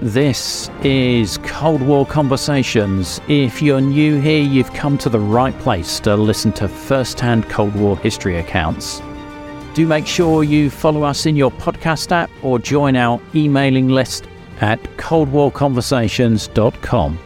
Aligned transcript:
This 0.00 0.70
is 0.84 1.38
Cold 1.38 1.82
War 1.82 2.06
Conversations. 2.06 3.20
If 3.26 3.60
you're 3.60 3.80
new 3.80 4.20
here, 4.20 4.40
you've 4.40 4.72
come 4.72 4.96
to 4.98 5.08
the 5.08 5.18
right 5.18 5.58
place 5.58 5.98
to 6.00 6.14
listen 6.14 6.52
to 6.52 6.68
first 6.68 7.18
hand 7.18 7.48
Cold 7.48 7.74
War 7.74 7.98
history 7.98 8.38
accounts. 8.38 9.02
Do 9.74 9.88
make 9.88 10.06
sure 10.06 10.44
you 10.44 10.70
follow 10.70 11.02
us 11.02 11.26
in 11.26 11.34
your 11.34 11.50
podcast 11.50 12.12
app 12.12 12.30
or 12.44 12.60
join 12.60 12.94
our 12.94 13.20
emailing 13.34 13.88
list 13.88 14.28
at 14.60 14.80
coldwarconversations.com. 14.98 17.18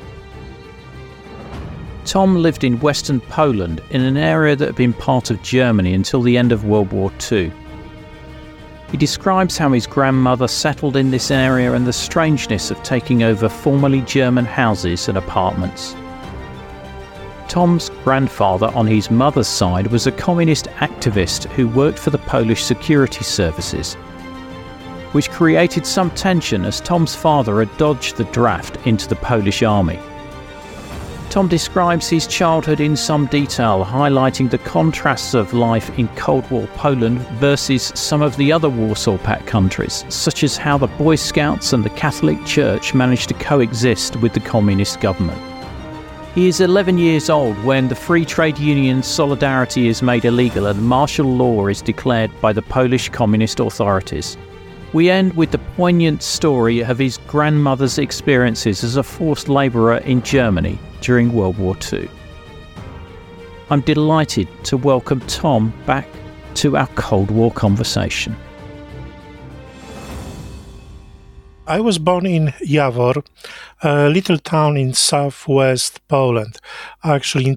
Tom 2.06 2.36
lived 2.36 2.64
in 2.64 2.80
western 2.80 3.20
Poland 3.20 3.82
in 3.90 4.00
an 4.00 4.16
area 4.16 4.56
that 4.56 4.68
had 4.68 4.76
been 4.76 4.94
part 4.94 5.30
of 5.30 5.42
Germany 5.42 5.92
until 5.92 6.22
the 6.22 6.38
end 6.38 6.52
of 6.52 6.64
World 6.64 6.90
War 6.90 7.12
II. 7.30 7.52
He 8.92 8.98
describes 8.98 9.56
how 9.56 9.72
his 9.72 9.86
grandmother 9.86 10.46
settled 10.46 10.96
in 10.96 11.10
this 11.10 11.30
area 11.30 11.72
and 11.72 11.86
the 11.86 11.94
strangeness 11.94 12.70
of 12.70 12.82
taking 12.82 13.22
over 13.22 13.48
formerly 13.48 14.02
German 14.02 14.44
houses 14.44 15.08
and 15.08 15.16
apartments. 15.16 15.96
Tom's 17.48 17.88
grandfather 18.04 18.66
on 18.74 18.86
his 18.86 19.10
mother's 19.10 19.48
side 19.48 19.86
was 19.86 20.06
a 20.06 20.12
communist 20.12 20.66
activist 20.76 21.44
who 21.52 21.68
worked 21.68 21.98
for 21.98 22.10
the 22.10 22.18
Polish 22.18 22.64
security 22.64 23.24
services, 23.24 23.94
which 25.12 25.30
created 25.30 25.86
some 25.86 26.10
tension 26.10 26.66
as 26.66 26.78
Tom's 26.82 27.14
father 27.14 27.60
had 27.60 27.74
dodged 27.78 28.18
the 28.18 28.24
draft 28.24 28.76
into 28.86 29.08
the 29.08 29.16
Polish 29.16 29.62
army. 29.62 29.98
Tom 31.32 31.48
describes 31.48 32.10
his 32.10 32.26
childhood 32.26 32.78
in 32.78 32.94
some 32.94 33.24
detail, 33.24 33.82
highlighting 33.82 34.50
the 34.50 34.58
contrasts 34.58 35.32
of 35.32 35.54
life 35.54 35.98
in 35.98 36.06
Cold 36.08 36.50
War 36.50 36.66
Poland 36.74 37.20
versus 37.40 37.90
some 37.94 38.20
of 38.20 38.36
the 38.36 38.52
other 38.52 38.68
Warsaw 38.68 39.16
Pact 39.16 39.46
countries, 39.46 40.04
such 40.10 40.44
as 40.44 40.58
how 40.58 40.76
the 40.76 40.88
Boy 40.88 41.14
Scouts 41.14 41.72
and 41.72 41.82
the 41.82 41.88
Catholic 41.88 42.44
Church 42.44 42.92
managed 42.92 43.28
to 43.28 43.34
coexist 43.34 44.16
with 44.16 44.34
the 44.34 44.40
communist 44.40 45.00
government. 45.00 45.40
He 46.34 46.48
is 46.48 46.60
11 46.60 46.98
years 46.98 47.30
old 47.30 47.56
when 47.64 47.88
the 47.88 47.94
Free 47.94 48.26
Trade 48.26 48.58
Union 48.58 49.02
Solidarity 49.02 49.88
is 49.88 50.02
made 50.02 50.26
illegal 50.26 50.66
and 50.66 50.82
martial 50.82 51.34
law 51.34 51.66
is 51.66 51.80
declared 51.80 52.30
by 52.42 52.52
the 52.52 52.60
Polish 52.60 53.08
communist 53.08 53.58
authorities. 53.58 54.36
We 54.92 55.08
end 55.08 55.34
with 55.34 55.52
the 55.52 55.58
poignant 55.76 56.22
story 56.22 56.80
of 56.80 56.98
his 56.98 57.16
grandmother's 57.16 57.96
experiences 57.96 58.84
as 58.84 58.96
a 58.96 59.02
forced 59.02 59.48
labourer 59.48 59.96
in 59.98 60.20
Germany 60.20 60.78
during 61.00 61.32
World 61.32 61.56
War 61.56 61.74
II. 61.90 62.10
I'm 63.70 63.80
delighted 63.80 64.48
to 64.64 64.76
welcome 64.76 65.20
Tom 65.20 65.72
back 65.86 66.06
to 66.56 66.76
our 66.76 66.88
Cold 66.88 67.30
War 67.30 67.50
conversation. 67.50 68.36
I 71.66 71.80
was 71.80 71.98
born 71.98 72.26
in 72.26 72.48
Jawor, 72.62 73.24
a 73.82 74.10
little 74.10 74.36
town 74.36 74.76
in 74.76 74.92
southwest 74.92 76.06
Poland, 76.08 76.58
actually 77.02 77.46
in, 77.46 77.56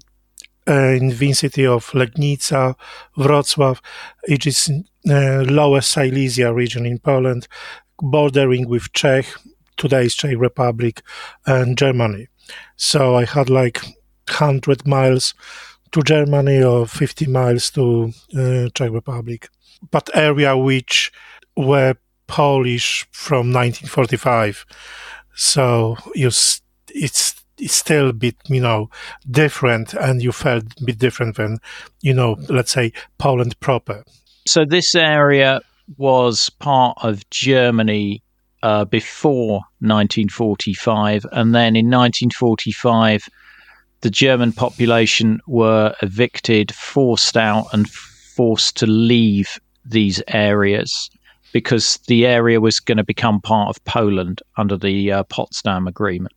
in 0.68 1.10
the 1.10 1.34
city 1.34 1.66
of 1.66 1.92
Legnica, 1.92 2.76
Wrocław, 3.18 3.80
which 4.28 4.48
is 4.48 4.72
uh, 5.10 5.44
Lower 5.48 5.82
Silesia 5.82 6.54
region 6.54 6.86
in 6.86 7.00
Poland, 7.00 7.48
bordering 8.02 8.68
with 8.68 8.92
Czech, 8.94 9.26
today's 9.78 10.16
Czech 10.16 10.38
Republic, 10.38 11.02
and 11.46 11.78
Germany. 11.78 12.28
So 12.76 13.16
I 13.16 13.26
had 13.26 13.50
like 13.50 13.82
100 14.28 14.88
miles 14.88 15.34
to 15.92 16.02
Germany 16.02 16.64
or 16.64 16.88
50 16.88 17.28
miles 17.28 17.70
to 17.72 18.12
uh, 18.38 18.70
Czech 18.74 18.92
Republic, 18.92 19.50
but 19.92 20.10
area 20.14 20.58
which 20.58 21.12
were 21.56 21.96
Polish 22.28 23.08
from 23.12 23.54
1945. 23.54 24.66
So 25.36 25.98
you, 26.16 26.32
it's 26.90 27.45
still 27.66 28.10
a 28.10 28.14
bit, 28.14 28.36
you 28.48 28.62
know, 28.62 28.90
different, 29.30 29.94
and 29.94 30.22
you 30.22 30.32
felt 30.32 30.64
a 30.80 30.84
bit 30.84 31.00
different 31.00 31.38
than, 31.38 31.60
you 32.02 32.14
know, 32.14 32.38
let's 32.50 32.72
say 32.72 32.92
Poland 33.18 33.60
proper. 33.60 34.04
So 34.48 34.66
this 34.66 34.96
area 34.96 35.62
was 35.98 36.50
part 36.60 36.98
of 37.02 37.30
Germany 37.30 38.22
uh, 38.64 38.86
before 38.86 39.62
1945, 39.80 41.26
and 41.32 41.54
then 41.54 41.76
in 41.76 41.86
1945, 41.86 43.30
the 44.02 44.10
German 44.10 44.52
population 44.52 45.40
were 45.48 45.96
evicted, 46.02 46.74
forced 46.74 47.38
out, 47.38 47.68
and 47.74 47.90
forced 47.90 48.78
to 48.78 48.88
leave 48.88 49.60
these 49.86 50.22
areas 50.28 51.10
because 51.54 52.00
the 52.08 52.26
area 52.26 52.60
was 52.60 52.80
going 52.80 52.98
to 52.98 53.04
become 53.04 53.40
part 53.40 53.70
of 53.70 53.84
Poland 53.86 54.42
under 54.58 54.78
the 54.78 55.12
uh, 55.12 55.24
Potsdam 55.24 55.88
Agreement. 55.88 56.34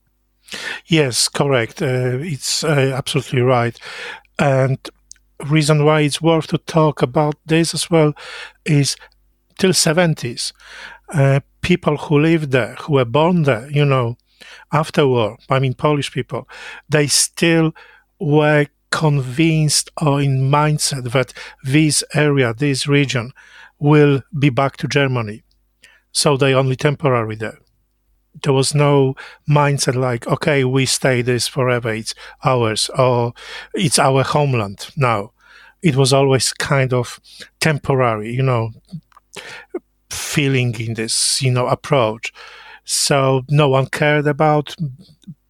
Yes, 0.86 1.28
correct. 1.28 1.82
Uh, 1.82 2.18
it's 2.20 2.64
uh, 2.64 2.92
absolutely 2.96 3.42
right. 3.42 3.78
And 4.38 4.78
reason 5.46 5.84
why 5.84 6.00
it's 6.02 6.22
worth 6.22 6.48
to 6.48 6.58
talk 6.58 7.02
about 7.02 7.36
this 7.46 7.74
as 7.74 7.90
well 7.90 8.14
is 8.66 8.96
till 9.58 9.72
70s 9.72 10.52
uh, 11.14 11.40
people 11.62 11.96
who 11.96 12.20
lived 12.20 12.50
there 12.52 12.74
who 12.76 12.94
were 12.94 13.04
born 13.04 13.44
there 13.44 13.70
you 13.70 13.84
know 13.84 14.16
after 14.72 15.06
war 15.06 15.38
i 15.50 15.58
mean 15.58 15.74
polish 15.74 16.12
people 16.12 16.48
they 16.88 17.06
still 17.06 17.72
were 18.20 18.66
convinced 18.90 19.90
or 20.02 20.20
in 20.20 20.50
mindset 20.50 21.12
that 21.12 21.32
this 21.64 22.04
area 22.14 22.54
this 22.54 22.86
region 22.88 23.32
will 23.78 24.22
be 24.38 24.50
back 24.50 24.76
to 24.76 24.88
germany 24.88 25.42
so 26.12 26.36
they 26.36 26.54
only 26.54 26.76
temporary 26.76 27.36
there 27.36 27.58
there 28.42 28.52
was 28.52 28.74
no 28.74 29.14
mindset 29.48 29.94
like, 29.94 30.26
okay, 30.26 30.64
we 30.64 30.86
stay 30.86 31.22
this 31.22 31.48
forever, 31.48 31.92
it's 31.92 32.14
ours, 32.44 32.90
or 32.96 33.32
it's 33.74 33.98
our 33.98 34.22
homeland 34.22 34.88
now. 34.96 35.32
It 35.82 35.96
was 35.96 36.12
always 36.12 36.52
kind 36.52 36.92
of 36.92 37.20
temporary, 37.60 38.32
you 38.32 38.42
know, 38.42 38.70
feeling 40.10 40.74
in 40.80 40.94
this, 40.94 41.40
you 41.40 41.50
know, 41.50 41.66
approach. 41.68 42.32
So 42.84 43.42
no 43.48 43.68
one 43.68 43.86
cared 43.86 44.26
about 44.26 44.74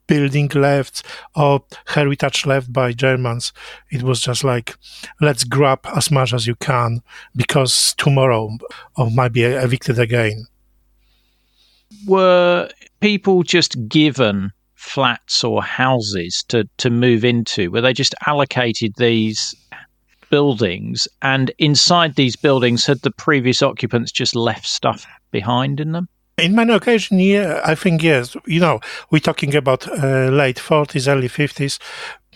building 0.07 0.49
left 0.55 1.05
or 1.37 1.63
heritage 1.87 2.47
left 2.47 2.73
by 2.73 2.93
Germans. 2.93 3.53
It 3.91 4.03
was 4.03 4.21
just 4.21 4.43
like, 4.43 4.77
let's 5.21 5.45
grab 5.45 5.81
as 5.95 6.11
much 6.11 6.33
as 6.33 6.47
you 6.47 6.57
can 6.57 7.03
because 7.37 7.95
tomorrow 7.97 8.51
or 8.97 9.11
might 9.11 9.33
be 9.33 9.45
evicted 9.45 9.99
again 9.99 10.47
were 12.06 12.69
people 13.00 13.43
just 13.43 13.88
given 13.88 14.52
flats 14.75 15.43
or 15.44 15.62
houses 15.62 16.44
to, 16.49 16.69
to 16.79 16.90
move 16.90 17.25
into? 17.25 17.70
Were 17.70 17.81
they 17.81 17.93
just 17.93 18.14
allocated 18.26 18.94
these 18.96 19.55
buildings 20.31 21.08
and 21.23 21.50
inside 21.58 22.14
these 22.14 22.37
buildings 22.37 22.87
had 22.87 23.00
the 23.00 23.11
previous 23.11 23.62
occupants 23.62 24.12
just 24.12 24.37
left 24.37 24.67
stuff 24.67 25.06
behind 25.31 25.81
in 25.81 25.93
them? 25.93 26.08
In 26.37 26.55
many 26.55 26.73
occasions, 26.73 27.20
yeah, 27.20 27.61
I 27.64 27.75
think 27.75 28.02
yes. 28.02 28.37
You 28.46 28.61
know, 28.61 28.81
we're 29.11 29.19
talking 29.19 29.56
about 29.56 29.88
uh, 29.88 30.29
late 30.29 30.56
40s, 30.56 31.08
early 31.08 31.29
50s, 31.29 31.81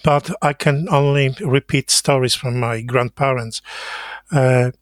but 0.03 0.31
I 0.43 0.53
can 0.53 0.89
only 0.91 1.37
repeat 1.41 1.91
stories 1.91 2.35
from 2.35 2.59
my 2.59 2.81
grandparents. 2.81 3.63
Uh, 4.33 4.73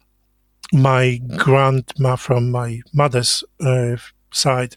my 0.73 1.21
grandma 1.37 2.17
from 2.17 2.51
my 2.51 2.81
mother's 2.95 3.45
uh, 3.61 3.97
side, 4.33 4.77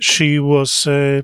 she 0.00 0.38
was 0.38 0.86
uh, 0.86 1.22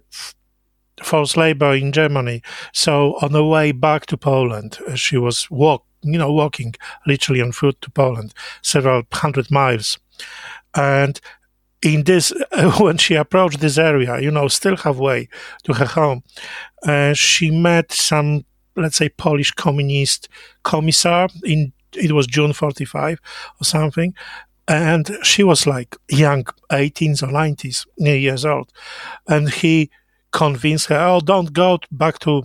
forced 1.03 1.37
labor 1.37 1.75
in 1.75 1.93
Germany. 1.93 2.43
So 2.73 3.17
on 3.23 3.33
the 3.33 3.45
way 3.45 3.73
back 3.73 4.07
to 4.07 4.17
Poland, 4.17 4.79
uh, 4.87 4.95
she 4.95 5.17
was 5.17 5.51
walk, 5.51 5.85
you 6.03 6.19
know, 6.19 6.33
walking 6.33 6.75
literally 7.07 7.41
on 7.41 7.53
foot 7.53 7.81
to 7.83 7.91
Poland, 7.91 8.35
several 8.63 9.03
hundred 9.13 9.51
miles, 9.51 9.99
and 10.75 11.21
in 11.85 12.05
this 12.05 12.33
when 12.81 12.97
she 12.97 13.15
approached 13.15 13.61
this 13.61 13.79
area 13.79 14.19
you 14.19 14.31
know 14.31 14.49
still 14.49 14.77
halfway 14.77 15.29
to 15.63 15.75
her 15.75 15.85
home 15.85 16.23
uh, 16.85 17.13
she 17.13 17.51
met 17.51 17.93
some 17.93 18.45
let's 18.75 18.97
say 18.97 19.09
polish 19.09 19.53
communist 19.53 20.29
commissar 20.63 21.29
in 21.45 21.73
it 21.93 22.13
was 22.13 22.27
june 22.27 22.53
45 22.53 23.21
or 23.61 23.65
something 23.65 24.15
and 24.67 25.19
she 25.23 25.43
was 25.43 25.67
like 25.67 25.97
young 26.09 26.45
18s 26.71 27.23
or 27.23 27.27
90s 27.27 27.85
years 27.97 28.45
old 28.45 28.73
and 29.29 29.51
he 29.51 29.91
convinced 30.33 30.87
her 30.87 30.99
oh 30.99 31.21
don't 31.21 31.53
go 31.53 31.79
back 31.91 32.19
to 32.19 32.45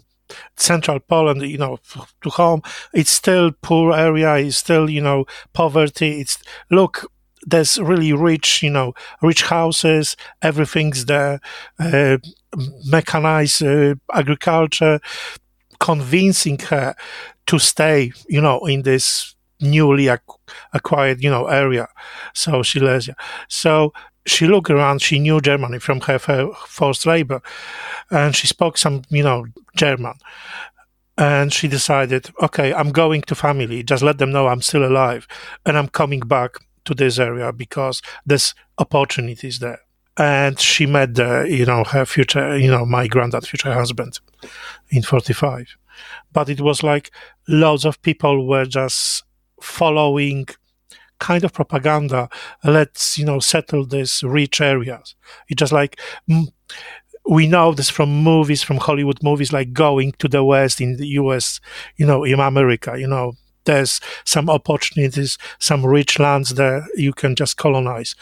central 0.57 0.99
Poland, 0.99 1.41
you 1.41 1.57
know, 1.57 1.79
to 2.21 2.29
home. 2.29 2.61
It's 2.93 3.11
still 3.11 3.51
poor 3.61 3.93
area. 3.93 4.35
It's 4.35 4.57
still, 4.57 4.89
you 4.89 5.01
know, 5.01 5.25
poverty. 5.53 6.21
It's 6.21 6.37
look, 6.69 7.11
there's 7.45 7.79
really 7.79 8.13
rich, 8.13 8.61
you 8.63 8.69
know, 8.69 8.93
rich 9.21 9.43
houses. 9.43 10.15
Everything's 10.41 11.05
there. 11.05 11.39
Uh, 11.79 12.17
mechanized 12.85 13.63
uh, 13.63 13.95
agriculture, 14.13 14.99
convincing 15.79 16.59
her 16.59 16.95
to 17.47 17.59
stay, 17.59 18.11
you 18.27 18.41
know, 18.41 18.65
in 18.65 18.83
this 18.83 19.35
newly 19.61 20.07
ac- 20.07 20.21
acquired, 20.73 21.23
you 21.23 21.29
know, 21.29 21.47
area. 21.47 21.87
So 22.33 22.63
Silesia. 22.63 23.15
So 23.47 23.93
she 24.25 24.47
looked 24.47 24.69
around. 24.69 25.01
She 25.01 25.19
knew 25.19 25.41
Germany 25.41 25.79
from 25.79 26.01
her 26.01 26.19
forced 26.19 27.05
labor, 27.05 27.41
and 28.11 28.35
she 28.35 28.47
spoke 28.47 28.77
some, 28.77 29.03
you 29.09 29.23
know, 29.23 29.45
German. 29.75 30.13
And 31.17 31.51
she 31.51 31.67
decided, 31.67 32.29
okay, 32.41 32.73
I'm 32.73 32.91
going 32.91 33.23
to 33.23 33.35
family. 33.35 33.83
Just 33.83 34.03
let 34.03 34.19
them 34.19 34.31
know 34.31 34.47
I'm 34.47 34.61
still 34.61 34.85
alive, 34.85 35.27
and 35.65 35.77
I'm 35.77 35.89
coming 35.89 36.21
back 36.21 36.57
to 36.85 36.93
this 36.93 37.19
area 37.19 37.51
because 37.51 38.01
there's 38.25 38.55
opportunities 38.77 39.59
there. 39.59 39.79
And 40.17 40.59
she 40.59 40.85
met 40.85 41.15
the, 41.15 41.47
you 41.49 41.65
know, 41.65 41.83
her 41.85 42.05
future, 42.05 42.57
you 42.57 42.69
know, 42.69 42.85
my 42.85 43.07
granddad, 43.07 43.47
future 43.47 43.73
husband 43.73 44.19
in 44.89 45.01
45. 45.01 45.77
But 46.33 46.49
it 46.49 46.61
was 46.61 46.83
like 46.83 47.11
loads 47.47 47.85
of 47.85 48.01
people 48.01 48.45
were 48.45 48.65
just 48.65 49.23
following 49.61 50.47
kind 51.19 51.43
of 51.43 51.53
propaganda. 51.53 52.29
Let's, 52.63 53.17
you 53.17 53.25
know, 53.25 53.39
settle 53.39 53.85
these 53.85 54.23
rich 54.23 54.61
areas. 54.61 55.15
It's 55.47 55.59
just 55.59 55.73
like, 55.73 55.99
we 57.29 57.47
know 57.47 57.73
this 57.73 57.89
from 57.89 58.23
movies, 58.23 58.63
from 58.63 58.77
Hollywood 58.77 59.21
movies, 59.21 59.53
like 59.53 59.73
going 59.73 60.13
to 60.13 60.27
the 60.27 60.43
West 60.43 60.81
in 60.81 60.97
the 60.97 61.07
US, 61.07 61.59
you 61.97 62.05
know, 62.05 62.23
in 62.23 62.39
America, 62.39 62.95
you 62.97 63.07
know, 63.07 63.33
there's 63.65 63.99
some 64.25 64.49
opportunities, 64.49 65.37
some 65.59 65.85
rich 65.85 66.17
lands 66.17 66.55
there 66.55 66.87
you 66.95 67.13
can 67.13 67.35
just 67.35 67.57
colonize. 67.57 68.15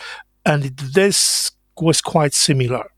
And 0.45 0.63
this 0.77 1.51
was 1.79 2.01
quite 2.01 2.33
similar, 2.33 2.89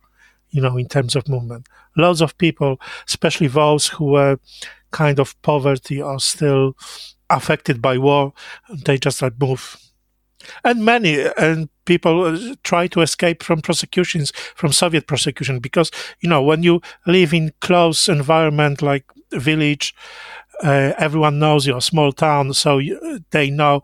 you 0.50 0.62
know, 0.62 0.78
in 0.78 0.88
terms 0.88 1.16
of 1.16 1.28
movement. 1.28 1.68
Lots 1.96 2.22
of 2.22 2.38
people, 2.38 2.80
especially 3.08 3.48
those 3.48 3.88
who 3.88 4.06
were 4.06 4.40
kind 4.92 5.20
of 5.20 5.40
poverty 5.42 6.02
are 6.02 6.20
still 6.20 6.76
affected 7.30 7.82
by 7.82 7.98
war, 7.98 8.34
they 8.86 8.98
just 8.98 9.22
like 9.22 9.40
move. 9.40 9.78
And 10.64 10.86
many 10.86 11.26
and 11.38 11.70
people 11.86 12.24
uh, 12.24 12.56
try 12.64 12.88
to 12.88 13.02
escape 13.02 13.44
from 13.44 13.62
prosecutions, 13.62 14.32
from 14.56 14.72
Soviet 14.72 15.06
prosecution, 15.06 15.60
because 15.60 15.92
you 16.22 16.30
know 16.30 16.42
when 16.42 16.64
you 16.64 16.82
live 17.06 17.34
in 17.34 17.52
close 17.60 18.08
environment 18.08 18.82
like 18.82 19.06
village, 19.32 19.94
uh, 20.64 20.94
everyone 20.98 21.40
knows 21.40 21.68
you're 21.68 21.78
a 21.78 21.82
small 21.82 22.12
town, 22.14 22.54
so 22.54 22.78
you, 22.78 23.20
they 23.32 23.50
know. 23.50 23.82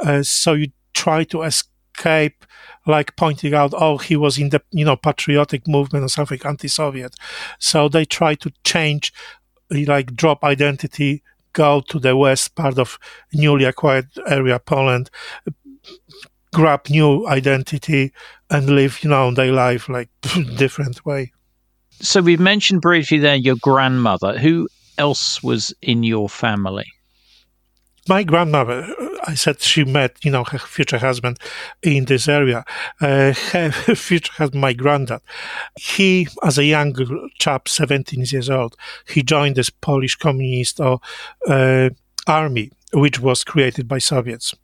Uh, 0.00 0.22
so 0.22 0.52
you 0.52 0.68
try 0.94 1.24
to 1.24 1.42
escape, 1.42 2.44
like 2.86 3.16
pointing 3.16 3.54
out, 3.54 3.74
oh, 3.76 3.98
he 3.98 4.16
was 4.16 4.38
in 4.38 4.50
the 4.50 4.62
you 4.70 4.84
know 4.84 4.96
patriotic 4.96 5.66
movement 5.66 6.04
or 6.04 6.08
something 6.08 6.40
anti-Soviet. 6.44 7.16
So 7.58 7.88
they 7.88 8.04
try 8.04 8.36
to 8.36 8.52
change, 8.64 9.12
like 9.70 10.14
drop 10.14 10.44
identity, 10.44 11.24
go 11.56 11.80
to 11.88 11.98
the 11.98 12.14
west 12.14 12.54
part 12.54 12.78
of 12.78 12.98
newly 13.32 13.64
acquired 13.64 14.08
area, 14.28 14.58
Poland, 14.58 15.10
grab 16.52 16.88
new 16.90 17.26
identity 17.26 18.12
and 18.50 18.68
live, 18.68 19.02
you 19.02 19.10
know, 19.10 19.32
their 19.32 19.52
life 19.52 19.88
like 19.88 20.08
different 20.56 21.04
way. 21.04 21.32
So 22.00 22.20
we've 22.20 22.40
mentioned 22.40 22.82
briefly 22.82 23.18
there 23.18 23.36
your 23.36 23.56
grandmother. 23.60 24.38
Who 24.38 24.68
else 24.98 25.42
was 25.42 25.74
in 25.80 26.02
your 26.02 26.28
family? 26.28 26.86
My 28.08 28.22
grandmother, 28.22 28.86
I 29.24 29.34
said 29.34 29.60
she 29.60 29.84
met, 29.84 30.24
you 30.24 30.30
know, 30.30 30.44
her 30.44 30.58
future 30.58 30.98
husband 30.98 31.38
in 31.82 32.04
this 32.04 32.28
area. 32.28 32.64
Uh, 33.00 33.32
her 33.52 33.70
future 33.96 34.32
husband, 34.34 34.60
my 34.60 34.72
granddad, 34.72 35.22
he, 35.76 36.28
as 36.44 36.56
a 36.56 36.64
young 36.64 36.94
chap, 37.38 37.68
17 37.68 38.24
years 38.30 38.48
old, 38.48 38.76
he 39.08 39.22
joined 39.24 39.56
this 39.56 39.70
Polish 39.70 40.14
communist 40.14 40.80
uh, 40.80 41.90
army, 42.28 42.70
which 42.92 43.18
was 43.18 43.42
created 43.42 43.88
by 43.88 43.98
Soviets. 43.98 44.54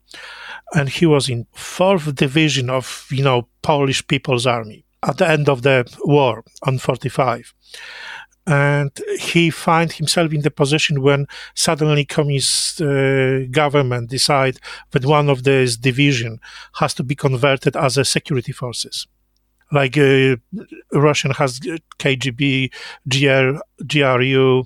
And 0.73 0.87
he 0.87 1.05
was 1.05 1.27
in 1.27 1.45
fourth 1.53 2.15
division 2.15 2.69
of, 2.69 3.07
you 3.11 3.23
know, 3.23 3.49
Polish 3.61 4.07
People's 4.07 4.47
Army 4.47 4.85
at 5.03 5.17
the 5.17 5.27
end 5.27 5.49
of 5.49 5.63
the 5.63 5.85
war 6.05 6.43
on 6.63 6.77
45 6.77 7.53
and 8.45 8.91
he 9.19 9.49
find 9.49 9.91
himself 9.93 10.33
in 10.33 10.41
the 10.41 10.51
position 10.51 11.01
when 11.01 11.27
suddenly 11.55 12.03
communist 12.03 12.81
uh, 12.81 13.45
government 13.45 14.09
decide 14.09 14.59
that 14.91 15.05
one 15.05 15.29
of 15.29 15.43
these 15.43 15.77
division 15.77 16.39
has 16.75 16.93
to 16.93 17.03
be 17.03 17.15
converted 17.15 17.75
as 17.77 17.97
a 17.97 18.03
security 18.03 18.51
forces. 18.51 19.07
Like 19.71 19.97
uh, 19.97 20.35
russian 20.91 21.31
has 21.31 21.59
kgb 21.97 22.71
gr 23.09 23.59
gru 23.87 24.65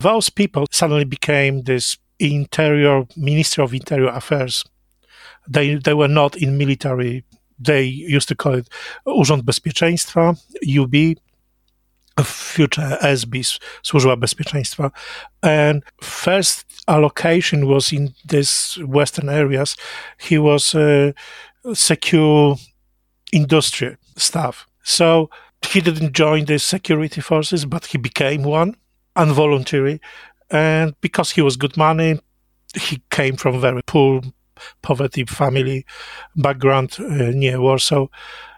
those 0.00 0.30
people 0.30 0.66
suddenly 0.70 1.04
became 1.04 1.62
this 1.62 1.98
interior 2.18 3.04
minister 3.16 3.62
of 3.62 3.74
interior 3.74 4.08
affairs. 4.08 4.64
They 5.48 5.76
they 5.76 5.94
were 5.94 6.08
not 6.08 6.36
in 6.36 6.58
military. 6.58 7.24
They 7.58 7.82
used 7.84 8.28
to 8.28 8.34
call 8.34 8.54
it 8.54 8.68
Urząd 9.06 9.42
Bezpieczeństwa, 9.42 10.36
UB, 10.62 11.16
future 12.22 12.98
SB, 13.00 13.58
Służba 13.82 14.16
Bezpieczeństwa. 14.16 14.90
And 15.42 15.82
first 16.02 16.64
allocation 16.86 17.66
was 17.66 17.92
in 17.92 18.12
these 18.28 18.78
western 18.86 19.28
areas. 19.28 19.76
He 20.18 20.38
was 20.38 20.74
a 20.74 21.12
secure 21.74 22.56
industry 23.32 23.96
staff. 24.16 24.66
So 24.82 25.28
he 25.72 25.80
didn't 25.80 26.12
join 26.12 26.44
the 26.44 26.58
security 26.58 27.20
forces, 27.20 27.64
but 27.64 27.86
he 27.86 27.98
became 27.98 28.42
one, 28.44 28.74
involuntary. 29.16 30.00
And 30.50 30.94
because 31.00 31.32
he 31.32 31.42
was 31.42 31.56
good 31.56 31.76
money, 31.76 32.20
he 32.76 33.02
came 33.10 33.36
from 33.36 33.60
very 33.60 33.82
poor, 33.86 34.20
poverty 34.82 35.24
family 35.24 35.84
background 36.36 36.96
uh, 37.00 37.32
near 37.34 37.60
Warsaw. 37.60 38.06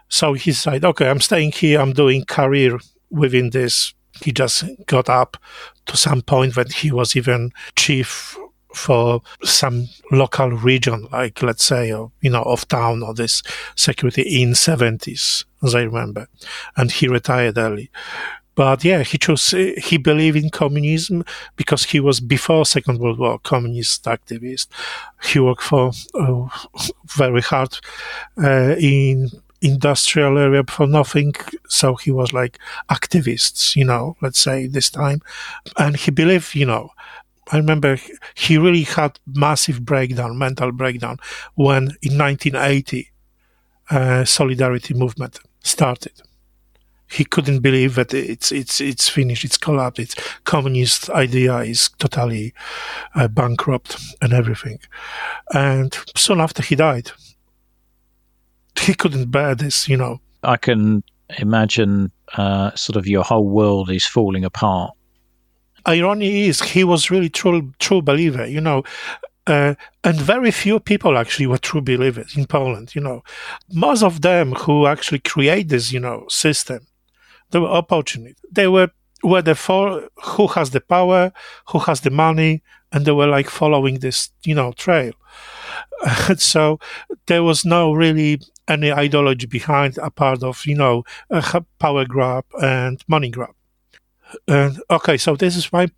So 0.09 0.33
he 0.33 0.51
said, 0.51 0.85
okay, 0.85 1.09
I'm 1.09 1.21
staying 1.21 1.53
here, 1.53 1.81
I'm 1.81 1.93
doing 1.93 2.25
career 2.25 2.79
within 3.09 3.51
this, 3.51 3.93
he 4.21 4.31
just 4.31 4.63
got 4.85 5.09
up 5.09 5.37
to 5.85 5.97
some 5.97 6.21
point 6.21 6.55
when 6.55 6.67
he 6.69 6.91
was 6.91 7.15
even 7.15 7.51
chief 7.75 8.37
for 8.73 9.21
some 9.43 9.87
local 10.11 10.51
region, 10.51 11.07
like 11.11 11.41
let's 11.41 11.63
say, 11.63 11.91
or, 11.91 12.11
you 12.21 12.29
know, 12.29 12.43
of 12.43 12.67
town 12.67 13.01
or 13.03 13.13
this 13.13 13.41
security 13.75 14.41
in 14.41 14.51
70s, 14.51 15.45
as 15.63 15.75
I 15.75 15.83
remember. 15.83 16.27
And 16.75 16.91
he 16.91 17.07
retired 17.07 17.57
early. 17.57 17.89
But 18.55 18.83
yeah, 18.83 19.03
he 19.03 19.19
chose, 19.19 19.49
he 19.49 19.97
believed 19.97 20.35
in 20.35 20.49
communism 20.49 21.23
because 21.55 21.83
he 21.83 21.99
was 21.99 22.19
before 22.19 22.65
Second 22.65 22.99
World 22.99 23.19
War 23.19 23.37
communist 23.39 24.05
activist. 24.05 24.67
He 25.23 25.39
worked 25.39 25.61
for 25.61 25.91
uh, 26.15 26.47
very 27.05 27.41
hard 27.41 27.77
uh, 28.41 28.75
in 28.79 29.29
industrial 29.61 30.37
area 30.37 30.63
for 30.67 30.87
nothing. 30.87 31.33
So 31.67 31.95
he 31.95 32.11
was 32.11 32.33
like 32.33 32.59
activists, 32.89 33.75
you 33.75 33.85
know, 33.85 34.15
let's 34.21 34.39
say 34.39 34.67
this 34.67 34.89
time. 34.89 35.21
And 35.77 35.95
he 35.95 36.11
believed, 36.11 36.55
you 36.55 36.65
know, 36.65 36.91
I 37.51 37.57
remember 37.57 37.97
he 38.35 38.57
really 38.57 38.83
had 38.83 39.19
massive 39.25 39.85
breakdown, 39.85 40.37
mental 40.37 40.71
breakdown 40.71 41.19
when 41.55 41.83
in 42.01 42.17
1980, 42.17 43.11
uh, 43.89 44.25
solidarity 44.25 44.93
movement 44.93 45.39
started. 45.63 46.21
he 47.09 47.23
couldn't 47.23 47.59
believe 47.59 47.95
that 47.95 48.13
it's 48.13 48.51
it's 48.51 48.81
it's 48.81 49.07
finished, 49.09 49.45
it's 49.45 49.57
collapsed, 49.57 49.99
its 49.99 50.15
communist 50.43 51.09
idea 51.09 51.57
is 51.59 51.89
totally 51.99 52.53
uh, 53.15 53.27
bankrupt 53.27 53.97
and 54.21 54.33
everything. 54.33 54.79
And 55.53 55.97
soon 56.15 56.41
after 56.41 56.61
he 56.61 56.75
died, 56.75 57.11
he 58.79 58.93
couldn't 58.93 59.31
bear 59.31 59.55
this, 59.55 59.87
you 59.87 59.97
know. 59.97 60.19
I 60.43 60.57
can 60.57 61.03
imagine 61.37 62.11
uh, 62.35 62.73
sort 62.75 62.95
of 62.95 63.07
your 63.07 63.23
whole 63.23 63.47
world 63.47 63.89
is 63.89 64.05
falling 64.05 64.45
apart. 64.45 64.91
Irony 65.85 66.47
is 66.47 66.61
he 66.61 66.83
was 66.83 67.09
really 67.09 67.29
true 67.29 67.73
true 67.79 68.01
believer, 68.01 68.45
you 68.45 68.61
know. 68.61 68.83
Uh, 69.45 69.75
and 70.03 70.19
very 70.19 70.51
few 70.51 70.77
people 70.77 71.17
actually 71.17 71.47
were 71.47 71.57
true 71.57 71.79
believers 71.79 72.35
in 72.35 72.45
Poland. 72.45 72.93
You 72.93 73.01
know, 73.01 73.23
most 73.71 74.03
of 74.03 74.21
them 74.21 74.51
who 74.51 74.87
actually 74.87 75.19
create 75.19 75.69
this, 75.69 75.93
you 75.93 76.01
know, 76.01 76.25
system, 76.27 76.85
they 77.51 77.59
were 77.59 77.69
opportunity. 77.69 78.35
They 78.51 78.67
were 78.67 78.89
were 79.23 79.41
the 79.41 79.55
for 79.55 80.09
who 80.23 80.47
has 80.47 80.71
the 80.71 80.81
power, 80.81 81.31
who 81.69 81.79
has 81.79 82.01
the 82.01 82.09
money, 82.09 82.61
and 82.91 83.05
they 83.05 83.11
were 83.11 83.27
like 83.27 83.49
following 83.49 83.99
this, 83.99 84.29
you 84.43 84.53
know, 84.53 84.73
trail. 84.73 85.13
so 86.37 86.79
there 87.27 87.43
was 87.43 87.65
no 87.65 87.93
really 87.93 88.39
any 88.67 88.91
ideology 88.91 89.47
behind 89.47 89.97
a 89.97 90.11
part 90.11 90.43
of 90.43 90.65
you 90.65 90.75
know 90.75 91.03
power 91.79 92.05
grab 92.05 92.45
and 92.61 93.01
money 93.07 93.29
grab. 93.29 93.53
And 94.47 94.81
okay, 94.89 95.17
so 95.17 95.35
this 95.35 95.55
is 95.55 95.71
my 95.71 95.89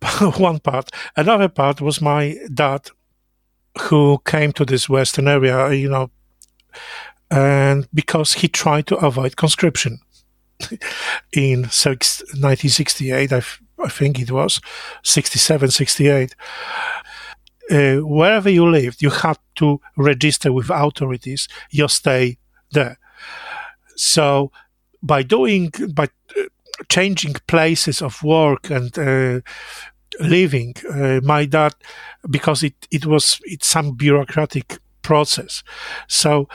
one 0.36 0.60
part. 0.60 0.90
Another 1.16 1.48
part 1.48 1.80
was 1.80 2.00
my 2.00 2.36
dad, 2.52 2.90
who 3.82 4.18
came 4.24 4.52
to 4.52 4.64
this 4.64 4.88
western 4.88 5.28
area, 5.28 5.72
you 5.72 5.88
know, 5.88 6.10
and 7.30 7.88
because 7.92 8.34
he 8.34 8.48
tried 8.48 8.86
to 8.88 8.96
avoid 8.96 9.36
conscription 9.36 9.98
in 11.32 11.62
1968, 11.62 13.32
I, 13.32 13.42
I 13.82 13.88
think 13.88 14.18
it 14.18 14.30
was 14.30 14.60
67, 15.04 15.70
68. 15.70 16.34
Uh, 17.70 17.98
wherever 17.98 18.48
you 18.48 18.68
lived, 18.68 19.02
you 19.02 19.10
had 19.10 19.38
to 19.56 19.80
register 19.96 20.52
with 20.52 20.70
authorities 20.70 21.48
your 21.70 21.88
stay 21.88 22.38
there. 22.72 22.98
So 23.96 24.50
by 25.02 25.22
doing, 25.22 25.70
by 25.92 26.04
uh, 26.36 26.42
changing 26.88 27.34
places 27.46 28.02
of 28.02 28.22
work 28.22 28.70
and 28.70 28.96
uh, 28.98 29.40
living, 30.20 30.74
uh, 30.90 31.20
my 31.22 31.44
dad, 31.44 31.74
because 32.30 32.62
it, 32.62 32.74
it 32.90 33.06
was, 33.06 33.40
it's 33.44 33.66
some 33.66 33.96
bureaucratic 33.96 34.78
process. 35.02 35.62
So 36.06 36.48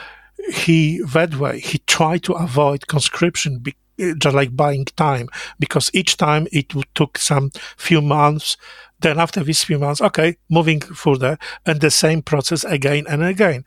he, 0.52 1.00
that 1.12 1.36
way, 1.36 1.60
he 1.60 1.78
tried 1.78 2.22
to 2.24 2.32
avoid 2.34 2.86
conscription 2.86 3.58
be, 3.60 3.76
uh, 4.00 4.14
just 4.18 4.34
like 4.34 4.56
buying 4.56 4.84
time 4.96 5.28
because 5.58 5.90
each 5.94 6.16
time 6.16 6.48
it 6.52 6.72
took 6.94 7.18
some 7.18 7.50
few 7.76 8.00
months 8.02 8.56
then 9.04 9.20
after 9.20 9.44
these 9.44 9.62
few 9.62 9.78
months, 9.78 10.00
okay, 10.00 10.36
moving 10.48 10.80
further, 10.80 11.38
and 11.66 11.80
the 11.80 11.90
same 11.90 12.22
process 12.22 12.64
again 12.64 13.04
and 13.08 13.22
again. 13.22 13.64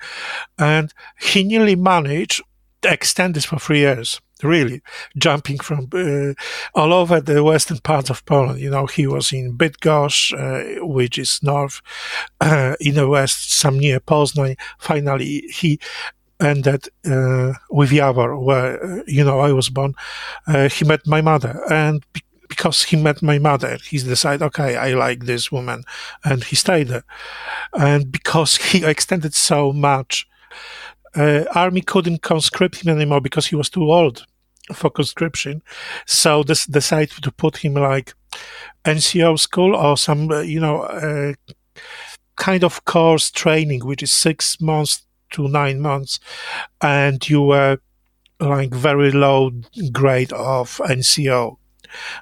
And 0.57 0.93
he 1.19 1.43
nearly 1.43 1.75
managed 1.75 2.41
to 2.81 2.91
extend 2.91 3.35
this 3.35 3.45
for 3.45 3.59
three 3.59 3.79
years 3.79 4.19
really 4.43 4.81
jumping 5.17 5.57
from 5.57 5.89
uh, 5.93 6.33
all 6.75 6.93
over 6.93 7.19
the 7.19 7.43
western 7.43 7.79
parts 7.79 8.11
of 8.11 8.23
Poland. 8.25 8.59
You 8.59 8.69
know, 8.69 8.85
he 8.85 9.07
was 9.07 9.33
in 9.33 9.57
Bydgoszcz, 9.57 10.33
uh, 10.33 10.85
which 10.85 11.17
is 11.17 11.39
north, 11.41 11.81
uh, 12.41 12.75
in 12.79 12.93
the 12.93 13.07
west, 13.07 13.51
some 13.53 13.79
near 13.79 13.99
Poznań. 13.99 14.55
Finally, 14.77 15.43
he 15.49 15.79
ended 16.39 16.87
uh, 17.05 17.53
with 17.71 17.89
Jawor, 17.89 18.39
where, 18.39 18.83
uh, 18.83 19.03
you 19.07 19.23
know, 19.23 19.39
I 19.39 19.51
was 19.51 19.69
born. 19.69 19.95
Uh, 20.45 20.69
he 20.69 20.85
met 20.85 21.07
my 21.07 21.21
mother 21.21 21.59
and 21.71 22.05
because 22.47 22.83
he 22.83 22.95
met 22.95 23.21
my 23.21 23.39
mother, 23.39 23.77
he 23.83 23.97
decided, 23.97 24.41
okay, 24.43 24.75
I 24.75 24.93
like 24.93 25.25
this 25.25 25.51
woman, 25.51 25.83
and 26.23 26.43
he 26.43 26.55
stayed 26.55 26.87
there. 26.87 27.03
And 27.73 28.11
because 28.11 28.57
he 28.71 28.85
extended 28.85 29.33
so 29.33 29.73
much, 29.73 30.27
uh, 31.15 31.45
army 31.55 31.81
couldn't 31.81 32.21
conscript 32.21 32.83
him 32.83 32.95
anymore 32.95 33.21
because 33.21 33.47
he 33.47 33.55
was 33.55 33.69
too 33.69 33.91
old 33.91 34.25
for 34.73 34.89
conscription. 34.89 35.61
So 36.05 36.43
this 36.43 36.65
decided 36.65 37.23
to 37.23 37.31
put 37.31 37.57
him 37.57 37.73
like 37.73 38.13
NCO 38.85 39.39
school 39.39 39.75
or 39.75 39.97
some, 39.97 40.29
uh, 40.29 40.41
you 40.41 40.59
know, 40.59 40.81
uh, 40.83 41.33
kind 42.35 42.63
of 42.63 42.85
course 42.85 43.31
training, 43.31 43.85
which 43.85 44.03
is 44.03 44.11
six 44.11 44.61
months 44.61 45.03
to 45.31 45.47
nine 45.47 45.81
months, 45.81 46.19
and 46.81 47.27
you 47.27 47.41
were 47.41 47.79
like 48.39 48.73
very 48.73 49.11
low 49.11 49.51
grade 49.91 50.31
of 50.33 50.77
NCO 50.85 51.57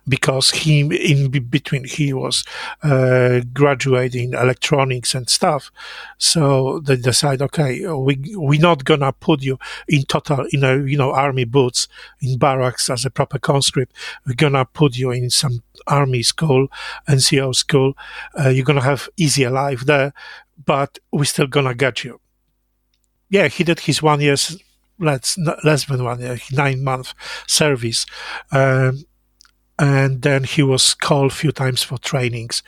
because 0.08 0.52
he 0.52 0.82
in 0.82 1.30
between 1.30 1.84
he 1.86 2.14
was 2.14 2.44
uh, 2.84 3.42
graduating 3.54 4.34
electronics 4.34 5.16
and 5.16 5.30
stuff. 5.30 5.72
So 6.18 6.80
they 6.80 6.96
decide, 6.96 7.42
okay, 7.42 7.88
we 7.88 8.20
we're 8.36 8.62
not 8.62 8.84
gonna 8.84 9.14
put 9.14 9.42
you 9.42 9.58
in 9.88 10.04
total 10.04 10.46
in 10.52 10.64
a 10.64 10.78
you 10.78 10.98
know 10.98 11.12
army 11.12 11.46
boots 11.46 11.88
in 12.22 12.38
barracks 12.38 12.90
as 12.90 13.06
a 13.06 13.10
proper 13.10 13.40
conscript. 13.40 13.94
We're 14.26 14.34
gonna 14.34 14.66
put 14.66 14.98
you 14.98 15.12
in 15.12 15.30
some 15.30 15.64
army 15.88 16.24
school, 16.24 16.68
NCO 17.08 17.56
school. 17.56 17.94
Uh, 18.40 18.50
you're 18.50 18.66
gonna 18.66 18.82
have 18.82 19.10
easier 19.18 19.50
life 19.50 19.82
there, 19.82 20.14
but 20.66 21.00
we're 21.12 21.26
still 21.26 21.48
gonna 21.48 21.76
get 21.76 22.04
you. 22.04 22.20
Yeah, 23.30 23.48
he 23.48 23.64
did 23.64 23.82
his 23.82 24.02
one 24.02 24.22
year's 24.22 24.58
less 25.00 25.38
less 25.64 25.86
than 25.86 26.04
one 26.04 26.22
year, 26.22 26.40
nine 26.52 26.84
month 26.84 27.14
service. 27.48 28.06
Um, 28.52 29.06
and 29.78 30.22
then 30.22 30.44
he 30.44 30.64
was 30.64 30.94
called 30.94 31.32
a 31.32 31.36
few 31.36 31.52
times 31.52 31.84
for 31.84 31.98
trainings. 31.98 32.64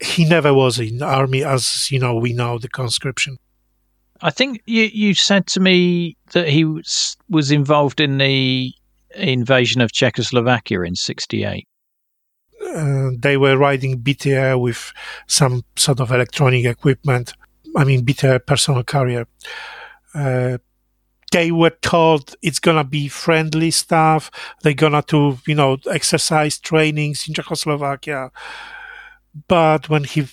He 0.00 0.24
never 0.24 0.52
was 0.54 0.78
in 0.78 0.98
the 0.98 1.06
army, 1.06 1.44
as 1.44 1.90
you 1.90 1.98
know, 1.98 2.14
we 2.14 2.32
know 2.32 2.58
the 2.58 2.68
conscription. 2.68 3.38
I 4.22 4.30
think 4.30 4.62
you 4.66 4.84
you 4.84 5.14
said 5.14 5.46
to 5.48 5.60
me 5.60 6.16
that 6.32 6.48
he 6.48 6.64
was 6.64 7.16
was 7.28 7.50
involved 7.50 8.00
in 8.00 8.18
the 8.18 8.72
invasion 9.14 9.80
of 9.80 9.92
Czechoslovakia 9.92 10.82
in 10.82 10.94
'68. 10.94 11.66
Uh, 12.74 13.10
they 13.18 13.36
were 13.36 13.56
riding 13.56 14.00
BTR 14.00 14.60
with 14.60 14.92
some 15.26 15.64
sort 15.76 16.00
of 16.00 16.10
electronic 16.10 16.66
equipment. 16.66 17.32
I 17.76 17.84
mean, 17.84 18.04
BTR 18.04 18.44
personal 18.44 18.82
carrier. 18.82 19.26
Uh, 20.14 20.58
they 21.30 21.50
were 21.50 21.70
told 21.82 22.34
it's 22.42 22.58
gonna 22.58 22.84
be 22.84 23.08
friendly 23.08 23.70
stuff. 23.70 24.30
They're 24.62 24.74
gonna 24.74 25.04
do, 25.06 25.38
you 25.46 25.54
know, 25.54 25.78
exercise 25.90 26.58
trainings 26.58 27.26
in 27.28 27.34
Czechoslovakia. 27.34 28.30
But 29.48 29.88
when 29.88 30.04
he 30.04 30.28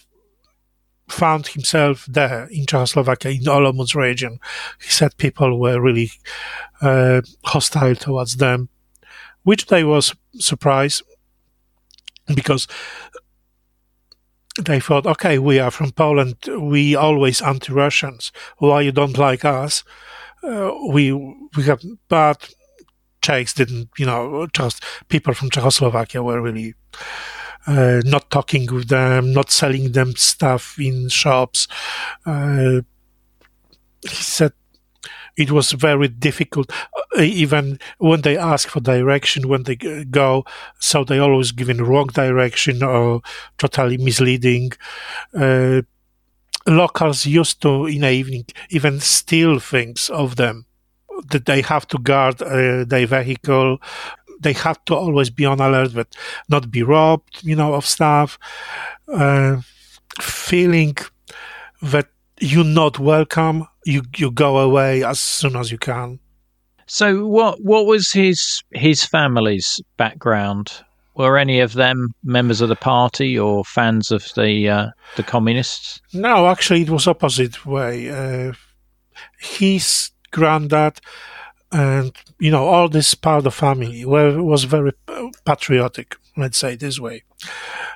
found 1.08 1.48
himself 1.48 2.06
there 2.08 2.48
in 2.52 2.66
Czechoslovakia, 2.66 3.32
in 3.32 3.44
Olomouc 3.44 3.96
region, 3.96 4.40
he 4.82 4.90
said 4.90 5.18
people 5.18 5.60
were 5.60 5.80
really 5.80 6.12
uh, 6.82 7.22
hostile 7.46 7.96
towards 7.96 8.38
them, 8.38 8.70
which 9.44 9.68
they 9.68 9.84
was 9.84 10.16
surprised 10.34 11.04
because 12.34 12.68
they 14.60 14.80
thought, 14.80 15.06
okay, 15.06 15.38
we 15.38 15.60
are 15.60 15.72
from 15.72 15.92
Poland, 15.92 16.36
we 16.60 16.96
always 16.96 17.42
anti-Russians. 17.42 18.32
Why 18.58 18.82
you 18.82 18.92
don't 18.92 19.18
like 19.18 19.46
us? 19.46 19.84
Uh, 20.48 20.72
we 20.90 21.12
we 21.12 21.64
have 21.64 21.82
bad 22.10 22.38
Czechs 23.22 23.54
didn't 23.54 23.90
you 23.98 24.06
know 24.06 24.48
just 24.54 24.84
people 25.10 25.34
from 25.34 25.50
Czechoslovakia 25.50 26.24
were 26.24 26.42
really 26.42 26.74
uh, 27.68 28.02
not 28.06 28.30
talking 28.32 28.72
with 28.74 28.88
them, 28.88 29.34
not 29.34 29.52
selling 29.52 29.92
them 29.92 30.16
stuff 30.16 30.80
in 30.80 31.10
shops. 31.10 31.68
Uh, 32.26 32.82
he 34.02 34.16
said 34.16 34.54
it 35.36 35.52
was 35.52 35.74
very 35.74 36.08
difficult, 36.08 36.72
uh, 36.96 37.22
even 37.22 37.78
when 38.00 38.22
they 38.22 38.38
ask 38.38 38.70
for 38.70 38.80
direction, 38.80 39.48
when 39.48 39.64
they 39.64 39.76
go, 39.76 40.46
so 40.80 41.04
they 41.04 41.20
always 41.20 41.52
give 41.52 41.70
in 41.70 41.84
wrong 41.84 42.08
direction 42.08 42.82
or 42.82 43.22
totally 43.58 43.98
misleading. 43.98 44.72
Uh, 45.34 45.82
locals 46.68 47.26
used 47.26 47.62
to 47.62 47.86
in 47.86 48.02
the 48.02 48.12
evening 48.12 48.46
even 48.70 49.00
steal 49.00 49.60
things 49.60 50.10
of 50.10 50.36
them. 50.36 50.66
That 51.32 51.46
they 51.46 51.62
have 51.62 51.88
to 51.88 51.98
guard 51.98 52.42
uh, 52.42 52.84
their 52.86 53.08
vehicle. 53.08 53.80
They 54.40 54.54
have 54.54 54.84
to 54.86 54.96
always 54.96 55.32
be 55.32 55.46
on 55.46 55.60
alert 55.60 55.94
but 55.96 56.16
not 56.48 56.70
be 56.70 56.84
robbed 56.84 57.44
you 57.44 57.56
know 57.56 57.74
of 57.74 57.86
stuff. 57.86 58.38
Uh, 59.08 59.62
feeling 60.22 60.96
that 61.82 62.08
you're 62.40 62.64
not 62.64 63.00
welcome 63.00 63.68
you 63.88 64.04
you 64.16 64.30
go 64.30 64.60
away 64.60 65.04
as 65.04 65.20
soon 65.20 65.56
as 65.56 65.72
you 65.72 65.78
can. 65.78 66.20
So 66.86 67.26
what 67.26 67.64
what 67.64 67.86
was 67.86 68.12
his 68.12 68.62
his 68.74 69.04
family's 69.04 69.82
background 69.98 70.72
were 71.18 71.38
any 71.38 71.60
of 71.60 71.74
them 71.74 72.14
members 72.24 72.62
of 72.62 72.70
the 72.70 72.76
party 72.76 73.38
or 73.38 73.66
fans 73.66 74.12
of 74.12 74.26
the 74.36 74.70
uh, 74.70 74.88
the 75.16 75.24
communists? 75.24 76.00
No, 76.14 76.48
actually, 76.48 76.84
it 76.84 76.90
was 76.90 77.08
opposite 77.08 77.66
way. 77.66 78.10
Uh, 78.10 78.54
his 79.40 80.12
granddad 80.32 81.00
and 81.72 82.12
you 82.40 82.52
know 82.52 82.66
all 82.66 82.88
this 82.88 83.14
part 83.14 83.46
of 83.46 83.54
family 83.54 84.06
were, 84.06 84.42
was 84.42 84.64
very 84.64 84.92
patriotic 85.46 86.16
let's 86.38 86.58
say 86.58 86.76
this 86.76 87.00
way 87.00 87.24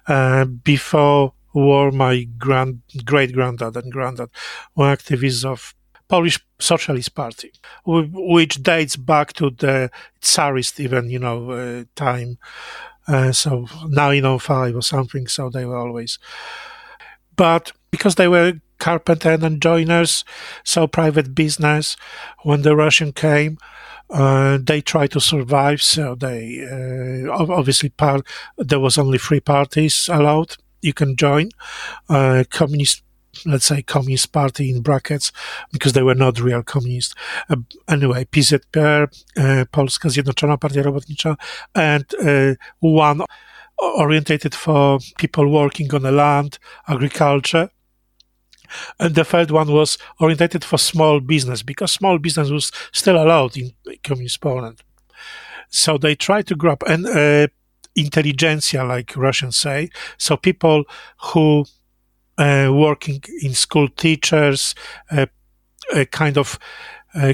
uh, 0.07 0.45
before 0.45 1.33
war 1.53 1.91
my 1.91 2.23
grand 2.37 2.81
great 3.05 3.33
granddad 3.33 3.75
and 3.77 3.91
granddad 3.91 4.29
were 4.75 4.95
activists 4.95 5.45
of 5.45 5.73
polish 6.09 6.39
socialist 6.59 7.15
party 7.15 7.51
which 7.85 8.61
dates 8.61 8.97
back 8.97 9.31
to 9.33 9.49
the 9.51 9.89
tsarist 10.19 10.79
even 10.79 11.09
you 11.09 11.19
know 11.19 11.51
uh, 11.51 11.83
time 11.95 12.37
uh, 13.07 13.31
so 13.31 13.67
905 13.87 14.75
or 14.75 14.81
something 14.81 15.27
so 15.27 15.49
they 15.49 15.65
were 15.65 15.77
always 15.77 16.19
but 17.35 17.71
because 17.91 18.15
they 18.15 18.27
were 18.27 18.53
carpenter 18.81 19.37
and 19.41 19.61
joiners, 19.61 20.25
so 20.65 20.87
private 20.87 21.33
business. 21.33 21.95
When 22.43 22.63
the 22.63 22.75
Russian 22.75 23.13
came, 23.13 23.57
uh, 24.09 24.57
they 24.61 24.81
tried 24.81 25.11
to 25.11 25.21
survive. 25.21 25.81
So 25.81 26.15
they 26.15 26.65
uh, 26.65 27.31
obviously 27.31 27.89
part 27.89 28.27
there 28.57 28.79
was 28.79 28.97
only 28.97 29.19
three 29.19 29.39
parties 29.39 30.09
allowed. 30.11 30.57
You 30.81 30.93
can 30.93 31.15
join 31.15 31.51
uh, 32.09 32.43
communist. 32.49 33.03
Let's 33.45 33.65
say 33.65 33.81
Communist 33.81 34.31
Party 34.31 34.69
in 34.69 34.81
brackets, 34.81 35.31
because 35.71 35.93
they 35.93 36.03
were 36.03 36.15
not 36.15 36.39
real 36.39 36.63
communists. 36.63 37.15
Uh, 37.49 37.57
anyway, 37.87 38.25
PZPR, 38.25 39.07
uh, 39.37 39.65
Polska 39.71 40.09
Zjednoczona 40.09 40.59
Partia 40.59 40.83
Robotnicza, 40.83 41.37
and 41.73 42.05
uh, 42.23 42.55
one 42.79 43.21
orientated 43.77 44.53
for 44.53 44.99
people 45.17 45.47
working 45.49 45.93
on 45.93 46.03
the 46.03 46.11
land, 46.11 46.59
agriculture, 46.87 47.69
and 48.99 49.15
the 49.15 49.23
third 49.23 49.51
one 49.51 49.71
was 49.71 49.97
orientated 50.19 50.63
for 50.63 50.77
small 50.77 51.19
business 51.19 51.63
because 51.63 51.91
small 51.91 52.17
business 52.17 52.49
was 52.49 52.71
still 52.91 53.21
allowed 53.21 53.57
in 53.57 53.73
communist 54.03 54.41
Poland. 54.41 54.81
So 55.69 55.97
they 55.97 56.15
tried 56.15 56.47
to 56.47 56.55
grab 56.55 56.83
and 56.87 57.05
uh, 57.05 57.47
intelligentsia, 57.95 58.83
like 58.83 59.15
Russians 59.15 59.57
say. 59.57 59.89
So 60.17 60.37
people 60.37 60.83
who 61.33 61.65
working 62.37 63.23
in 63.41 63.53
school, 63.53 63.87
teachers, 63.89 64.75
uh, 65.11 65.25
kind 66.11 66.37
of 66.37 66.57
uh, 67.13 67.33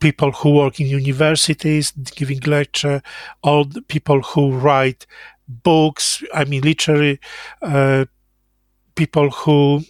people 0.00 0.32
who 0.32 0.54
work 0.54 0.80
in 0.80 0.86
universities, 0.86 1.92
giving 2.16 2.40
lecture, 2.40 3.02
all 3.42 3.64
the 3.64 3.82
people 3.82 4.22
who 4.22 4.52
write 4.52 5.06
books. 5.46 6.22
I 6.34 6.44
mean, 6.44 6.62
literally, 6.62 7.20
uh, 7.62 8.06
people 8.94 9.30
who 9.30 9.82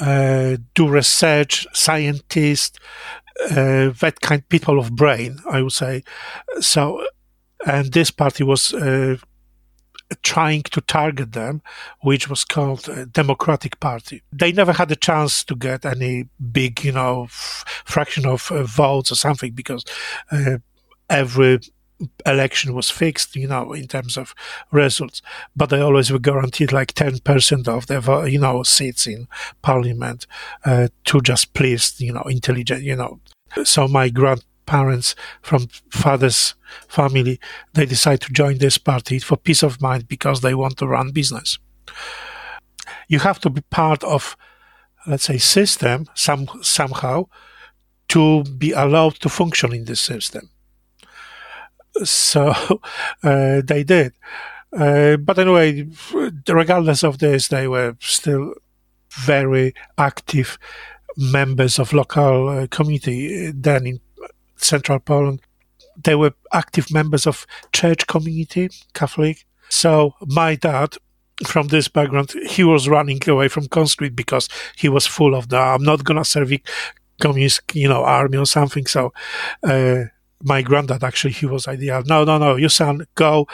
uh, 0.00 0.56
do 0.74 0.88
research, 0.88 1.66
scientists, 1.72 2.78
uh, 3.50 3.90
that 4.00 4.20
kind 4.20 4.46
people 4.48 4.78
of 4.78 4.94
brain, 4.96 5.38
I 5.48 5.62
would 5.62 5.72
say. 5.72 6.02
So, 6.60 7.04
and 7.66 7.92
this 7.92 8.10
party 8.10 8.44
was 8.44 8.74
uh, 8.74 9.16
trying 10.22 10.62
to 10.62 10.80
target 10.80 11.32
them, 11.32 11.62
which 12.00 12.28
was 12.28 12.44
called 12.44 12.88
Democratic 13.12 13.78
Party. 13.80 14.22
They 14.32 14.52
never 14.52 14.72
had 14.72 14.90
a 14.90 14.96
chance 14.96 15.44
to 15.44 15.54
get 15.54 15.84
any 15.84 16.28
big, 16.52 16.84
you 16.84 16.92
know, 16.92 17.24
f- 17.24 17.64
fraction 17.84 18.26
of 18.26 18.50
uh, 18.50 18.62
votes 18.64 19.12
or 19.12 19.16
something 19.16 19.52
because 19.52 19.84
uh, 20.30 20.58
every 21.10 21.60
election 22.24 22.74
was 22.74 22.90
fixed, 22.90 23.34
you 23.36 23.48
know, 23.48 23.72
in 23.72 23.88
terms 23.88 24.16
of 24.16 24.34
results, 24.70 25.20
but 25.56 25.70
they 25.70 25.80
always 25.80 26.10
were 26.10 26.18
guaranteed 26.18 26.72
like 26.72 26.94
10% 26.94 27.68
of 27.68 27.86
their, 27.86 28.28
you 28.28 28.38
know, 28.38 28.62
seats 28.62 29.06
in 29.06 29.26
parliament 29.62 30.26
uh, 30.64 30.88
to 31.04 31.20
just 31.20 31.54
please, 31.54 32.00
you 32.00 32.12
know, 32.12 32.22
intelligent, 32.22 32.82
you 32.82 32.96
know. 32.96 33.20
So 33.64 33.88
my 33.88 34.10
grandparents 34.68 35.14
from 35.42 35.68
father's 35.90 36.54
family, 36.88 37.40
they 37.72 37.86
decide 37.86 38.20
to 38.20 38.32
join 38.32 38.58
this 38.58 38.78
party 38.78 39.18
for 39.18 39.36
peace 39.36 39.62
of 39.62 39.80
mind 39.80 40.08
because 40.08 40.40
they 40.40 40.54
want 40.54 40.76
to 40.78 40.86
run 40.86 41.10
business. 41.10 41.58
You 43.08 43.20
have 43.20 43.40
to 43.40 43.50
be 43.50 43.62
part 43.70 44.04
of, 44.04 44.36
let's 45.06 45.24
say, 45.24 45.38
system 45.38 46.06
some 46.14 46.48
somehow 46.62 47.26
to 48.08 48.44
be 48.44 48.72
allowed 48.72 49.14
to 49.20 49.28
function 49.28 49.72
in 49.72 49.84
this 49.84 50.00
system 50.00 50.50
so 52.04 52.52
uh, 53.22 53.60
they 53.64 53.84
did. 53.84 54.12
Uh, 54.72 55.16
but 55.16 55.38
anyway, 55.38 55.88
regardless 56.46 57.02
of 57.02 57.18
this, 57.18 57.48
they 57.48 57.66
were 57.66 57.96
still 58.00 58.54
very 59.10 59.74
active 59.96 60.58
members 61.16 61.78
of 61.78 61.92
local 61.92 62.48
uh, 62.48 62.66
community 62.68 63.50
then 63.50 63.86
in 63.86 64.00
central 64.62 64.98
Poland. 64.98 65.40
They 66.02 66.14
were 66.14 66.34
active 66.52 66.92
members 66.92 67.26
of 67.26 67.46
church 67.72 68.06
community, 68.06 68.70
Catholic. 68.94 69.44
So 69.68 70.14
my 70.26 70.54
dad, 70.54 70.96
from 71.46 71.68
this 71.68 71.88
background, 71.88 72.32
he 72.48 72.64
was 72.64 72.88
running 72.88 73.20
away 73.28 73.48
from 73.48 73.68
conscript 73.68 74.16
because 74.16 74.48
he 74.76 74.88
was 74.88 75.06
full 75.06 75.34
of 75.34 75.48
the 75.48 75.58
I'm 75.58 75.82
not 75.82 76.04
gonna 76.04 76.24
serve 76.24 76.52
communist, 77.20 77.62
you 77.74 77.88
know, 77.88 78.04
army 78.04 78.38
or 78.38 78.46
something. 78.46 78.86
So 78.86 79.12
uh, 79.62 80.04
my 80.42 80.62
granddad 80.62 81.02
actually 81.02 81.32
he 81.32 81.46
was 81.46 81.66
ideal. 81.66 82.02
No, 82.06 82.24
no, 82.24 82.38
no, 82.38 82.56
you 82.56 82.68
son, 82.68 83.06
go 83.14 83.46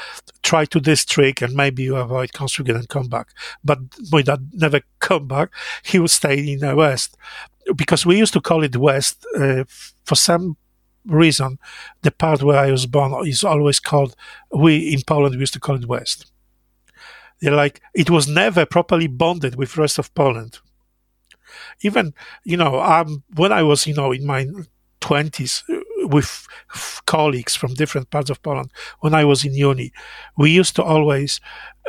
try 0.43 0.65
to 0.67 0.81
this 0.81 1.05
trick 1.05 1.41
and 1.41 1.55
maybe 1.55 1.83
you 1.83 1.97
avoid 1.97 2.33
conscript 2.33 2.71
and 2.71 2.89
come 2.89 3.09
back. 3.09 3.29
But 3.65 3.79
my 4.11 4.23
dad 4.23 4.51
never 4.53 4.81
come 5.01 5.27
back. 5.27 5.51
He 5.83 5.99
would 5.99 6.11
stay 6.11 6.53
in 6.53 6.61
the 6.61 6.75
West 6.75 7.17
because 7.77 8.05
we 8.05 8.19
used 8.19 8.35
to 8.35 8.41
call 8.41 8.63
it 8.63 8.77
West 8.77 9.25
uh, 9.39 9.65
for 10.05 10.15
some 10.15 10.57
reason. 11.07 11.59
The 12.03 12.11
part 12.11 12.43
where 12.43 12.59
I 12.59 12.71
was 12.71 12.87
born 12.87 13.27
is 13.27 13.45
always 13.45 13.81
called. 13.81 14.17
We 14.51 14.93
in 14.93 15.03
Poland 15.07 15.35
we 15.35 15.41
used 15.41 15.55
to 15.55 15.61
call 15.61 15.77
it 15.77 15.89
West. 15.89 16.31
They're 17.41 17.53
like 17.53 17.81
it 17.95 18.11
was 18.11 18.29
never 18.29 18.65
properly 18.67 19.07
bonded 19.07 19.57
with 19.57 19.77
rest 19.77 19.99
of 19.99 20.15
Poland. 20.15 20.59
Even 21.83 22.15
you 22.45 22.57
know, 22.57 22.81
um, 22.81 23.23
when 23.35 23.53
I 23.53 23.63
was 23.63 23.87
you 23.87 23.95
know 23.95 24.13
in 24.13 24.27
my 24.27 24.47
twenties 25.01 25.65
with 26.07 26.47
colleagues 27.07 27.55
from 27.55 27.75
different 27.75 28.11
parts 28.11 28.31
of 28.31 28.43
Poland 28.43 28.71
when 29.01 29.15
I 29.15 29.25
was 29.25 29.45
in 29.45 29.55
uni. 29.55 29.93
We 30.37 30.51
used 30.51 30.77
to 30.77 30.83
always, 30.83 31.41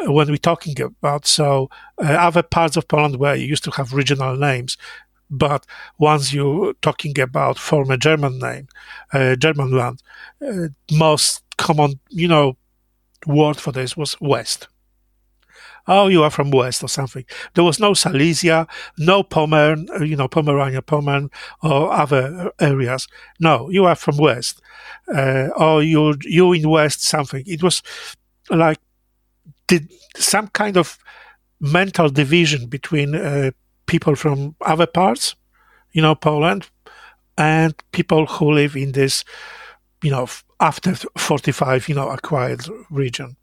uh, 0.01 0.11
when 0.11 0.27
we're 0.27 0.37
talking 0.37 0.79
about 0.81 1.25
so 1.25 1.69
uh, 2.01 2.13
other 2.13 2.43
parts 2.43 2.77
of 2.77 2.87
Poland 2.87 3.17
where 3.17 3.35
you 3.35 3.45
used 3.45 3.63
to 3.65 3.71
have 3.71 3.93
regional 3.93 4.35
names, 4.35 4.77
but 5.29 5.65
once 5.97 6.33
you're 6.33 6.73
talking 6.81 7.19
about 7.19 7.57
former 7.57 7.97
German 7.97 8.39
name, 8.39 8.67
uh, 9.13 9.35
German 9.35 9.71
land, 9.71 10.01
uh, 10.45 10.67
most 10.91 11.43
common, 11.57 11.99
you 12.09 12.27
know, 12.27 12.57
word 13.25 13.57
for 13.57 13.71
this 13.71 13.97
was 13.97 14.19
West 14.21 14.67
oh, 15.87 16.07
you 16.07 16.23
are 16.23 16.29
from 16.29 16.51
West 16.51 16.83
or 16.83 16.89
something. 16.89 17.25
There 17.53 17.63
was 17.63 17.79
no 17.79 17.93
Silesia, 17.93 18.67
no 18.97 19.23
Pommern, 19.23 19.87
uh, 19.89 20.03
you 20.03 20.15
know, 20.15 20.27
Pomerania, 20.27 20.81
Pommern, 20.81 21.29
or 21.61 21.91
other 21.91 22.51
areas. 22.59 23.07
No, 23.39 23.69
you 23.69 23.85
are 23.85 23.95
from 23.95 24.17
West, 24.17 24.61
uh, 25.13 25.49
or 25.57 25.83
you 25.83 26.15
you 26.21 26.53
in 26.53 26.69
West 26.69 27.03
something. 27.03 27.43
It 27.45 27.63
was 27.63 27.81
like 28.49 28.79
did 29.67 29.91
some 30.15 30.47
kind 30.49 30.77
of 30.77 30.97
mental 31.59 32.09
division 32.09 32.67
between 32.67 33.15
uh, 33.15 33.51
people 33.85 34.15
from 34.15 34.55
other 34.61 34.87
parts, 34.87 35.35
you 35.91 36.01
know, 36.01 36.15
Poland, 36.15 36.69
and 37.37 37.73
people 37.91 38.25
who 38.25 38.51
live 38.51 38.75
in 38.75 38.91
this, 38.91 39.23
you 40.03 40.11
know, 40.11 40.27
after 40.59 40.95
45, 41.17 41.89
you 41.89 41.95
know, 41.95 42.09
acquired 42.09 42.65
region. 42.89 43.35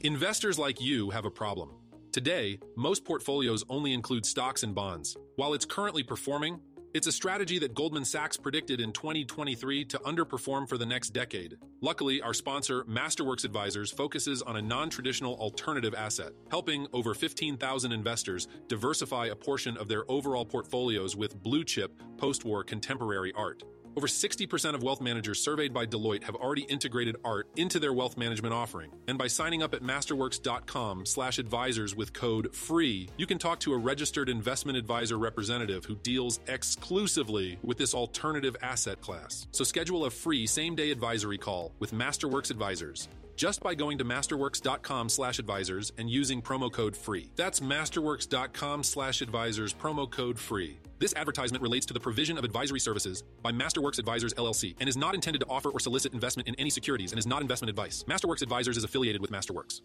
Investors 0.00 0.58
like 0.58 0.80
you 0.80 1.10
have 1.10 1.24
a 1.24 1.30
problem. 1.30 1.70
Today, 2.12 2.58
most 2.76 3.04
portfolios 3.04 3.62
only 3.68 3.92
include 3.92 4.26
stocks 4.26 4.64
and 4.64 4.74
bonds. 4.74 5.16
While 5.36 5.54
it's 5.54 5.64
currently 5.64 6.02
performing, 6.02 6.58
it's 6.92 7.06
a 7.06 7.12
strategy 7.12 7.58
that 7.60 7.74
Goldman 7.74 8.04
Sachs 8.04 8.36
predicted 8.36 8.80
in 8.80 8.92
2023 8.92 9.84
to 9.84 9.98
underperform 10.00 10.68
for 10.68 10.76
the 10.76 10.86
next 10.86 11.10
decade. 11.10 11.56
Luckily, 11.80 12.20
our 12.20 12.34
sponsor, 12.34 12.84
Masterworks 12.84 13.44
Advisors, 13.44 13.92
focuses 13.92 14.42
on 14.42 14.56
a 14.56 14.62
non 14.62 14.90
traditional 14.90 15.34
alternative 15.34 15.94
asset, 15.94 16.32
helping 16.50 16.88
over 16.92 17.14
15,000 17.14 17.92
investors 17.92 18.48
diversify 18.66 19.26
a 19.26 19.36
portion 19.36 19.76
of 19.76 19.86
their 19.86 20.10
overall 20.10 20.44
portfolios 20.44 21.14
with 21.14 21.40
blue 21.40 21.62
chip 21.62 21.92
post 22.16 22.44
war 22.44 22.64
contemporary 22.64 23.32
art. 23.36 23.62
Over 23.96 24.06
60% 24.06 24.74
of 24.74 24.82
wealth 24.82 25.00
managers 25.00 25.42
surveyed 25.42 25.72
by 25.72 25.86
Deloitte 25.86 26.24
have 26.24 26.36
already 26.36 26.62
integrated 26.62 27.16
art 27.24 27.48
into 27.56 27.80
their 27.80 27.92
wealth 27.92 28.16
management 28.16 28.54
offering. 28.54 28.92
And 29.08 29.18
by 29.18 29.26
signing 29.26 29.62
up 29.62 29.74
at 29.74 29.82
masterworks.com/advisors 29.82 31.96
with 31.96 32.12
code 32.12 32.54
FREE, 32.54 33.08
you 33.16 33.26
can 33.26 33.38
talk 33.38 33.58
to 33.60 33.72
a 33.72 33.78
registered 33.78 34.28
investment 34.28 34.78
advisor 34.78 35.18
representative 35.18 35.84
who 35.84 35.96
deals 35.96 36.38
exclusively 36.46 37.58
with 37.62 37.78
this 37.78 37.94
alternative 37.94 38.56
asset 38.62 39.00
class. 39.00 39.48
So 39.50 39.64
schedule 39.64 40.04
a 40.04 40.10
free 40.10 40.46
same-day 40.46 40.90
advisory 40.90 41.38
call 41.38 41.72
with 41.78 41.92
Masterworks 41.92 42.50
Advisors. 42.50 43.08
Just 43.40 43.62
by 43.62 43.74
going 43.74 43.96
to 43.96 44.04
masterworks.com 44.04 45.08
slash 45.08 45.38
advisors 45.38 45.94
and 45.96 46.10
using 46.10 46.42
promo 46.42 46.70
code 46.70 46.94
FREE. 46.94 47.30
That's 47.36 47.60
masterworks.com 47.60 48.82
slash 48.84 49.22
advisors, 49.22 49.72
promo 49.72 50.10
code 50.10 50.38
FREE. 50.38 50.76
This 50.98 51.14
advertisement 51.14 51.62
relates 51.62 51.86
to 51.86 51.94
the 51.94 52.00
provision 52.00 52.36
of 52.36 52.44
advisory 52.44 52.80
services 52.80 53.22
by 53.42 53.50
Masterworks 53.50 53.98
Advisors 53.98 54.34
LLC 54.34 54.76
and 54.78 54.90
is 54.90 54.96
not 54.98 55.14
intended 55.14 55.38
to 55.38 55.46
offer 55.48 55.70
or 55.70 55.80
solicit 55.80 56.12
investment 56.12 56.50
in 56.50 56.54
any 56.56 56.68
securities 56.68 57.12
and 57.12 57.18
is 57.18 57.26
not 57.26 57.40
investment 57.40 57.70
advice. 57.70 58.04
Masterworks 58.06 58.42
Advisors 58.42 58.76
is 58.76 58.84
affiliated 58.84 59.22
with 59.22 59.30
Masterworks. 59.30 59.80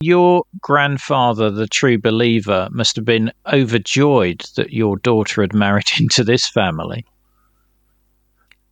Your 0.00 0.42
grandfather, 0.60 1.52
the 1.52 1.68
true 1.68 1.96
believer, 1.96 2.68
must 2.72 2.96
have 2.96 3.04
been 3.04 3.30
overjoyed 3.52 4.42
that 4.56 4.72
your 4.72 4.96
daughter 4.96 5.42
had 5.42 5.54
married 5.54 5.90
into 6.00 6.24
this 6.24 6.48
family. 6.48 7.06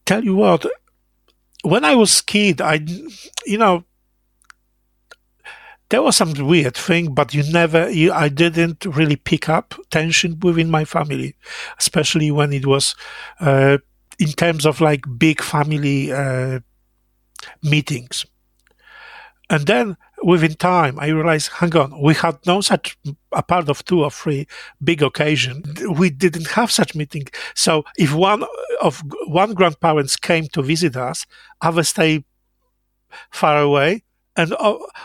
Tell 0.07 0.25
you 0.25 0.35
what, 0.35 0.67
when 1.67 1.85
I 1.85 1.97
was 1.97 2.21
kid, 2.21 2.61
I, 2.61 2.81
you 3.45 3.59
know, 3.59 3.85
there 5.89 6.03
was 6.03 6.17
some 6.17 6.33
weird 6.35 6.77
thing, 6.77 7.13
but 7.13 7.35
you 7.35 7.43
never, 7.53 7.91
you, 7.91 8.13
I 8.13 8.29
didn't 8.29 8.85
really 8.85 9.17
pick 9.17 9.49
up 9.49 9.75
tension 9.91 10.39
within 10.41 10.71
my 10.71 10.85
family, 10.85 11.35
especially 11.79 12.31
when 12.31 12.53
it 12.53 12.67
was 12.67 12.95
uh, 13.41 13.79
in 14.19 14.29
terms 14.29 14.65
of 14.65 14.81
like 14.81 15.05
big 15.19 15.43
family 15.43 16.13
uh, 16.13 16.61
meetings. 17.63 18.25
And 19.51 19.67
then 19.67 19.97
within 20.27 20.55
time, 20.55 20.99
I 20.99 21.07
realized, 21.07 21.53
hang 21.53 21.77
on, 21.77 22.03
we 22.03 22.13
had 22.15 22.37
no 22.47 22.61
such, 22.61 22.99
a 23.31 23.45
part 23.45 23.69
of 23.69 23.85
two 23.85 24.03
or 24.03 24.11
three 24.11 24.49
big 24.83 25.01
occasion. 25.01 25.63
We 25.97 26.11
didn't 26.11 26.49
have 26.49 26.73
such 26.73 26.97
meeting. 26.97 27.27
So 27.55 27.85
if 27.97 28.13
one 28.13 28.45
of 28.83 29.05
one 29.29 29.55
grandparents 29.55 30.17
came 30.17 30.49
to 30.49 30.63
visit 30.63 30.97
us, 30.97 31.27
others 31.61 31.91
stay 31.91 32.25
far 33.31 33.59
away 33.59 34.03
and 34.37 34.53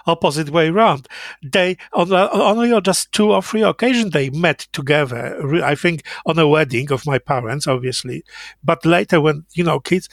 opposite 0.07 0.49
way 0.49 0.69
around. 0.69 1.07
They 1.43 1.77
on 1.93 2.12
only 2.12 2.73
on 2.73 2.84
just 2.84 3.12
two 3.12 3.31
or 3.31 3.43
three 3.43 3.62
occasions 3.62 4.12
they 4.12 4.31
met 4.31 4.67
together. 4.73 5.63
I 5.63 5.75
think 5.75 6.03
on 6.25 6.39
a 6.39 6.47
wedding 6.47 6.91
of 6.91 7.05
my 7.05 7.19
parents, 7.19 7.67
obviously, 7.67 8.23
but 8.63 8.84
later 8.86 9.21
when 9.21 9.45
you 9.53 9.63
know 9.63 9.79
kids, 9.79 10.10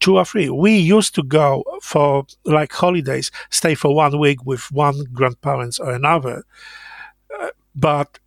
two 0.00 0.16
or 0.16 0.24
three. 0.24 0.48
We 0.50 0.76
used 0.76 1.14
to 1.16 1.22
go 1.22 1.64
for 1.82 2.26
like 2.44 2.72
holidays, 2.72 3.30
stay 3.50 3.74
for 3.74 3.94
one 3.94 4.18
week 4.18 4.44
with 4.44 4.70
one 4.72 5.04
grandparents 5.12 5.78
or 5.78 5.92
another, 5.92 6.44
uh, 7.40 7.48
but 7.74 8.18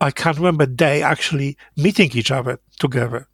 I 0.00 0.10
can't 0.10 0.36
remember 0.36 0.66
they 0.66 1.02
actually 1.02 1.56
meeting 1.76 2.10
each 2.12 2.30
other 2.30 2.60
together. 2.78 3.28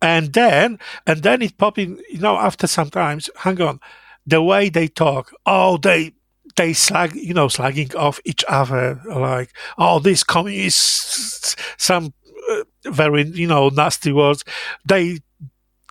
And 0.00 0.32
then, 0.32 0.78
and 1.06 1.22
then 1.22 1.42
it 1.42 1.58
popped 1.58 1.78
in, 1.78 2.00
you 2.10 2.18
know, 2.18 2.36
after 2.36 2.66
some 2.66 2.90
times, 2.90 3.30
hang 3.36 3.60
on, 3.60 3.80
the 4.26 4.42
way 4.42 4.68
they 4.68 4.88
talk, 4.88 5.32
oh, 5.46 5.76
they, 5.76 6.12
they 6.56 6.72
slag, 6.72 7.14
you 7.14 7.34
know, 7.34 7.46
slagging 7.46 7.94
off 7.94 8.20
each 8.24 8.44
other, 8.48 9.00
like, 9.06 9.52
oh, 9.78 10.00
this 10.00 10.24
communists, 10.24 11.56
some 11.78 12.12
uh, 12.50 12.62
very, 12.84 13.24
you 13.28 13.46
know, 13.46 13.68
nasty 13.68 14.12
words. 14.12 14.44
They 14.84 15.20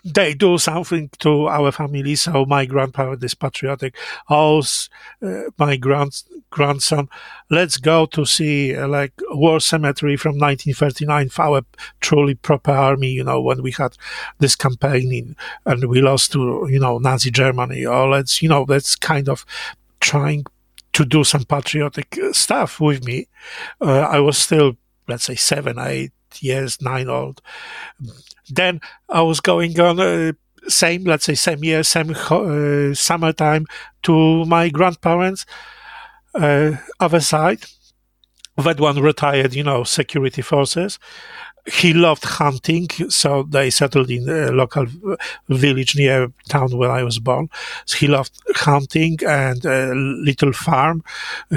they 0.03 0.33
do 0.33 0.57
something 0.57 1.09
to 1.19 1.47
our 1.47 1.71
family. 1.71 2.15
So 2.15 2.45
my 2.45 2.65
grandparent 2.65 3.23
is 3.23 3.35
patriotic. 3.35 3.95
Oh, 4.29 4.63
uh, 5.21 5.41
my 5.57 5.77
grand 5.77 6.23
grandson, 6.49 7.09
let's 7.49 7.77
go 7.77 8.05
to 8.07 8.25
see 8.25 8.75
uh, 8.75 8.87
like 8.87 9.13
war 9.29 9.59
cemetery 9.59 10.17
from 10.17 10.37
1939 10.37 11.29
for 11.29 11.41
our 11.43 11.61
truly 11.99 12.35
proper 12.35 12.71
army. 12.71 13.11
You 13.11 13.23
know 13.23 13.41
when 13.41 13.61
we 13.61 13.71
had 13.71 13.97
this 14.39 14.55
campaign 14.55 15.11
in, 15.11 15.35
and 15.65 15.87
we 15.89 16.01
lost 16.01 16.31
to 16.33 16.67
you 16.69 16.79
know 16.79 16.97
Nazi 16.97 17.31
Germany. 17.31 17.85
Or 17.85 18.09
let's 18.09 18.41
you 18.41 18.49
know 18.49 18.65
that's 18.65 18.95
kind 18.95 19.29
of 19.29 19.45
trying 19.99 20.45
to 20.93 21.05
do 21.05 21.23
some 21.23 21.45
patriotic 21.45 22.17
uh, 22.21 22.33
stuff 22.33 22.79
with 22.79 23.05
me. 23.05 23.27
Uh, 23.79 24.01
I 24.01 24.19
was 24.19 24.37
still 24.37 24.77
let's 25.07 25.25
say 25.25 25.35
seven, 25.35 25.77
eight 25.79 26.11
years, 26.39 26.81
nine 26.81 27.07
old 27.09 27.41
then 28.49 28.81
I 29.09 29.21
was 29.21 29.39
going 29.39 29.79
on 29.79 29.99
uh, 29.99 30.33
same, 30.67 31.03
let's 31.05 31.25
say, 31.25 31.35
same 31.35 31.63
year, 31.63 31.83
same 31.83 32.11
uh, 32.11 32.93
summertime 32.93 33.65
to 34.03 34.45
my 34.45 34.69
grandparents' 34.69 35.45
uh, 36.35 36.73
other 36.99 37.19
side. 37.19 37.63
That 38.57 38.79
one 38.79 38.99
retired, 38.99 39.53
you 39.53 39.63
know, 39.63 39.83
security 39.83 40.41
forces. 40.41 40.99
He 41.71 41.93
loved 41.93 42.23
hunting, 42.25 42.89
so 43.09 43.43
they 43.43 43.69
settled 43.69 44.09
in 44.09 44.27
a 44.27 44.51
local 44.51 44.87
village 45.47 45.95
near 45.95 46.31
town 46.49 46.75
where 46.75 46.89
I 46.89 47.03
was 47.03 47.19
born. 47.19 47.49
So 47.85 47.97
he 47.97 48.07
loved 48.07 48.33
hunting 48.55 49.19
and 49.27 49.63
a 49.63 49.93
little 49.93 50.53
farm, 50.53 51.03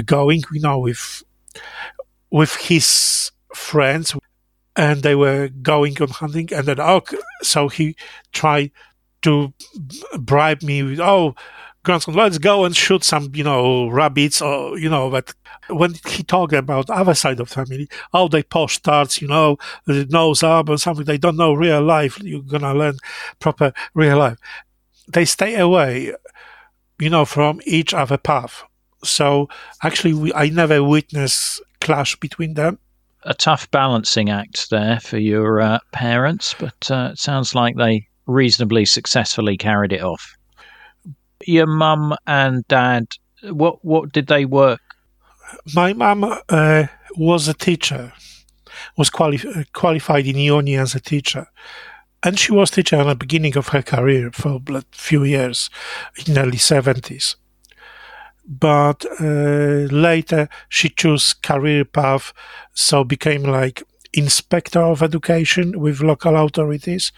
going, 0.05 0.43
you 0.51 0.61
know, 0.61 0.79
with 0.79 1.23
with 2.29 2.55
his 2.55 3.31
friends 3.53 4.15
and 4.75 5.03
they 5.03 5.15
were 5.15 5.47
going 5.61 5.99
on 6.01 6.09
hunting 6.09 6.49
and 6.53 6.67
then 6.67 6.79
oh 6.79 7.01
so 7.41 7.67
he 7.69 7.95
tried 8.33 8.71
to 9.21 9.53
bribe 10.19 10.61
me 10.61 10.83
with 10.83 10.99
oh 10.99 11.33
grandson 11.83 12.13
let's 12.13 12.37
go 12.37 12.65
and 12.65 12.75
shoot 12.75 13.03
some 13.03 13.31
you 13.33 13.43
know 13.43 13.87
rabbits 13.87 14.41
or 14.41 14.77
you 14.77 14.89
know 14.89 15.09
but 15.09 15.33
when 15.69 15.93
he 16.07 16.23
talked 16.23 16.53
about 16.53 16.89
other 16.89 17.13
side 17.13 17.39
of 17.39 17.49
family 17.49 17.87
oh 18.13 18.27
they 18.27 18.43
posh 18.43 18.75
starts 18.75 19.21
you 19.21 19.27
know 19.27 19.57
nose 19.87 20.43
up 20.43 20.67
and 20.67 20.81
something 20.81 21.05
they 21.05 21.17
don't 21.17 21.37
know 21.37 21.53
real 21.53 21.81
life 21.81 22.21
you're 22.21 22.41
gonna 22.41 22.73
learn 22.73 22.97
proper 23.39 23.71
real 23.93 24.17
life. 24.17 24.37
They 25.07 25.25
stay 25.25 25.55
away 25.55 26.13
you 26.99 27.09
know 27.09 27.25
from 27.25 27.61
each 27.65 27.93
other 27.93 28.17
path. 28.17 28.63
So 29.03 29.47
actually 29.83 30.13
we, 30.13 30.33
i 30.33 30.49
never 30.49 30.83
witnessed 30.83 31.61
clash 31.79 32.15
between 32.15 32.55
them 32.55 32.79
a 33.25 33.33
tough 33.33 33.69
balancing 33.71 34.29
act 34.29 34.69
there 34.69 34.99
for 34.99 35.17
your 35.17 35.59
uh, 35.59 35.79
parents, 35.91 36.55
but 36.57 36.91
uh, 36.91 37.09
it 37.11 37.19
sounds 37.19 37.55
like 37.55 37.75
they 37.75 38.07
reasonably 38.27 38.85
successfully 38.85 39.57
carried 39.57 39.91
it 39.91 40.01
off. 40.01 40.35
Your 41.45 41.67
mum 41.67 42.15
and 42.25 42.67
dad, 42.67 43.07
what 43.43 43.83
what 43.83 44.11
did 44.11 44.27
they 44.27 44.45
work? 44.45 44.81
My 45.73 45.93
mum 45.93 46.23
uh, 46.49 46.85
was 47.17 47.47
a 47.47 47.53
teacher, 47.53 48.13
was 48.97 49.09
quali- 49.09 49.65
qualified 49.73 50.27
in 50.27 50.37
uni 50.37 50.75
as 50.75 50.95
a 50.95 50.99
teacher, 50.99 51.47
and 52.23 52.39
she 52.39 52.51
was 52.51 52.71
teacher 52.71 52.97
at 52.97 53.07
the 53.07 53.15
beginning 53.15 53.57
of 53.57 53.69
her 53.69 53.81
career 53.81 54.31
for 54.31 54.59
a 54.69 54.83
few 54.91 55.23
years 55.23 55.69
in 56.25 56.33
the 56.33 56.41
early 56.41 56.57
seventies 56.57 57.35
but 58.47 59.05
uh, 59.19 59.87
later 59.91 60.49
she 60.69 60.89
chose 60.89 61.33
career 61.33 61.85
path, 61.85 62.33
so 62.73 63.03
became 63.03 63.43
like 63.43 63.83
inspector 64.13 64.81
of 64.81 65.03
education 65.03 65.79
with 65.79 66.01
local 66.01 66.35
authorities, 66.37 67.11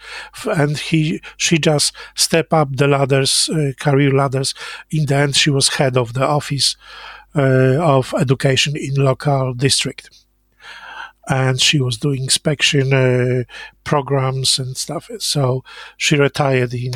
and 0.44 0.78
he 0.78 1.20
she 1.36 1.58
just 1.58 1.94
step 2.16 2.52
up 2.52 2.76
the 2.76 2.88
ladders, 2.88 3.48
uh, 3.50 3.72
career 3.78 4.12
ladders. 4.12 4.54
In 4.90 5.06
the 5.06 5.16
end, 5.16 5.36
she 5.36 5.50
was 5.50 5.68
head 5.76 5.96
of 5.96 6.14
the 6.14 6.26
office 6.26 6.76
uh, 7.36 7.76
of 7.80 8.14
education 8.18 8.76
in 8.76 8.94
local 8.94 9.54
district. 9.54 10.10
And 11.28 11.60
she 11.60 11.78
was 11.78 11.98
doing 11.98 12.22
inspection 12.22 12.94
uh, 12.94 13.44
programs 13.84 14.58
and 14.58 14.76
stuff. 14.76 15.10
So 15.18 15.62
she 15.98 16.16
retired 16.16 16.72
in 16.72 16.92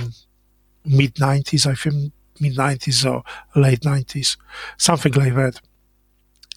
mid 0.86 1.16
90s, 1.16 1.66
I 1.66 1.74
think, 1.74 2.12
mid 2.42 2.56
90s 2.56 3.10
or 3.10 3.22
late 3.58 3.80
90s, 3.80 4.36
something 4.76 5.12
like 5.12 5.34
that. 5.34 5.60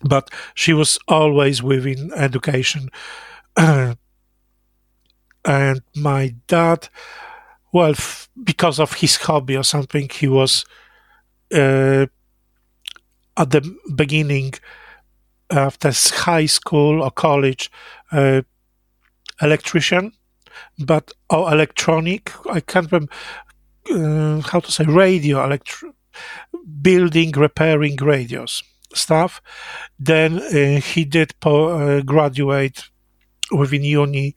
But 0.03 0.29
she 0.53 0.73
was 0.73 0.99
always 1.07 1.63
within 1.63 2.11
education. 2.13 2.89
and 3.57 3.97
my 5.95 6.35
dad, 6.47 6.89
well, 7.71 7.91
f- 7.91 8.29
because 8.43 8.79
of 8.79 8.93
his 8.93 9.15
hobby 9.17 9.55
or 9.55 9.63
something, 9.63 10.09
he 10.09 10.27
was 10.27 10.65
uh, 11.53 12.07
at 13.37 13.51
the 13.51 13.77
beginning 13.95 14.53
after 15.49 15.91
high 15.93 16.45
school 16.45 17.03
or 17.03 17.11
college 17.11 17.71
uh, 18.11 18.41
electrician 19.41 20.11
but 20.79 21.11
or 21.29 21.51
electronic 21.51 22.31
i 22.49 22.59
can't 22.59 22.91
remember 22.91 23.11
uh, 23.91 24.41
how 24.41 24.59
to 24.59 24.71
say 24.71 24.85
radio 24.85 25.43
electro 25.43 25.93
building 26.81 27.31
repairing 27.31 27.95
radios 27.97 28.63
stuff. 28.93 29.41
Then 29.99 30.39
uh, 30.39 30.81
he 30.81 31.05
did 31.05 31.33
po- 31.39 31.69
uh, 31.79 32.01
graduate 32.01 32.83
within 33.51 33.83
uni 33.83 34.35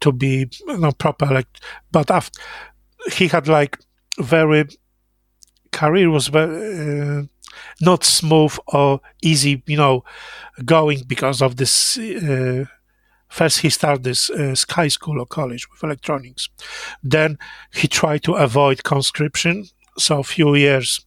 to 0.00 0.12
be 0.12 0.48
you 0.66 0.78
know, 0.78 0.92
proper 0.92 1.26
like 1.26 1.48
but 1.92 2.10
after 2.10 2.40
he 3.12 3.28
had 3.28 3.48
like 3.48 3.78
very 4.18 4.66
career 5.72 6.10
was 6.10 6.28
very 6.28 7.18
uh, 7.20 7.22
not 7.80 8.04
smooth 8.04 8.56
or 8.68 9.00
easy 9.22 9.62
you 9.66 9.76
know 9.76 10.04
going 10.64 11.02
because 11.06 11.42
of 11.42 11.56
this 11.56 11.98
uh, 11.98 12.64
First, 13.28 13.60
he 13.60 13.70
started 13.70 14.04
this 14.04 14.30
uh, 14.30 14.54
Sky 14.54 14.88
School 14.88 15.20
or 15.20 15.26
college 15.26 15.70
with 15.70 15.84
electronics. 15.84 16.48
Then 17.02 17.38
he 17.74 17.88
tried 17.88 18.22
to 18.24 18.34
avoid 18.34 18.82
conscription, 18.82 19.66
so 19.98 20.20
a 20.20 20.24
few 20.24 20.54
years. 20.54 21.04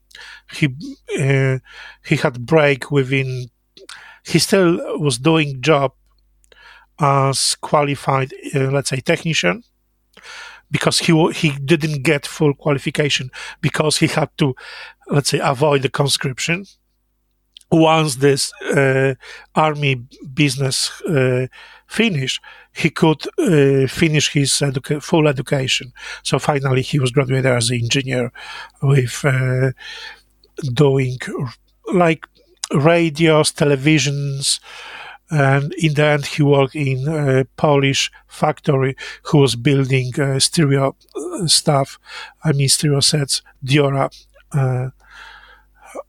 He 0.53 0.67
uh, 1.19 1.59
he 2.05 2.15
had 2.17 2.45
break 2.45 2.91
within. 2.91 3.49
He 4.25 4.39
still 4.39 4.99
was 4.99 5.17
doing 5.17 5.61
job 5.61 5.93
as 6.99 7.55
qualified, 7.55 8.33
uh, 8.55 8.69
let's 8.71 8.89
say, 8.89 8.99
technician, 8.99 9.63
because 10.69 10.99
he 10.99 11.31
he 11.31 11.51
didn't 11.51 12.03
get 12.03 12.27
full 12.27 12.53
qualification 12.53 13.31
because 13.61 13.97
he 13.97 14.07
had 14.07 14.29
to, 14.37 14.55
let's 15.07 15.29
say, 15.29 15.39
avoid 15.39 15.81
the 15.81 15.89
conscription. 15.89 16.65
Once 17.73 18.17
this 18.17 18.51
uh, 18.75 19.15
army 19.55 19.95
business 20.33 20.91
finished, 21.91 22.41
he 22.73 22.89
could 22.89 23.21
uh, 23.37 23.87
finish 23.87 24.31
his 24.31 24.51
educa- 24.51 25.03
full 25.03 25.27
education. 25.27 25.91
So 26.23 26.39
finally, 26.39 26.81
he 26.81 26.99
was 26.99 27.11
graduated 27.11 27.51
as 27.51 27.69
an 27.69 27.77
engineer 27.83 28.31
with 28.81 29.25
uh, 29.25 29.71
doing 30.73 31.17
like 31.93 32.25
radios, 32.73 33.51
televisions, 33.51 34.59
and 35.29 35.73
in 35.73 35.93
the 35.93 36.05
end 36.05 36.25
he 36.25 36.43
worked 36.43 36.75
in 36.75 37.07
a 37.07 37.45
Polish 37.57 38.11
factory 38.27 38.95
who 39.23 39.39
was 39.39 39.55
building 39.55 40.11
uh, 40.19 40.39
stereo 40.39 40.95
uh, 41.15 41.47
stuff, 41.47 41.99
I 42.43 42.51
mean 42.51 42.69
stereo 42.69 42.99
sets, 43.01 43.41
Diora 43.63 44.09
uh, 44.53 44.89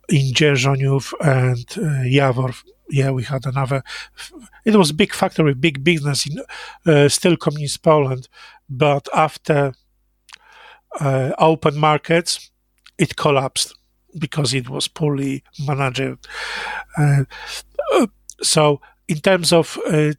in 0.08 0.34
Dzierżoniów 0.34 1.12
and 1.20 1.64
uh, 1.78 2.04
Jawor. 2.04 2.54
Yeah, 2.92 3.10
we 3.10 3.22
had 3.22 3.46
another. 3.46 3.82
It 4.66 4.76
was 4.76 4.90
a 4.90 4.94
big 4.94 5.14
factory, 5.14 5.54
big 5.54 5.82
business 5.82 6.26
in 6.26 6.42
uh, 6.86 7.08
still 7.08 7.36
communist 7.36 7.82
Poland, 7.82 8.28
but 8.68 9.08
after 9.14 9.72
uh, 11.00 11.32
open 11.38 11.78
markets, 11.78 12.50
it 12.98 13.16
collapsed 13.16 13.74
because 14.18 14.52
it 14.52 14.68
was 14.68 14.88
poorly 14.88 15.42
managed. 15.66 16.28
Uh, 16.98 17.24
so 18.42 18.82
in 19.08 19.20
terms 19.20 19.52
of 19.54 19.78
uh, 19.86 20.12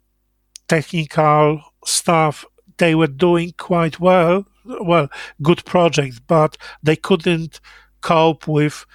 technical 0.67 1.61
stuff, 1.85 2.43
they 2.77 2.95
were 2.95 3.07
doing 3.07 3.53
quite 3.57 3.99
well. 3.99 4.47
Well, 4.65 5.09
good 5.43 5.63
project, 5.65 6.21
but 6.27 6.57
they 6.81 6.95
couldn't 6.95 7.59
cope 8.01 8.47
with, 8.47 8.85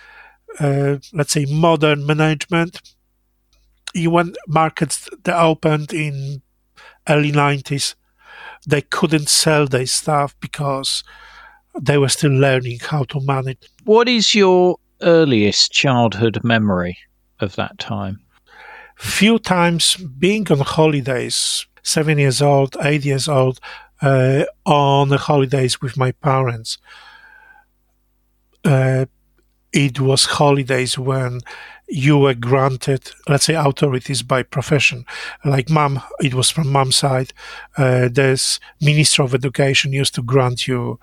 uh, 0.58 0.96
let's 1.12 1.32
say, 1.32 1.44
modern 1.44 2.06
management. 2.06 2.80
You 3.94 4.11
when 4.11 4.35
markets 4.46 5.09
that 5.24 5.40
opened 5.40 5.92
in 5.92 6.42
early 7.09 7.33
nineties, 7.33 7.96
they 8.66 8.83
couldn't 8.83 9.29
sell 9.29 9.66
their 9.66 9.87
stuff 9.87 10.35
because 10.40 11.05
they 11.81 11.98
were 11.98 12.09
still 12.09 12.33
learning 12.33 12.79
how 12.81 13.05
to 13.05 13.20
manage. 13.20 13.68
What 13.85 14.09
is 14.09 14.35
your 14.35 14.79
earliest 15.01 15.72
childhood 15.72 16.40
memory 16.42 16.98
of 17.40 17.57
that 17.57 17.79
time? 17.79 18.20
few 18.98 19.38
times 19.38 19.96
being 19.96 20.51
on 20.51 20.59
holidays, 20.59 21.66
seven 21.83 22.18
years 22.18 22.42
old, 22.42 22.77
eight 22.83 23.05
years 23.05 23.29
old, 23.29 23.61
uh, 24.03 24.44
on 24.66 25.09
the 25.09 25.18
holidays 25.18 25.81
with 25.81 25.96
my 25.96 26.12
parents. 26.12 26.79
Uh, 28.64 29.07
it 29.72 30.01
was 30.01 30.24
holidays 30.24 30.98
when 30.98 31.40
you 31.88 32.18
were 32.18 32.35
granted, 32.35 33.11
let's 33.29 33.44
say, 33.46 33.55
authorities 33.55 34.22
by 34.22 34.42
profession. 34.42 35.05
Like 35.44 35.70
mom, 35.70 36.03
it 36.20 36.35
was 36.35 36.51
from 36.51 36.70
mom's 36.70 36.96
side. 36.96 37.33
Uh, 37.77 38.09
there's 38.11 38.61
Minister 38.81 39.22
of 39.22 39.35
Education 39.35 39.92
used 39.92 40.14
to 40.16 40.22
grant 40.22 40.68
you 40.68 41.01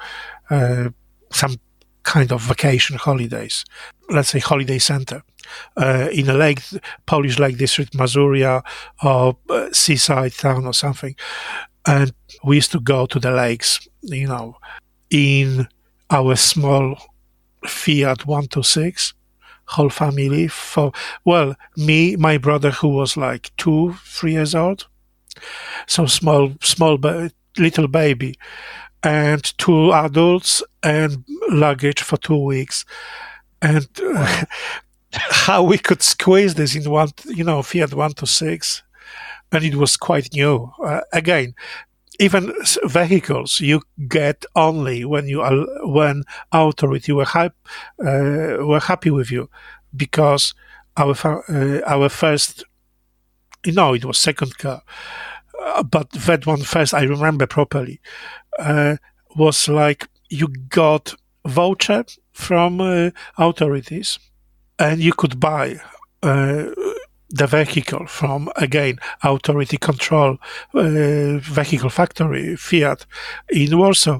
uh, 0.49 0.89
some 1.31 1.57
kind 2.03 2.31
of 2.31 2.41
vacation 2.41 2.97
holidays, 2.97 3.65
let's 4.09 4.29
say 4.29 4.39
holiday 4.39 4.77
center 4.77 5.23
uh, 5.77 6.07
in 6.11 6.29
a 6.29 6.33
lake, 6.33 6.61
Polish 7.05 7.39
Lake 7.39 7.57
District, 7.57 7.93
Masuria, 7.93 8.63
or 9.03 9.37
uh, 9.49 9.71
seaside 9.71 10.33
town 10.33 10.65
or 10.65 10.73
something. 10.73 11.15
And 11.85 12.11
we 12.43 12.57
used 12.57 12.71
to 12.71 12.79
go 12.79 13.05
to 13.05 13.19
the 13.19 13.31
lakes, 13.31 13.87
you 14.01 14.27
know, 14.27 14.57
in 15.09 15.67
our 16.09 16.35
small 16.35 16.97
Fiat 17.65 18.25
126 18.25 19.13
whole 19.67 19.89
family 19.89 20.47
for 20.47 20.91
well 21.23 21.55
me 21.75 22.15
my 22.15 22.37
brother 22.37 22.71
who 22.71 22.87
was 22.89 23.17
like 23.17 23.51
two 23.57 23.93
three 24.03 24.33
years 24.33 24.53
old 24.53 24.87
so 25.87 26.05
small 26.05 26.53
small 26.61 26.97
ba- 26.97 27.31
little 27.57 27.87
baby 27.87 28.37
and 29.03 29.57
two 29.57 29.91
adults 29.93 30.63
and 30.83 31.23
luggage 31.49 32.01
for 32.01 32.17
two 32.17 32.37
weeks 32.37 32.85
and 33.61 33.87
how 35.11 35.63
we 35.63 35.77
could 35.77 36.01
squeeze 36.01 36.55
this 36.55 36.75
in 36.75 36.89
one, 36.89 37.09
you 37.25 37.43
know, 37.43 37.61
Fiat 37.61 37.91
126, 37.93 38.83
and 39.51 39.63
it 39.63 39.75
was 39.75 39.97
quite 39.97 40.33
new. 40.33 40.71
Uh, 40.83 41.01
again, 41.13 41.53
even 42.19 42.53
vehicles 42.85 43.59
you 43.59 43.81
get 44.07 44.45
only 44.55 45.05
when 45.05 45.27
you 45.27 45.41
are 45.41 45.65
when 45.87 46.23
authority 46.51 47.11
were, 47.11 47.25
uh, 47.35 47.49
were 47.99 48.79
happy 48.79 49.11
with 49.11 49.31
you, 49.31 49.49
because 49.95 50.53
our 50.97 51.15
uh, 51.49 51.81
our 51.85 52.09
first, 52.09 52.63
you 53.65 53.73
know, 53.73 53.93
it 53.93 54.05
was 54.05 54.17
second 54.17 54.57
car, 54.57 54.81
uh, 55.61 55.83
but 55.83 56.09
that 56.11 56.45
one 56.45 56.61
first 56.61 56.93
I 56.93 57.03
remember 57.03 57.47
properly 57.47 57.99
uh, 58.59 58.97
was 59.35 59.67
like 59.67 60.07
you 60.29 60.47
got 60.69 61.15
voucher 61.45 62.05
from 62.31 62.81
uh, 62.81 63.11
authorities 63.37 64.19
and 64.79 65.01
you 65.01 65.13
could 65.13 65.39
buy 65.39 65.79
uh, 66.23 66.65
the 67.29 67.47
vehicle 67.47 68.05
from 68.07 68.49
again 68.55 68.97
authority 69.23 69.77
control 69.77 70.37
uh, 70.73 71.37
vehicle 71.39 71.89
factory 71.89 72.55
Fiat 72.55 73.05
in 73.49 73.77
Warsaw, 73.77 74.19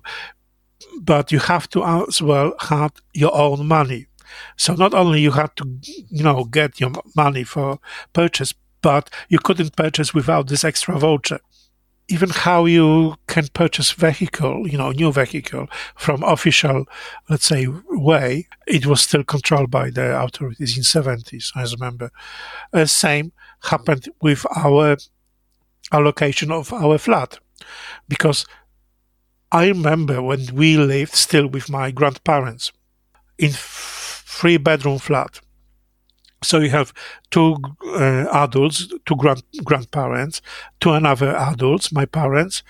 but 1.01 1.31
you 1.31 1.39
have 1.39 1.69
to 1.69 1.83
as 1.83 2.21
well 2.21 2.53
have 2.59 2.93
your 3.13 3.35
own 3.35 3.67
money. 3.67 4.07
So 4.57 4.73
not 4.73 4.93
only 4.93 5.21
you 5.21 5.31
had 5.31 5.55
to 5.57 5.79
you 6.09 6.23
know 6.23 6.43
get 6.45 6.79
your 6.79 6.91
money 7.15 7.43
for 7.43 7.79
purchase, 8.13 8.53
but 8.81 9.09
you 9.29 9.39
couldn't 9.39 9.75
purchase 9.75 10.13
without 10.13 10.47
this 10.47 10.63
extra 10.63 10.97
voucher 10.97 11.39
even 12.07 12.29
how 12.29 12.65
you 12.65 13.15
can 13.27 13.47
purchase 13.53 13.91
vehicle, 13.91 14.67
you 14.67 14.77
know, 14.77 14.91
new 14.91 15.11
vehicle 15.11 15.67
from 15.95 16.21
official, 16.23 16.85
let's 17.29 17.45
say, 17.45 17.67
way, 17.89 18.47
it 18.67 18.85
was 18.85 19.01
still 19.01 19.23
controlled 19.23 19.71
by 19.71 19.89
the 19.89 20.19
authorities 20.21 20.77
in 20.77 20.83
70s, 20.83 21.51
I 21.55 21.63
remember. 21.63 22.11
Uh, 22.71 22.85
same 22.85 23.31
happened 23.63 24.07
with 24.21 24.45
our 24.55 24.97
allocation 25.91 26.51
of 26.51 26.71
our 26.71 26.97
flat, 26.99 27.39
because 28.07 28.45
I 29.51 29.67
remember 29.67 30.21
when 30.21 30.53
we 30.53 30.77
lived 30.77 31.15
still 31.15 31.47
with 31.47 31.69
my 31.69 31.89
grandparents 31.89 32.71
in 33.37 33.51
three 33.53 34.57
bedroom 34.57 34.99
flat 34.99 35.39
so 36.45 36.59
you 36.59 36.69
have 36.69 36.93
two 37.31 37.57
uh, 37.87 38.25
adults, 38.31 38.87
two 39.05 39.15
grand 39.15 39.43
grandparents, 39.63 40.41
two 40.79 40.91
another 40.91 41.35
adults, 41.35 41.91
my 41.91 42.05
parents, 42.05 42.63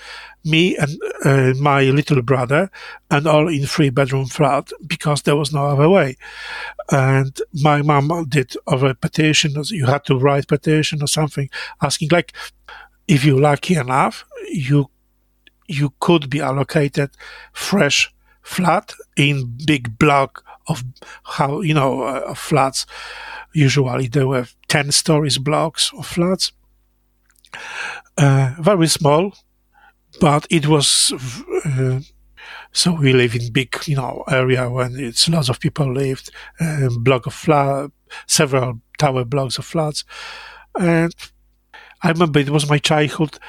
me 0.44 0.78
and 0.78 1.00
uh, 1.24 1.54
my 1.60 1.84
little 1.84 2.22
brother, 2.22 2.70
and 3.12 3.28
all 3.28 3.48
in 3.48 3.66
three 3.66 3.90
bedroom 3.90 4.28
flat 4.28 4.72
because 4.88 5.24
there 5.24 5.36
was 5.36 5.52
no 5.54 5.68
other 5.68 5.90
way. 5.90 6.16
And 6.92 7.38
my 7.54 7.82
mom 7.82 8.26
did 8.30 8.54
a 8.68 8.94
petition. 8.94 9.54
You 9.66 9.86
had 9.86 10.06
to 10.06 10.18
write 10.18 10.48
petition 10.48 11.02
or 11.02 11.08
something 11.08 11.50
asking 11.82 12.10
like, 12.12 12.34
if 13.08 13.24
you're 13.26 13.40
lucky 13.40 13.76
enough, 13.76 14.26
you 14.50 14.90
you 15.68 15.94
could 16.00 16.30
be 16.30 16.42
allocated 16.42 17.10
fresh 17.52 18.14
flat 18.44 18.94
in 19.18 19.58
big 19.66 19.98
block 19.98 20.45
of 20.68 20.84
how 21.24 21.62
you 21.62 21.74
know 21.74 22.04
uh, 22.04 22.34
flats 22.34 22.86
Usually 23.56 24.10
there 24.10 24.28
were 24.28 24.48
10 24.68 24.92
stories 24.92 25.38
blocks 25.38 25.90
of 25.98 26.06
flats. 26.06 26.52
Uh, 28.18 28.54
very 28.60 28.88
small, 28.88 29.34
but 30.20 30.46
it 30.50 30.68
was, 30.68 31.14
uh, 31.64 32.02
so 32.74 32.92
we 32.92 33.14
live 33.14 33.34
in 33.34 33.54
big, 33.54 33.74
you 33.86 33.96
know, 33.96 34.26
area 34.28 34.70
when 34.70 35.00
it's 35.00 35.30
lots 35.30 35.48
of 35.48 35.62
people 35.62 35.94
lived, 35.94 36.32
uh, 36.60 36.90
block 37.00 37.28
of 37.28 37.34
flat, 37.34 37.92
several 38.28 38.82
tower 39.00 39.24
blocks 39.24 39.58
of 39.58 39.64
flats. 39.64 40.04
And 40.78 41.16
I 42.04 42.10
remember 42.10 42.40
it 42.40 42.50
was 42.50 42.70
my 42.70 42.78
childhood 42.78 43.40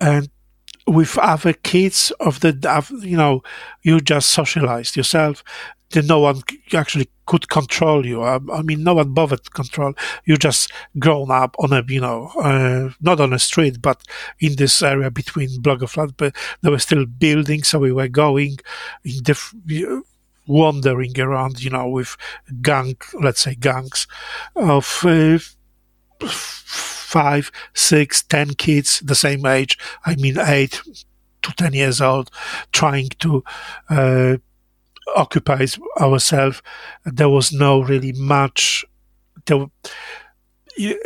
and 0.00 0.30
with 0.86 1.18
other 1.18 1.52
kids 1.52 2.12
of 2.18 2.40
the, 2.40 2.54
you 3.02 3.18
know, 3.18 3.42
you 3.82 4.00
just 4.00 4.30
socialized 4.30 4.96
yourself 4.96 5.44
then 5.90 6.06
no 6.06 6.20
one 6.20 6.42
actually 6.72 7.10
could 7.26 7.48
control 7.48 8.06
you. 8.06 8.22
I, 8.22 8.38
I, 8.52 8.62
mean, 8.62 8.82
no 8.82 8.94
one 8.94 9.12
bothered 9.12 9.44
to 9.44 9.50
control. 9.50 9.94
You 10.24 10.36
just 10.36 10.72
grown 10.98 11.30
up 11.30 11.56
on 11.58 11.72
a, 11.72 11.82
you 11.86 12.00
know, 12.00 12.30
uh, 12.40 12.90
not 13.00 13.20
on 13.20 13.32
a 13.32 13.38
street, 13.38 13.82
but 13.82 14.02
in 14.38 14.56
this 14.56 14.82
area 14.82 15.10
between 15.10 15.60
block 15.60 15.82
of 15.82 15.90
flats. 15.90 16.12
But 16.16 16.34
there 16.62 16.72
were 16.72 16.78
still 16.78 17.06
buildings, 17.06 17.68
so 17.68 17.80
we 17.80 17.92
were 17.92 18.08
going 18.08 18.58
in 19.04 19.22
different 19.22 20.04
wandering 20.46 21.18
around, 21.20 21.62
you 21.62 21.70
know, 21.70 21.88
with 21.88 22.16
gang, 22.60 22.96
let's 23.14 23.42
say 23.42 23.54
gangs 23.54 24.06
of 24.56 25.04
uh, 25.04 25.38
five, 26.26 27.50
six, 27.74 28.22
ten 28.22 28.50
kids 28.54 29.00
the 29.00 29.14
same 29.14 29.46
age. 29.46 29.78
I 30.04 30.16
mean, 30.16 30.38
eight 30.38 30.80
to 31.42 31.52
ten 31.52 31.72
years 31.72 32.00
old, 32.00 32.30
trying 32.72 33.10
to 33.20 33.44
uh, 33.88 34.36
occupy 35.16 35.66
ourselves. 36.00 36.62
There 37.04 37.28
was 37.28 37.52
no 37.52 37.80
really 37.82 38.12
much. 38.12 38.84
There, 39.46 39.66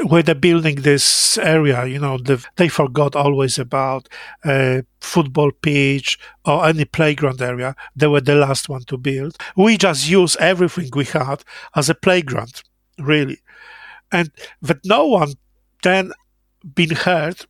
where 0.04 0.22
they're 0.22 0.34
building 0.34 0.76
this 0.76 1.38
area, 1.38 1.86
you 1.86 1.98
know, 1.98 2.18
the, 2.18 2.44
they 2.56 2.68
forgot 2.68 3.16
always 3.16 3.58
about 3.58 4.08
a 4.44 4.84
football 5.00 5.50
pitch 5.50 6.18
or 6.44 6.66
any 6.66 6.84
playground 6.84 7.40
area. 7.40 7.74
They 7.96 8.06
were 8.06 8.20
the 8.20 8.34
last 8.34 8.68
one 8.68 8.82
to 8.84 8.98
build. 8.98 9.36
We 9.56 9.76
just 9.76 10.08
use 10.08 10.36
everything 10.38 10.90
we 10.94 11.06
had 11.06 11.42
as 11.74 11.88
a 11.88 11.94
playground, 11.94 12.62
really. 12.98 13.38
And 14.12 14.30
that 14.62 14.84
no 14.84 15.06
one 15.06 15.32
then 15.82 16.12
been 16.74 16.94
hurt 16.94 17.46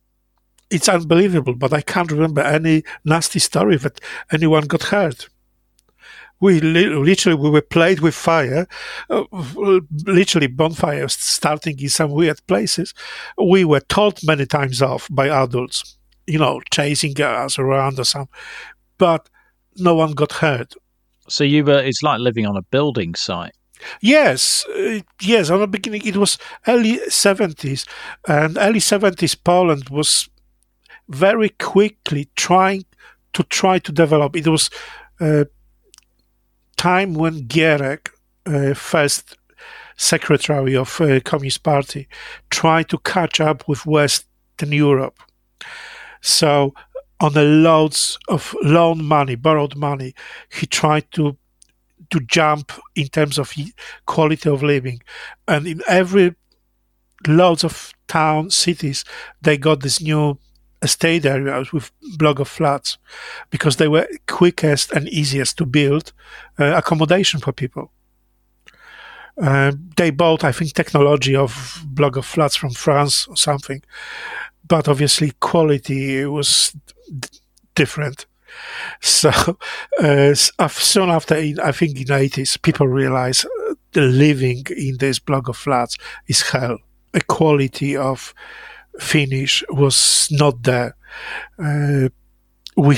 it's 0.71 0.89
unbelievable, 0.89 1.53
but 1.53 1.73
I 1.73 1.81
can't 1.81 2.11
remember 2.11 2.41
any 2.41 2.83
nasty 3.03 3.37
story 3.39 3.77
that 3.77 4.01
anyone 4.31 4.65
got 4.65 4.83
hurt 4.83 5.29
we 6.39 6.59
literally 6.59 7.37
we 7.37 7.49
were 7.49 7.61
played 7.61 7.99
with 7.99 8.15
fire, 8.15 8.67
uh, 9.09 9.23
literally 10.05 10.47
bonfires 10.47 11.13
starting 11.13 11.79
in 11.79 11.89
some 11.89 12.11
weird 12.11 12.45
places. 12.47 12.93
We 13.37 13.65
were 13.65 13.81
told 13.81 14.19
many 14.23 14.45
times 14.45 14.81
off 14.81 15.07
by 15.09 15.29
adults, 15.29 15.97
you 16.27 16.39
know, 16.39 16.61
chasing 16.71 17.19
us 17.21 17.57
around 17.57 17.99
or 17.99 18.05
something, 18.05 18.33
but 18.97 19.29
no 19.77 19.95
one 19.95 20.13
got 20.13 20.33
hurt. 20.33 20.73
So 21.27 21.43
you 21.43 21.63
were, 21.63 21.79
it's 21.79 22.03
like 22.03 22.19
living 22.19 22.45
on 22.45 22.57
a 22.57 22.61
building 22.61 23.15
site. 23.15 23.55
Yes, 24.01 24.65
uh, 24.75 24.99
yes. 25.21 25.49
On 25.49 25.59
the 25.59 25.67
beginning, 25.67 26.05
it 26.05 26.17
was 26.17 26.37
early 26.67 26.97
seventies, 27.09 27.85
and 28.27 28.57
early 28.57 28.79
seventies 28.79 29.35
Poland 29.35 29.89
was 29.89 30.29
very 31.09 31.49
quickly 31.49 32.29
trying 32.35 32.85
to 33.33 33.43
try 33.43 33.79
to 33.79 33.91
develop. 33.91 34.35
It 34.35 34.47
was 34.47 34.69
uh, 35.19 35.45
time 36.77 37.13
when 37.13 37.47
Gierek, 37.47 38.09
uh, 38.45 38.73
first 38.73 39.37
secretary 39.97 40.75
of 40.75 40.99
uh, 41.01 41.19
Communist 41.21 41.63
Party, 41.63 42.07
tried 42.49 42.89
to 42.89 42.97
catch 42.99 43.39
up 43.39 43.67
with 43.67 43.85
Western 43.85 44.71
Europe. 44.71 45.19
So, 46.21 46.73
on 47.21 47.33
the 47.33 47.43
loads 47.43 48.17
of 48.27 48.53
loan 48.61 49.03
money, 49.03 49.35
borrowed 49.35 49.75
money, 49.75 50.13
he 50.51 50.65
tried 50.65 51.09
to 51.11 51.37
to 52.11 52.19
jump 52.19 52.71
in 52.95 53.07
terms 53.07 53.39
of 53.39 53.53
quality 54.05 54.49
of 54.49 54.61
living, 54.61 55.01
and 55.47 55.65
in 55.65 55.81
every 55.87 56.35
loads 57.27 57.63
of 57.63 57.93
town 58.07 58.49
cities, 58.51 59.03
they 59.41 59.57
got 59.57 59.79
this 59.79 60.01
new 60.01 60.37
estate 60.85 61.25
areas 61.25 61.73
with 61.73 61.91
block 62.17 62.39
of 62.39 62.47
flats 62.47 62.97
because 63.49 63.75
they 63.77 63.87
were 63.87 64.07
quickest 64.27 64.91
and 64.91 65.09
easiest 65.09 65.57
to 65.57 65.65
build 65.65 66.13
uh, 66.59 66.73
accommodation 66.75 67.39
for 67.39 67.51
people. 67.51 67.91
Uh, 69.41 69.73
they 69.97 70.11
bought, 70.11 70.43
I 70.43 70.53
think, 70.53 70.73
technology 70.73 71.35
of 71.35 71.81
block 71.85 72.15
of 72.15 72.25
flats 72.25 72.55
from 72.55 72.69
France 72.69 73.27
or 73.27 73.35
something, 73.35 73.81
but 74.67 74.87
obviously 74.87 75.33
quality 75.39 76.25
was 76.25 76.75
d- 77.19 77.29
different. 77.75 78.25
So 79.01 79.31
uh, 80.01 80.33
soon 80.33 81.09
after, 81.09 81.35
I 81.35 81.71
think 81.73 81.99
in 81.99 82.05
the 82.07 82.13
80s, 82.13 82.61
people 82.61 82.87
realized 82.87 83.45
uh, 83.45 83.75
the 83.91 84.03
living 84.03 84.63
in 84.77 84.97
this 84.97 85.19
block 85.19 85.49
of 85.49 85.57
flats 85.57 85.97
is 86.27 86.41
hell. 86.41 86.77
A 87.13 87.19
quality 87.19 87.97
of 87.97 88.33
finish 88.99 89.63
was 89.69 90.27
not 90.31 90.63
there. 90.63 90.95
Uh, 91.57 92.09
we 92.77 92.97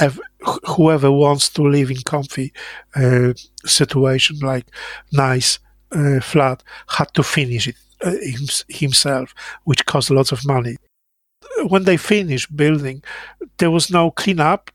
uh, 0.00 0.10
whoever 0.66 1.10
wants 1.10 1.48
to 1.50 1.62
live 1.62 1.90
in 1.90 2.02
comfy 2.04 2.52
uh, 2.96 3.32
situation 3.64 4.36
like 4.40 4.66
nice 5.12 5.58
uh, 5.92 6.20
flat 6.20 6.62
had 6.88 7.12
to 7.14 7.22
finish 7.22 7.68
it 7.68 7.76
uh, 8.04 8.14
himself, 8.68 9.34
which 9.64 9.86
cost 9.86 10.10
lots 10.10 10.32
of 10.32 10.44
money. 10.44 10.76
When 11.68 11.84
they 11.84 11.96
finished 11.96 12.56
building, 12.56 13.02
there 13.58 13.70
was 13.70 13.90
no 13.90 14.10
cleanup, 14.10 14.70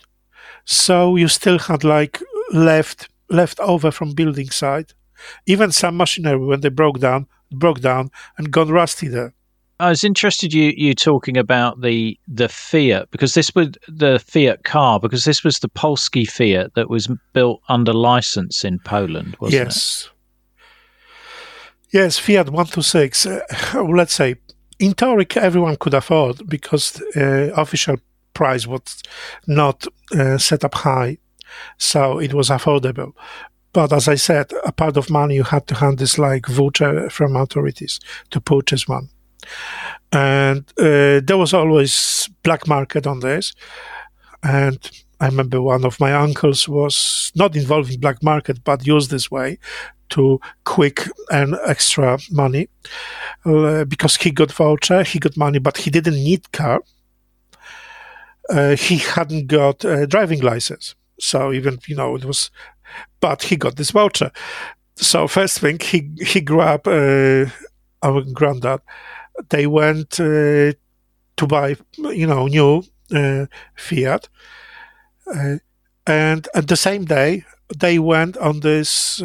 so 0.63 1.15
you 1.15 1.27
still 1.27 1.59
had 1.59 1.83
like 1.83 2.21
left 2.53 3.09
left 3.29 3.59
over 3.59 3.91
from 3.91 4.13
building 4.13 4.49
site. 4.49 4.93
Even 5.45 5.71
some 5.71 5.97
machinery 5.97 6.37
when 6.37 6.61
they 6.61 6.69
broke 6.69 6.99
down 6.99 7.27
broke 7.51 7.81
down 7.81 8.11
and 8.37 8.51
gone 8.51 8.69
rusty 8.69 9.07
there. 9.07 9.33
I 9.79 9.89
was 9.89 10.03
interested 10.03 10.53
you 10.53 10.73
you 10.75 10.95
talking 10.95 11.37
about 11.37 11.81
the 11.81 12.19
the 12.27 12.49
Fiat 12.49 13.11
because 13.11 13.35
this 13.35 13.53
was 13.53 13.69
the 13.87 14.19
Fiat 14.19 14.63
car 14.63 14.99
because 14.99 15.23
this 15.23 15.43
was 15.43 15.59
the 15.59 15.69
Polski 15.69 16.27
Fiat 16.27 16.73
that 16.73 16.89
was 16.89 17.07
built 17.33 17.61
under 17.69 17.93
license 17.93 18.63
in 18.63 18.79
Poland, 18.79 19.37
wasn't 19.39 19.65
yes. 19.65 19.67
it? 19.67 20.09
Yes, 21.93 22.17
Yes, 22.17 22.19
Fiat 22.19 22.49
one 22.49 22.65
two 22.65 22.81
six. 22.81 23.25
Uh, 23.25 23.41
let's 23.83 24.13
say 24.13 24.35
in 24.79 24.93
theory 24.93 25.27
everyone 25.35 25.75
could 25.75 25.93
afford 25.93 26.47
because 26.49 26.99
uh, 27.15 27.51
official 27.55 27.97
price 28.33 28.65
was 28.65 29.03
not 29.45 29.85
uh, 30.17 30.39
set 30.39 30.63
up 30.63 30.73
high, 30.73 31.17
so 31.77 32.19
it 32.19 32.33
was 32.33 32.49
affordable. 32.49 33.13
But 33.73 33.93
as 33.93 34.07
I 34.07 34.15
said, 34.15 34.51
a 34.65 34.71
part 34.71 34.97
of 34.97 35.11
money 35.11 35.35
you 35.35 35.43
had 35.43 35.67
to 35.67 35.75
hand 35.75 35.99
this 35.99 36.17
like 36.17 36.47
voucher 36.47 37.11
from 37.11 37.35
authorities 37.35 37.99
to 38.31 38.41
purchase 38.41 38.87
one 38.87 39.09
and 40.11 40.63
uh, 40.79 41.21
there 41.23 41.37
was 41.37 41.53
always 41.53 42.29
black 42.43 42.67
market 42.67 43.05
on 43.07 43.19
this. 43.19 43.53
And 44.43 44.79
i 45.19 45.25
remember 45.25 45.59
one 45.61 45.83
of 45.83 45.99
my 45.99 46.13
uncles 46.13 46.69
was 46.69 47.31
not 47.35 47.55
involved 47.55 47.91
in 47.91 47.99
black 47.99 48.21
market 48.21 48.63
but 48.63 48.85
used 48.85 49.09
this 49.09 49.31
way 49.31 49.57
to 50.09 50.39
quick 50.63 51.09
earn 51.31 51.57
extra 51.65 52.19
money. 52.31 52.69
Uh, 53.45 53.83
because 53.85 54.15
he 54.15 54.31
got 54.31 54.51
voucher 54.51 55.03
he 55.03 55.19
got 55.19 55.35
money 55.35 55.59
but 55.59 55.77
he 55.77 55.89
didn't 55.89 56.23
need 56.23 56.51
car. 56.51 56.81
Uh, 58.49 58.75
he 58.75 58.97
hadn't 58.97 59.47
got 59.47 59.83
a 59.83 60.07
driving 60.07 60.41
license. 60.41 60.95
So 61.19 61.51
even 61.51 61.79
you 61.87 61.95
know 61.95 62.15
it 62.15 62.25
was 62.25 62.51
but 63.19 63.43
he 63.43 63.55
got 63.55 63.75
this 63.75 63.91
voucher. 63.91 64.31
So 64.95 65.27
first 65.27 65.59
thing 65.59 65.79
he 65.79 66.11
he 66.21 66.41
grabbed 66.41 66.87
uh, 66.87 67.47
our 68.03 68.21
granddad 68.21 68.81
they 69.49 69.67
went 69.67 70.19
uh, 70.19 70.73
to 71.37 71.47
buy, 71.47 71.75
you 71.97 72.27
know, 72.27 72.47
new 72.47 72.83
uh, 73.13 73.45
Fiat, 73.75 74.29
uh, 75.33 75.57
and 76.05 76.47
at 76.53 76.67
the 76.67 76.77
same 76.77 77.05
day 77.05 77.43
they 77.77 77.99
went 77.99 78.37
on 78.37 78.61
this 78.61 79.21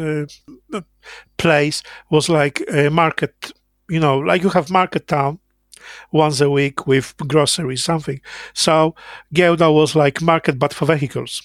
place 1.37 1.83
was 2.09 2.29
like 2.29 2.63
a 2.69 2.89
market, 2.89 3.51
you 3.89 3.99
know, 3.99 4.17
like 4.19 4.43
you 4.43 4.49
have 4.49 4.69
market 4.69 5.07
town 5.07 5.39
once 6.11 6.41
a 6.41 6.49
week 6.49 6.87
with 6.87 7.15
groceries, 7.27 7.83
something. 7.83 8.21
So 8.53 8.95
Giełda 9.33 9.73
was 9.73 9.95
like 9.95 10.21
market, 10.21 10.57
but 10.57 10.73
for 10.73 10.85
vehicles. 10.85 11.41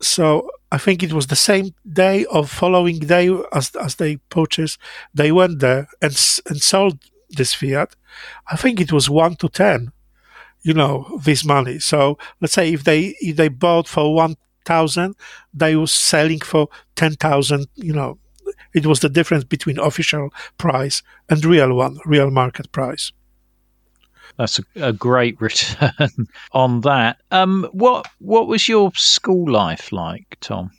So 0.00 0.50
I 0.70 0.78
think 0.78 1.02
it 1.02 1.12
was 1.12 1.28
the 1.28 1.36
same 1.36 1.74
day 1.90 2.24
or 2.26 2.44
following 2.44 2.98
day 2.98 3.30
as 3.52 3.74
as 3.76 3.94
they 3.94 4.16
purchased. 4.28 4.78
They 5.14 5.32
went 5.32 5.60
there 5.60 5.88
and 6.00 6.12
and 6.48 6.60
sold 6.60 6.98
this 7.36 7.54
Fiat, 7.54 7.94
I 8.50 8.56
think 8.56 8.80
it 8.80 8.92
was 8.92 9.10
one 9.10 9.36
to 9.36 9.48
ten. 9.48 9.92
You 10.62 10.74
know 10.74 11.18
this 11.24 11.44
money. 11.44 11.78
So 11.80 12.18
let's 12.40 12.54
say 12.54 12.72
if 12.72 12.84
they 12.84 13.16
if 13.20 13.36
they 13.36 13.48
bought 13.48 13.88
for 13.88 14.14
one 14.14 14.36
thousand, 14.64 15.16
they 15.52 15.74
was 15.76 15.92
selling 15.92 16.40
for 16.40 16.68
ten 16.94 17.14
thousand. 17.14 17.66
You 17.74 17.92
know, 17.92 18.18
it 18.72 18.86
was 18.86 19.00
the 19.00 19.08
difference 19.08 19.44
between 19.44 19.78
official 19.78 20.30
price 20.58 21.02
and 21.28 21.44
real 21.44 21.74
one, 21.74 21.98
real 22.04 22.30
market 22.30 22.70
price. 22.70 23.12
That's 24.38 24.58
a, 24.58 24.88
a 24.88 24.92
great 24.92 25.40
return 25.40 26.10
on 26.52 26.80
that. 26.82 27.20
Um, 27.30 27.68
what 27.72 28.06
what 28.18 28.46
was 28.46 28.68
your 28.68 28.92
school 28.94 29.50
life 29.50 29.92
like, 29.92 30.36
Tom? 30.40 30.70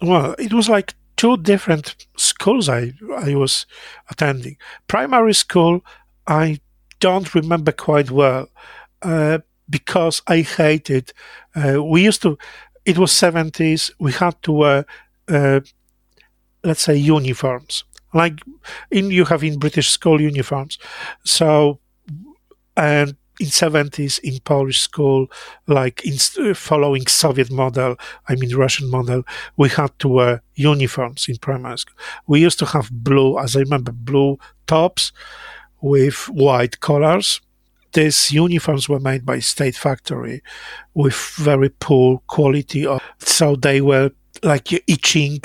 Well, 0.00 0.34
it 0.38 0.52
was 0.52 0.68
like 0.68 0.94
two 1.18 1.36
different 1.36 2.06
schools 2.16 2.68
I, 2.68 2.94
I 3.16 3.34
was 3.34 3.66
attending. 4.08 4.56
Primary 4.86 5.34
school, 5.34 5.84
I 6.26 6.60
don't 7.00 7.34
remember 7.34 7.72
quite 7.72 8.10
well 8.10 8.48
uh, 9.02 9.40
because 9.68 10.22
I 10.28 10.40
hated. 10.40 11.12
Uh, 11.54 11.82
we 11.82 12.04
used 12.04 12.22
to, 12.22 12.38
it 12.86 12.96
was 12.98 13.12
70s, 13.12 13.90
we 13.98 14.12
had 14.12 14.40
to 14.44 14.52
wear, 14.52 14.86
uh, 15.28 15.60
let's 16.62 16.82
say, 16.82 16.96
uniforms. 16.96 17.84
Like 18.14 18.40
in 18.90 19.10
you 19.10 19.24
have 19.26 19.44
in 19.44 19.58
British 19.58 19.90
school 19.90 20.20
uniforms. 20.20 20.78
So, 21.24 21.80
and 22.76 23.16
in 23.40 23.46
70s 23.46 24.18
in 24.20 24.40
Polish 24.40 24.80
school, 24.80 25.30
like 25.66 26.04
in 26.04 26.18
following 26.54 27.06
Soviet 27.06 27.50
model, 27.50 27.96
I 28.28 28.34
mean 28.34 28.54
Russian 28.56 28.90
model, 28.90 29.22
we 29.56 29.68
had 29.68 29.96
to 30.00 30.08
wear 30.08 30.42
uniforms 30.54 31.28
in 31.28 31.36
primary 31.36 31.78
school. 31.78 31.96
We 32.26 32.40
used 32.40 32.58
to 32.60 32.66
have 32.66 32.90
blue, 32.90 33.38
as 33.38 33.56
I 33.56 33.60
remember, 33.60 33.92
blue 33.92 34.38
tops 34.66 35.12
with 35.80 36.28
white 36.28 36.80
collars. 36.80 37.40
These 37.92 38.32
uniforms 38.32 38.88
were 38.88 39.00
made 39.00 39.24
by 39.24 39.38
State 39.38 39.76
Factory 39.76 40.42
with 40.94 41.14
very 41.36 41.70
poor 41.70 42.20
quality, 42.26 42.86
of, 42.86 43.00
so 43.18 43.56
they 43.56 43.80
were 43.80 44.10
like 44.42 44.72
itching. 44.86 45.40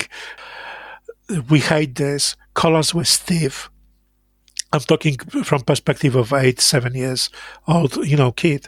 We 1.48 1.60
hate 1.60 1.94
this. 1.94 2.36
Collars 2.52 2.94
were 2.94 3.04
stiff 3.04 3.70
I'm 4.74 4.80
talking 4.80 5.16
from 5.44 5.62
perspective 5.62 6.16
of 6.16 6.32
eight, 6.32 6.60
seven 6.60 6.94
years 6.94 7.30
old, 7.68 7.96
you 7.98 8.16
know, 8.16 8.32
kid. 8.32 8.66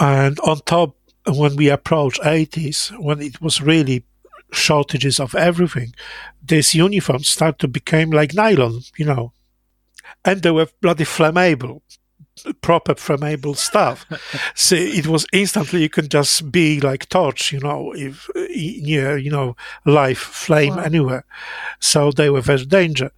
And 0.00 0.40
on 0.40 0.60
top, 0.60 0.96
when 1.26 1.54
we 1.56 1.68
approach 1.68 2.18
80s, 2.20 2.98
when 2.98 3.20
it 3.20 3.42
was 3.42 3.60
really 3.60 4.04
shortages 4.52 5.20
of 5.20 5.34
everything, 5.34 5.94
these 6.42 6.74
uniforms 6.74 7.28
start 7.28 7.58
to 7.58 7.68
become 7.68 8.10
like 8.10 8.32
nylon, 8.32 8.80
you 8.96 9.04
know, 9.04 9.32
and 10.24 10.42
they 10.42 10.50
were 10.50 10.68
bloody 10.80 11.04
flammable, 11.04 11.82
proper 12.62 12.94
flammable 12.94 13.54
stuff. 13.54 14.06
so 14.54 14.76
it 14.76 15.06
was 15.08 15.26
instantly 15.30 15.82
you 15.82 15.90
can 15.90 16.08
just 16.08 16.50
be 16.50 16.80
like 16.80 17.06
torch, 17.10 17.52
you 17.52 17.60
know, 17.60 17.92
if 17.94 18.30
near, 18.34 19.18
you 19.18 19.30
know, 19.30 19.56
life 19.84 20.20
flame 20.20 20.76
wow. 20.76 20.84
anywhere. 20.84 21.26
So 21.80 22.12
they 22.12 22.30
were 22.30 22.40
very 22.40 22.64
danger. 22.64 23.10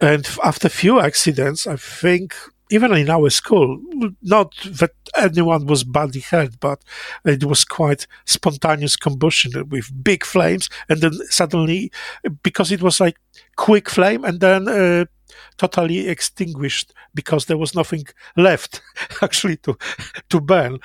And 0.00 0.28
after 0.44 0.66
a 0.66 0.70
few 0.70 1.00
accidents, 1.00 1.66
I 1.66 1.76
think 1.76 2.34
even 2.70 2.92
in 2.94 3.08
our 3.08 3.30
school, 3.30 3.80
not 4.22 4.54
that 4.64 4.90
anyone 5.16 5.66
was 5.66 5.84
badly 5.84 6.20
hurt, 6.20 6.58
but 6.60 6.82
it 7.24 7.44
was 7.44 7.64
quite 7.64 8.06
spontaneous 8.24 8.96
combustion 8.96 9.68
with 9.68 9.90
big 10.02 10.24
flames, 10.24 10.68
and 10.88 11.00
then 11.00 11.12
suddenly, 11.30 11.92
because 12.42 12.72
it 12.72 12.82
was 12.82 13.00
like 13.00 13.16
quick 13.56 13.88
flame, 13.88 14.24
and 14.24 14.40
then 14.40 14.68
uh, 14.68 15.04
totally 15.56 16.08
extinguished 16.08 16.92
because 17.14 17.46
there 17.46 17.58
was 17.58 17.74
nothing 17.74 18.04
left 18.36 18.82
actually 19.22 19.56
to 19.58 19.76
to 20.28 20.40
burn. 20.40 20.78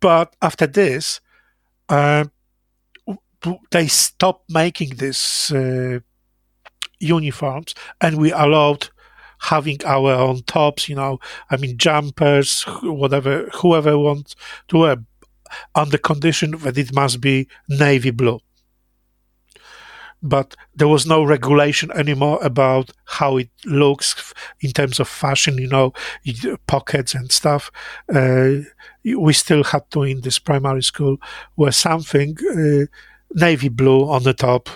But 0.00 0.36
after 0.40 0.66
this, 0.66 1.20
uh, 1.88 2.26
they 3.70 3.88
stopped 3.88 4.50
making 4.50 4.96
this. 4.96 5.50
Uh, 5.52 6.00
uniforms 7.00 7.74
and 8.00 8.18
we 8.18 8.32
allowed 8.32 8.88
having 9.38 9.84
our 9.84 10.12
own 10.12 10.42
tops, 10.44 10.88
you 10.88 10.96
know, 10.96 11.18
I 11.50 11.56
mean, 11.56 11.76
jumpers, 11.76 12.62
whatever, 12.82 13.48
whoever 13.54 13.98
wants 13.98 14.34
to 14.68 14.78
wear, 14.78 14.96
on 15.74 15.90
the 15.90 15.98
condition 15.98 16.52
that 16.62 16.78
it 16.78 16.94
must 16.94 17.20
be 17.20 17.48
navy 17.68 18.10
blue. 18.10 18.40
But 20.22 20.56
there 20.74 20.88
was 20.88 21.06
no 21.06 21.22
regulation 21.22 21.92
anymore 21.92 22.38
about 22.42 22.90
how 23.04 23.36
it 23.36 23.50
looks 23.64 24.34
in 24.60 24.72
terms 24.72 24.98
of 24.98 25.06
fashion, 25.06 25.58
you 25.58 25.68
know, 25.68 25.92
pockets 26.66 27.14
and 27.14 27.30
stuff. 27.30 27.70
Uh, 28.12 28.62
we 29.04 29.32
still 29.34 29.62
had 29.62 29.88
to, 29.90 30.02
in 30.02 30.22
this 30.22 30.38
primary 30.38 30.82
school, 30.82 31.18
wear 31.56 31.70
something 31.70 32.36
uh, 32.50 32.86
navy 33.34 33.68
blue 33.68 34.08
on 34.08 34.22
the 34.22 34.34
top 34.34 34.68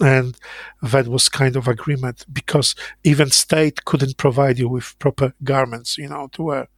and 0.00 0.36
that 0.82 1.08
was 1.08 1.28
kind 1.28 1.56
of 1.56 1.68
agreement 1.68 2.24
because 2.32 2.74
even 3.04 3.30
state 3.30 3.84
couldn't 3.84 4.16
provide 4.16 4.58
you 4.58 4.68
with 4.68 4.98
proper 4.98 5.32
garments 5.42 5.98
you 5.98 6.08
know 6.08 6.28
to 6.32 6.42
wear. 6.42 6.68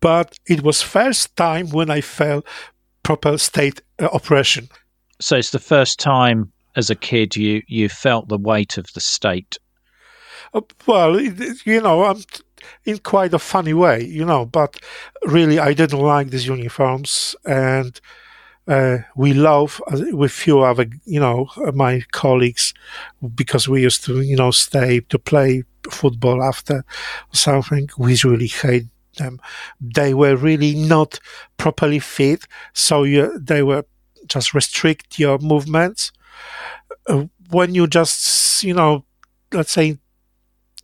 But 0.00 0.38
it 0.46 0.62
was 0.62 0.82
first 0.82 1.34
time 1.36 1.70
when 1.70 1.90
i 1.90 2.00
felt 2.00 2.46
proper 3.02 3.38
state 3.38 3.82
uh, 3.98 4.08
oppression. 4.12 4.68
So 5.20 5.36
it's 5.36 5.50
the 5.50 5.58
first 5.58 5.98
time 5.98 6.52
as 6.76 6.90
a 6.90 6.94
kid 6.94 7.36
you 7.36 7.62
you 7.66 7.88
felt 7.88 8.28
the 8.28 8.38
weight 8.38 8.78
of 8.78 8.86
the 8.94 9.00
state? 9.00 9.58
Uh, 10.52 10.60
well 10.86 11.20
you 11.20 11.80
know 11.80 12.04
i'm 12.04 12.22
in 12.84 12.98
quite 12.98 13.34
a 13.34 13.38
funny 13.38 13.74
way 13.74 14.02
you 14.04 14.24
know 14.24 14.46
but 14.46 14.78
really 15.26 15.58
i 15.58 15.72
didn't 15.72 15.98
like 15.98 16.30
these 16.30 16.46
uniforms 16.46 17.34
and 17.44 18.00
uh, 18.66 18.98
we 19.16 19.34
love 19.34 19.80
with 20.12 20.32
few 20.32 20.60
other, 20.60 20.86
you 21.04 21.20
know, 21.20 21.48
my 21.74 22.02
colleagues 22.12 22.72
because 23.34 23.68
we 23.68 23.82
used 23.82 24.04
to, 24.04 24.20
you 24.22 24.36
know, 24.36 24.50
stay 24.50 25.00
to 25.00 25.18
play 25.18 25.64
football 25.90 26.42
after 26.42 26.84
something. 27.32 27.88
We 27.98 28.18
really 28.24 28.46
hate 28.46 28.86
them. 29.18 29.40
They 29.80 30.14
were 30.14 30.36
really 30.36 30.74
not 30.74 31.20
properly 31.56 31.98
fit, 31.98 32.46
so 32.72 33.04
you, 33.04 33.38
they 33.38 33.62
were 33.62 33.84
just 34.26 34.54
restrict 34.54 35.18
your 35.18 35.38
movements. 35.38 36.10
Uh, 37.06 37.26
when 37.50 37.74
you 37.74 37.86
just, 37.86 38.62
you 38.62 38.74
know, 38.74 39.04
let's 39.52 39.72
say 39.72 39.98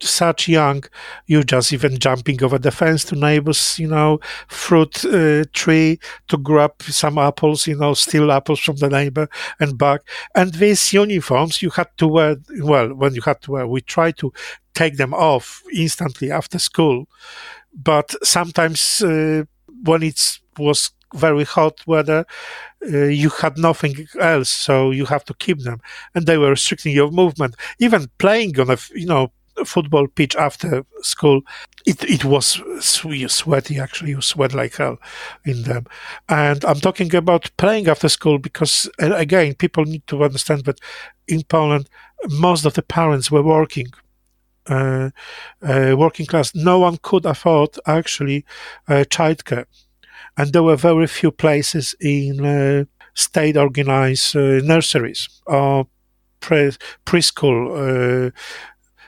such 0.02 0.48
young, 0.48 0.84
you 1.26 1.42
just 1.44 1.72
even 1.72 1.98
jumping 1.98 2.42
over 2.42 2.58
the 2.58 2.70
fence 2.70 3.04
to 3.04 3.16
neighbors, 3.16 3.78
you 3.78 3.88
know, 3.88 4.20
fruit 4.48 5.04
uh, 5.04 5.44
tree 5.52 5.98
to 6.28 6.36
grab 6.36 6.72
some 6.82 7.18
apples, 7.18 7.66
you 7.66 7.76
know, 7.76 7.94
steal 7.94 8.32
apples 8.32 8.60
from 8.60 8.76
the 8.76 8.88
neighbor 8.88 9.28
and 9.58 9.78
back. 9.78 10.00
And 10.34 10.54
these 10.54 10.92
uniforms 10.92 11.62
you 11.62 11.70
had 11.70 11.88
to 11.98 12.06
wear, 12.06 12.36
well, 12.60 12.94
when 12.94 13.14
you 13.14 13.22
had 13.22 13.42
to 13.42 13.52
wear, 13.52 13.66
we 13.66 13.80
tried 13.80 14.16
to 14.18 14.32
take 14.74 14.96
them 14.96 15.14
off 15.14 15.62
instantly 15.72 16.30
after 16.30 16.58
school. 16.58 17.06
But 17.72 18.14
sometimes 18.22 19.02
uh, 19.02 19.44
when 19.84 20.02
it 20.02 20.38
was 20.58 20.90
very 21.14 21.44
hot 21.44 21.86
weather, 21.86 22.24
uh, 22.84 23.06
you 23.06 23.28
had 23.28 23.58
nothing 23.58 24.06
else, 24.18 24.48
so 24.48 24.90
you 24.90 25.04
have 25.06 25.24
to 25.24 25.34
keep 25.34 25.60
them, 25.60 25.80
and 26.14 26.26
they 26.26 26.38
were 26.38 26.50
restricting 26.50 26.94
your 26.94 27.10
movement. 27.10 27.56
Even 27.78 28.10
playing 28.18 28.58
on 28.60 28.70
a, 28.70 28.78
you 28.94 29.06
know, 29.06 29.32
football 29.64 30.06
pitch 30.08 30.36
after 30.36 30.84
school, 31.02 31.42
it, 31.86 32.02
it 32.04 32.24
was 32.24 32.62
sweaty 32.80 33.78
actually. 33.78 34.10
You 34.10 34.20
sweat 34.20 34.54
like 34.54 34.76
hell 34.76 34.98
in 35.44 35.62
them. 35.62 35.86
And 36.28 36.64
I'm 36.64 36.80
talking 36.80 37.14
about 37.14 37.50
playing 37.56 37.88
after 37.88 38.08
school 38.08 38.38
because, 38.38 38.90
again, 38.98 39.54
people 39.54 39.84
need 39.84 40.06
to 40.08 40.24
understand 40.24 40.64
that 40.64 40.80
in 41.26 41.42
Poland, 41.44 41.88
most 42.28 42.66
of 42.66 42.74
the 42.74 42.82
parents 42.82 43.30
were 43.30 43.42
working. 43.42 43.86
Uh, 44.68 45.10
uh, 45.62 45.94
working 45.96 46.26
class, 46.26 46.54
no 46.54 46.78
one 46.78 46.98
could 47.02 47.24
afford 47.24 47.70
actually 47.86 48.44
uh, 48.88 49.04
childcare, 49.08 49.64
and 50.36 50.52
there 50.52 50.62
were 50.62 50.76
very 50.76 51.06
few 51.06 51.30
places 51.30 51.94
in 51.98 52.44
uh, 52.44 52.84
state 53.14 53.56
organized 53.56 54.36
uh, 54.36 54.60
nurseries 54.62 55.28
or 55.46 55.86
pre- 56.40 56.76
preschool 57.06 58.28
uh, 58.28 58.30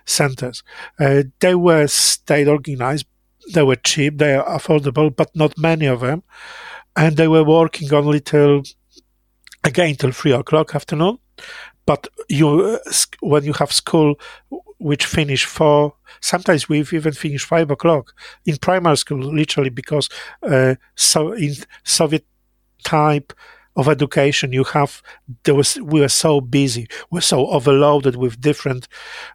centers. 0.04 0.62
Uh, 0.98 1.24
they 1.40 1.54
were 1.54 1.86
state 1.86 2.48
organized, 2.48 3.06
they 3.52 3.62
were 3.62 3.76
cheap, 3.76 4.18
they 4.18 4.34
are 4.34 4.58
affordable, 4.58 5.14
but 5.14 5.34
not 5.34 5.58
many 5.58 5.86
of 5.86 6.00
them. 6.00 6.22
And 6.96 7.16
they 7.16 7.28
were 7.28 7.44
working 7.44 7.92
only 7.92 8.20
till, 8.20 8.62
again, 9.64 9.96
till 9.96 10.12
three 10.12 10.32
o'clock 10.32 10.74
afternoon. 10.74 11.18
But 11.86 12.06
you, 12.28 12.60
uh, 12.60 12.78
when 13.20 13.44
you 13.44 13.52
have 13.54 13.72
school 13.72 14.14
which 14.78 15.06
finish 15.06 15.44
four, 15.44 15.94
sometimes 16.20 16.68
we've 16.68 16.92
even 16.92 17.12
finished 17.12 17.46
five 17.46 17.70
o'clock 17.70 18.14
in 18.44 18.56
primary 18.56 18.96
school, 18.96 19.18
literally 19.18 19.70
because 19.70 20.08
uh, 20.42 20.74
so 20.94 21.32
in 21.32 21.54
Soviet 21.84 22.26
type 22.84 23.32
of 23.76 23.88
education 23.88 24.52
you 24.52 24.64
have 24.64 25.02
there 25.44 25.54
was 25.54 25.80
we 25.80 26.00
were 26.00 26.08
so 26.08 26.42
busy 26.42 26.86
we're 27.10 27.22
so 27.22 27.48
overloaded 27.48 28.16
with 28.16 28.40
different 28.40 28.86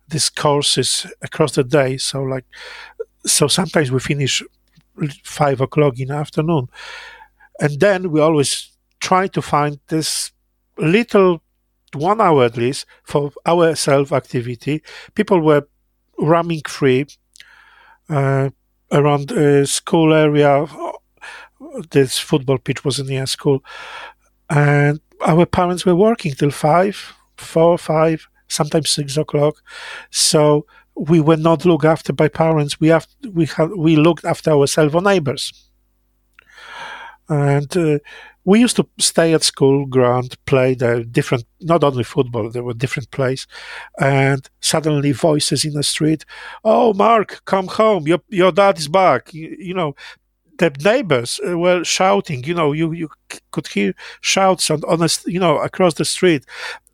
these 0.10 0.30
courses 0.30 1.06
across 1.22 1.54
the 1.54 1.64
day. 1.64 1.98
So 1.98 2.22
like 2.22 2.46
so 3.26 3.48
sometimes 3.48 3.92
we 3.92 4.00
finish 4.00 4.44
five 5.24 5.62
o'clock 5.62 6.00
in 6.00 6.10
the 6.10 6.16
afternoon. 6.16 6.70
And 7.60 7.80
then 7.80 8.12
we 8.12 8.22
always 8.22 8.72
try 9.00 9.28
to 9.28 9.42
find 9.42 9.80
this 9.88 10.32
little 10.78 11.42
one 11.94 12.22
hour 12.22 12.44
at 12.46 12.58
least 12.58 12.86
for 13.04 13.32
our 13.46 13.76
self 13.76 14.12
activity. 14.12 14.84
People 15.16 15.42
were 15.42 15.68
roaming 16.20 16.62
free 16.68 17.06
uh, 18.10 18.50
around 18.92 19.30
the 19.30 19.66
school 19.66 20.14
area. 20.14 20.68
This 21.92 22.20
football 22.20 22.60
pitch 22.60 22.86
was 22.86 23.00
near 23.00 23.26
school 23.26 23.64
and 24.50 25.00
our 25.26 25.46
parents 25.46 25.86
were 25.86 25.96
working 25.96 26.34
till 26.34 26.52
five, 26.52 27.14
four, 27.38 27.78
five, 27.78 28.28
sometimes 28.48 28.90
six 28.90 29.18
o'clock. 29.18 29.56
So 30.12 30.66
we 30.96 31.20
were 31.20 31.38
not 31.38 31.66
looked 31.66 31.86
after 31.86 32.14
by 32.14 32.28
parents. 32.28 32.80
We 32.80 32.90
have 32.90 33.08
we 33.32 33.46
had 33.46 33.72
we 33.72 33.96
looked 33.96 34.26
after 34.26 34.52
ourselves 34.52 34.96
or 34.96 35.02
neighbors, 35.02 35.54
and 37.30 37.76
uh, 37.78 38.00
we 38.46 38.62
used 38.62 38.78
to 38.78 38.88
stay 38.98 39.34
at 39.34 39.44
school 39.44 39.86
ground, 39.86 40.38
play 40.46 40.74
the 40.74 41.04
different, 41.04 41.44
not 41.60 41.84
only 41.84 42.06
football, 42.06 42.50
there 42.50 42.64
were 42.64 42.74
different 42.74 43.12
plays, 43.12 43.46
and 44.00 44.50
suddenly 44.62 45.12
voices 45.12 45.66
in 45.66 45.74
the 45.74 45.84
street, 45.84 46.26
"Oh, 46.64 46.94
Mark, 46.94 47.42
come 47.46 47.68
home! 47.68 48.08
Your 48.08 48.20
your 48.30 48.52
dad 48.52 48.80
is 48.80 48.88
back!" 48.88 49.34
You, 49.34 49.56
you 49.60 49.74
know, 49.74 49.96
the 50.58 50.76
neighbors 50.84 51.40
were 51.44 51.84
shouting. 51.84 52.44
You 52.44 52.54
know, 52.54 52.72
you 52.74 52.92
you 52.92 53.10
could 53.52 53.68
hear 53.68 53.94
shouts 54.22 54.70
on 54.70 54.84
on 54.86 55.02
a, 55.02 55.10
you 55.26 55.40
know 55.40 55.58
across 55.60 55.96
the 55.96 56.06
street, 56.06 56.46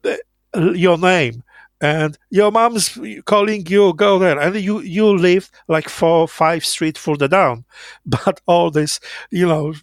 uh, 0.04 0.72
your 0.74 0.98
name 0.98 1.44
and 1.84 2.18
your 2.30 2.50
mom's 2.50 2.98
calling 3.26 3.66
you 3.68 3.94
go 3.94 4.18
there 4.18 4.40
and 4.40 4.56
you 4.56 4.80
you 4.80 5.18
live 5.18 5.52
like 5.68 5.90
four 5.90 6.28
five 6.28 6.66
street 6.66 6.98
further 6.98 7.28
down 7.28 7.66
but 8.06 8.40
all 8.48 8.72
this 8.72 9.00
you 9.32 9.46
know 9.46 9.74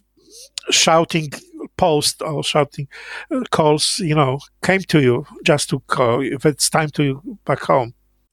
shouting 0.69 1.31
post 1.77 2.21
or 2.21 2.43
shouting 2.43 2.87
uh, 3.31 3.41
calls 3.51 3.99
you 3.99 4.15
know 4.15 4.39
came 4.63 4.81
to 4.81 5.01
you 5.01 5.25
just 5.43 5.69
to 5.69 5.79
call 5.87 6.21
if 6.21 6.45
it's 6.45 6.69
time 6.69 6.89
to 6.89 7.21
back 7.45 7.61
home 7.61 7.93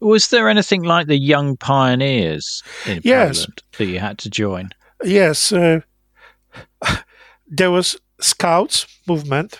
Was 0.00 0.28
there 0.28 0.48
anything 0.48 0.82
like 0.82 1.06
the 1.06 1.18
Young 1.18 1.56
Pioneers 1.56 2.62
in 2.86 3.00
yes. 3.04 3.46
Poland 3.46 3.62
that 3.78 3.86
you 3.86 3.98
had 3.98 4.18
to 4.18 4.30
join? 4.30 4.70
Yes. 5.02 5.52
Uh, 5.52 5.80
there 7.46 7.70
was 7.70 7.96
Scouts 8.20 8.86
movement, 9.06 9.58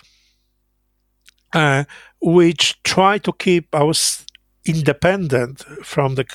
uh, 1.53 1.83
which 2.21 2.81
tried 2.83 3.23
to 3.23 3.33
keep 3.33 3.73
us 3.73 4.25
independent 4.65 5.63
from 5.83 6.15
the 6.15 6.25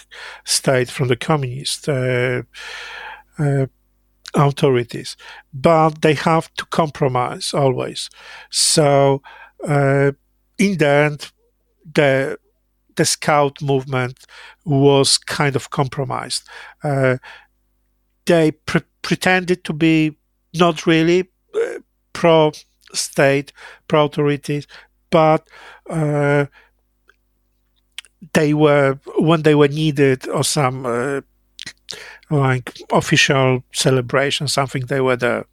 state, 0.45 0.91
from 0.91 1.09
the 1.09 1.17
communist 1.17 1.89
uh, 1.89 2.43
uh, 3.39 3.67
authorities, 4.35 5.17
but 5.53 6.03
they 6.03 6.15
have 6.15 6.53
to 6.55 6.65
compromise 6.67 7.53
always. 7.53 8.11
So, 8.51 9.23
uh, 9.67 10.13
in 10.59 10.79
the 10.79 10.87
end, 10.87 11.31
the 11.95 12.39
the 13.01 13.07
scout 13.07 13.63
movement 13.63 14.27
was 14.67 15.17
kind 15.17 15.57
of 15.57 15.71
compromised. 15.71 16.43
Uh, 16.85 17.17
they 18.27 18.51
pre- 18.51 18.93
pretended 19.01 19.65
to 19.65 19.73
be 19.73 20.19
not 20.53 20.87
really 20.87 21.31
uh, 21.55 21.79
pro 22.13 22.53
state, 22.93 23.55
pro 23.89 24.05
authorities, 24.05 24.67
but 25.09 25.49
uh, 25.89 26.45
they 28.35 28.53
were, 28.53 28.99
when 29.19 29.41
they 29.45 29.55
were 29.55 29.69
needed 29.69 30.29
or 30.29 30.45
some 30.45 30.85
uh, 30.85 31.23
like 32.29 32.83
official 32.93 33.65
celebration, 33.73 34.47
something, 34.47 34.85
they 34.87 35.01
were 35.01 35.17
there. 35.17 35.47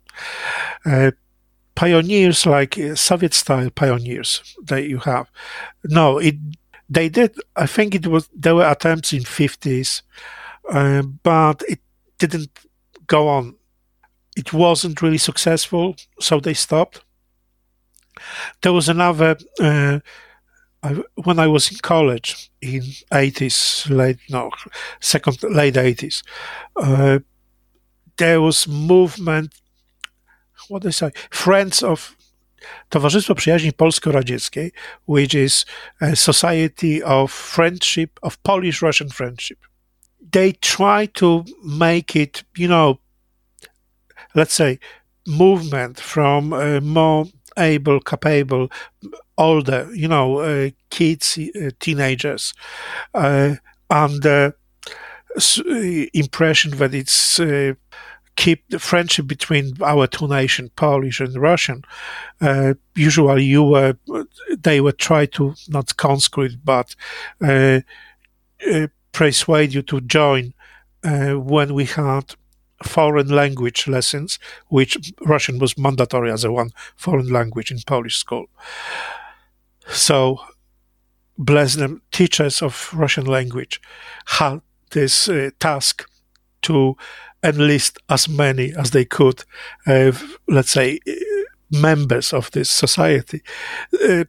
Uh, 0.85 1.11
pioneers 1.75 2.45
like 2.45 2.77
Soviet 2.95 3.33
style 3.33 3.69
pioneers 3.69 4.41
that 4.65 4.83
you 4.83 4.97
have. 4.97 5.31
No, 5.85 6.17
it 6.17 6.35
they 6.89 7.09
did. 7.09 7.35
I 7.55 7.65
think 7.67 7.95
it 7.95 8.07
was 8.07 8.29
there 8.33 8.55
were 8.55 8.69
attempts 8.69 9.13
in 9.13 9.23
fifties, 9.23 10.03
uh, 10.69 11.01
but 11.23 11.63
it 11.67 11.79
didn't 12.17 12.49
go 13.07 13.27
on. 13.27 13.55
It 14.35 14.53
wasn't 14.53 15.01
really 15.01 15.17
successful, 15.17 15.95
so 16.19 16.39
they 16.39 16.53
stopped. 16.53 17.01
There 18.61 18.73
was 18.73 18.89
another. 18.89 19.37
Uh, 19.59 19.99
I, 20.83 20.93
when 21.23 21.39
I 21.39 21.47
was 21.47 21.71
in 21.71 21.77
college 21.81 22.51
in 22.61 22.83
eighties, 23.13 23.87
late 23.89 24.19
no, 24.29 24.51
second 24.99 25.41
late 25.43 25.77
eighties, 25.77 26.23
uh, 26.75 27.19
there 28.17 28.41
was 28.41 28.67
movement. 28.67 29.53
What 30.69 30.85
I 30.85 30.91
say? 30.91 31.11
Friends 31.31 31.81
of 31.83 32.16
Towarzystwo 32.89 33.35
Przyjaźni 33.35 33.73
Polsko-Radzieckiej, 33.73 34.71
which 35.07 35.33
is 35.35 35.65
a 36.01 36.15
society 36.15 37.05
of 37.05 37.31
friendship, 37.31 38.19
of 38.21 38.37
Polish-Russian 38.37 39.09
friendship. 39.09 39.59
They 40.31 40.53
try 40.53 41.07
to 41.13 41.43
make 41.63 42.15
it, 42.15 42.43
you 42.57 42.67
know, 42.67 42.97
let's 44.35 44.53
say, 44.53 44.79
movement 45.27 46.01
from 46.01 46.53
uh, 46.53 46.81
more 46.81 47.25
able, 47.57 47.99
capable, 47.99 48.67
older, 49.37 49.87
you 49.93 50.07
know, 50.07 50.39
uh, 50.39 50.69
kids, 50.89 51.37
uh, 51.37 51.69
teenagers, 51.79 52.53
uh, 53.13 53.55
under 53.89 54.53
impression 56.13 56.71
that 56.77 56.93
it's 56.93 57.39
uh, 57.39 57.73
keep 58.37 58.63
the 58.69 58.79
friendship 58.79 59.27
between 59.27 59.73
our 59.83 60.07
two 60.07 60.27
nations, 60.27 60.69
Polish 60.75 61.19
and 61.19 61.35
Russian. 61.35 61.83
Uh, 62.39 62.75
usually, 62.95 63.43
you 63.43 63.63
were 63.63 63.97
they 64.57 64.79
would 64.79 64.97
try 64.97 65.25
to 65.25 65.55
not 65.67 65.97
conscript, 65.97 66.57
but 66.63 66.95
uh, 67.41 67.81
uh, 68.71 68.87
persuade 69.11 69.73
you 69.73 69.81
to 69.81 69.99
join 70.01 70.53
uh, 71.03 71.33
when 71.33 71.73
we 71.73 71.85
had 71.85 72.35
foreign 72.83 73.29
language 73.29 73.87
lessons, 73.87 74.39
which 74.67 75.11
Russian 75.25 75.57
was 75.59 75.77
mandatory 75.77 76.31
as 76.31 76.43
a 76.43 76.51
one 76.51 76.71
foreign 76.95 77.29
language 77.29 77.71
in 77.71 77.79
Polish 77.85 78.17
school. 78.17 78.45
So, 79.89 80.39
bless 81.37 81.75
them, 81.75 82.01
teachers 82.11 82.61
of 82.61 82.91
Russian 82.93 83.25
language 83.25 83.81
had 84.25 84.61
this 84.91 85.27
uh, 85.27 85.49
task 85.59 86.07
to 86.63 86.95
enlist 87.47 87.97
as 88.09 88.27
many 88.27 88.73
as 88.75 88.91
they 88.91 89.05
could, 89.05 89.43
uh, 89.85 90.11
let's 90.47 90.71
say, 90.71 90.99
members 91.71 92.33
of 92.33 92.51
this 92.51 92.69
society 92.69 93.41
uh, 94.07 94.23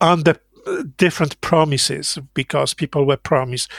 under 0.00 0.36
different 0.96 1.40
promises 1.40 2.18
because 2.34 2.74
people 2.74 3.06
were 3.06 3.16
promised 3.16 3.70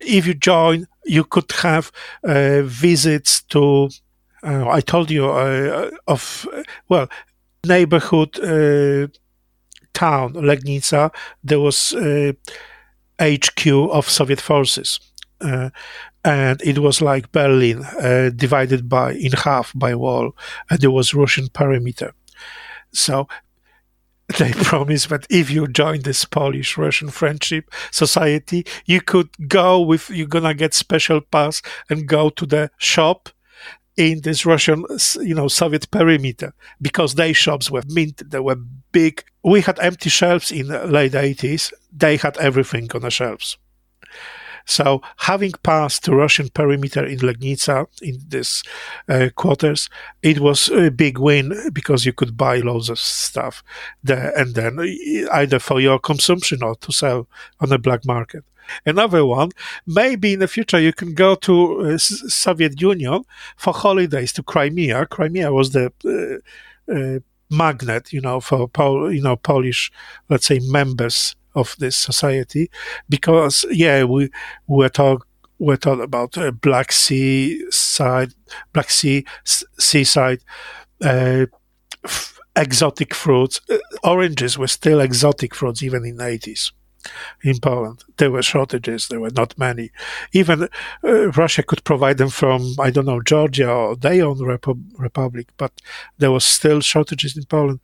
if 0.00 0.26
you 0.26 0.34
join, 0.34 0.86
you 1.04 1.24
could 1.24 1.50
have 1.62 1.90
uh, 2.24 2.62
visits 2.62 3.42
to. 3.44 3.90
Uh, 4.42 4.68
I 4.68 4.80
told 4.80 5.10
you 5.10 5.30
uh, 5.30 5.90
of 6.06 6.46
well 6.88 7.08
neighborhood 7.64 8.38
uh, 8.38 9.08
town 9.94 10.34
Legnica. 10.34 11.10
There 11.42 11.60
was 11.60 11.94
HQ 13.20 13.66
uh, 13.66 13.88
of 13.88 14.08
Soviet 14.08 14.40
forces, 14.40 15.00
uh, 15.40 15.70
and 16.26 16.60
it 16.62 16.80
was 16.80 17.00
like 17.00 17.30
Berlin, 17.30 17.84
uh, 17.84 18.30
divided 18.34 18.88
by 18.88 19.12
in 19.12 19.30
half 19.32 19.72
by 19.76 19.94
wall, 19.94 20.32
and 20.68 20.80
there 20.80 20.90
was 20.90 21.14
Russian 21.14 21.48
perimeter. 21.48 22.12
So 22.92 23.28
they 24.38 24.50
promised 24.52 25.08
that 25.10 25.26
if 25.30 25.50
you 25.50 25.68
join 25.68 26.02
this 26.02 26.24
Polish 26.24 26.76
Russian 26.76 27.10
friendship 27.10 27.70
society, 27.92 28.66
you 28.86 29.00
could 29.00 29.28
go 29.46 29.80
with 29.80 30.10
you're 30.10 30.26
gonna 30.26 30.52
get 30.52 30.74
special 30.74 31.20
pass 31.20 31.62
and 31.88 32.08
go 32.08 32.28
to 32.30 32.44
the 32.44 32.70
shop 32.76 33.28
in 33.96 34.20
this 34.22 34.44
Russian, 34.44 34.84
you 35.22 35.34
know, 35.34 35.46
Soviet 35.48 35.90
perimeter 35.92 36.52
because 36.82 37.14
their 37.14 37.34
shops 37.34 37.70
were 37.70 37.82
mint, 37.86 38.28
they 38.28 38.40
were 38.40 38.58
big. 38.90 39.24
We 39.44 39.60
had 39.60 39.78
empty 39.78 40.10
shelves 40.10 40.50
in 40.50 40.68
the 40.68 40.86
late 40.86 41.12
80s. 41.12 41.72
They 41.96 42.16
had 42.16 42.36
everything 42.38 42.90
on 42.94 43.02
the 43.02 43.10
shelves. 43.10 43.56
So 44.66 45.00
having 45.18 45.52
passed 45.62 46.04
the 46.04 46.14
Russian 46.14 46.48
perimeter 46.50 47.04
in 47.04 47.20
Legnica, 47.20 47.86
in 48.02 48.18
this 48.28 48.62
uh, 49.08 49.28
quarters, 49.34 49.88
it 50.22 50.40
was 50.40 50.68
a 50.68 50.90
big 50.90 51.18
win 51.18 51.70
because 51.72 52.04
you 52.04 52.12
could 52.12 52.36
buy 52.36 52.58
loads 52.58 52.90
of 52.90 52.98
stuff 52.98 53.62
there 54.02 54.36
and 54.36 54.54
then 54.54 54.78
either 55.32 55.60
for 55.60 55.80
your 55.80 55.98
consumption 55.98 56.62
or 56.62 56.74
to 56.76 56.92
sell 56.92 57.28
on 57.60 57.68
the 57.68 57.78
black 57.78 58.04
market. 58.04 58.44
Another 58.84 59.24
one, 59.24 59.50
maybe 59.86 60.32
in 60.32 60.40
the 60.40 60.48
future 60.48 60.80
you 60.80 60.92
can 60.92 61.14
go 61.14 61.36
to 61.36 61.92
uh, 61.92 61.98
Soviet 61.98 62.80
Union 62.80 63.22
for 63.56 63.72
holidays 63.72 64.32
to 64.32 64.42
Crimea. 64.42 65.06
Crimea 65.06 65.52
was 65.52 65.70
the 65.70 65.92
uh, 66.04 66.92
uh, 66.92 67.20
magnet, 67.48 68.12
you 68.12 68.20
know, 68.20 68.40
for 68.40 68.66
Pol- 68.66 69.12
you 69.12 69.22
know 69.22 69.36
Polish, 69.36 69.92
let's 70.28 70.46
say, 70.46 70.58
members 70.58 71.36
of 71.56 71.74
this 71.78 71.96
society, 71.96 72.70
because 73.08 73.64
yeah, 73.70 74.04
we 74.04 74.30
were 74.68 74.88
talk 74.88 75.26
we're 75.58 75.76
talking 75.76 76.04
about 76.04 76.36
uh, 76.36 76.50
Black 76.50 76.92
Sea 76.92 77.70
side, 77.70 78.34
Black 78.72 78.90
Sea 78.90 79.24
seaside, 79.44 80.40
uh, 81.02 81.46
f- 82.04 82.38
exotic 82.54 83.14
fruits. 83.14 83.60
Uh, 83.70 83.78
oranges 84.04 84.58
were 84.58 84.68
still 84.68 85.00
exotic 85.00 85.54
fruits 85.54 85.82
even 85.82 86.04
in 86.04 86.16
the 86.16 86.24
80s 86.24 86.72
in 87.42 87.58
Poland. 87.60 88.04
There 88.16 88.30
were 88.30 88.42
shortages, 88.42 89.08
there 89.08 89.20
were 89.20 89.30
not 89.30 89.58
many. 89.58 89.90
Even 90.32 90.68
uh, 91.04 91.30
Russia 91.32 91.62
could 91.62 91.84
provide 91.84 92.18
them 92.18 92.30
from, 92.30 92.74
I 92.80 92.90
don't 92.90 93.06
know, 93.06 93.22
Georgia 93.22 93.70
or 93.70 93.96
their 93.96 94.24
own 94.24 94.38
republic, 94.98 95.48
but 95.56 95.72
there 96.18 96.32
was 96.32 96.44
still 96.44 96.80
shortages 96.80 97.36
in 97.36 97.44
Poland. 97.44 97.80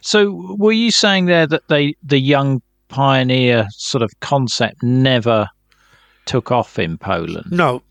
So 0.00 0.56
were 0.58 0.72
you 0.72 0.90
saying 0.90 1.26
there 1.26 1.46
that 1.46 1.68
they, 1.68 1.96
the 2.02 2.18
young 2.18 2.62
pioneer 2.88 3.66
sort 3.70 4.02
of 4.02 4.10
concept 4.20 4.82
never 4.82 5.48
took 6.24 6.50
off 6.50 6.78
in 6.78 6.98
Poland? 6.98 7.46
No. 7.50 7.82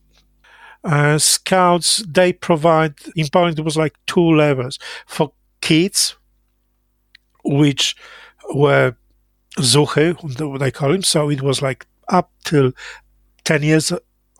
Uh, 0.84 1.18
scouts, 1.18 2.04
they 2.08 2.32
provide, 2.32 2.93
in 3.16 3.28
Poland, 3.32 3.58
it 3.58 3.66
was 3.66 3.78
like 3.78 3.96
two 4.06 4.36
levels. 4.36 4.78
For 5.08 5.32
kids, 5.62 6.16
which 7.43 7.96
were 8.54 8.96
Zuchy, 9.58 10.14
what 10.39 10.60
they 10.60 10.72
call 10.72 10.93
him. 10.93 11.04
So 11.04 11.30
it 11.30 11.41
was 11.41 11.62
like 11.62 11.88
up 12.10 12.32
till 12.43 12.72
10 13.46 13.64
years 13.64 13.91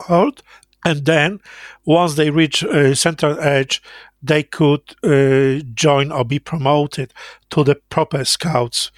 old. 0.08 0.42
And 0.84 1.04
then 1.04 1.40
once 1.84 2.14
they 2.14 2.30
reach 2.30 2.62
uh, 2.62 2.94
central 2.94 3.40
age, 3.42 3.82
they 4.22 4.42
could 4.42 4.82
uh, 5.02 5.64
join 5.74 6.12
or 6.12 6.24
be 6.24 6.38
promoted 6.38 7.12
to 7.50 7.64
the 7.64 7.76
proper 7.90 8.24
scouts. 8.24 8.90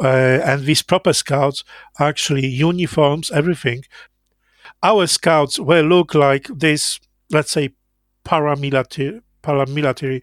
Uh, 0.00 0.40
and 0.44 0.64
these 0.64 0.82
proper 0.82 1.12
scouts 1.12 1.64
actually 1.98 2.46
uniforms, 2.46 3.30
everything. 3.30 3.84
Our 4.82 5.06
scouts 5.06 5.58
will 5.58 5.84
look 5.84 6.14
like 6.14 6.48
this, 6.48 6.98
let's 7.30 7.52
say, 7.52 7.70
paramilitary, 8.24 9.20
paramilitary 9.42 10.22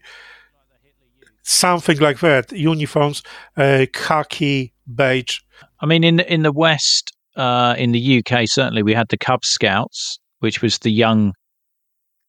something 1.50 1.98
like 1.98 2.20
that. 2.20 2.52
Uniforms, 2.52 3.22
uh, 3.56 3.86
khaki, 3.92 4.72
beige. 4.94 5.40
I 5.80 5.86
mean, 5.86 6.04
in 6.04 6.20
in 6.20 6.42
the 6.42 6.52
West, 6.52 7.12
uh, 7.36 7.74
in 7.76 7.92
the 7.92 8.18
UK, 8.18 8.44
certainly 8.46 8.82
we 8.82 8.94
had 8.94 9.08
the 9.08 9.18
Cub 9.18 9.44
Scouts, 9.44 10.18
which 10.40 10.62
was 10.62 10.78
the 10.78 10.92
young 10.92 11.32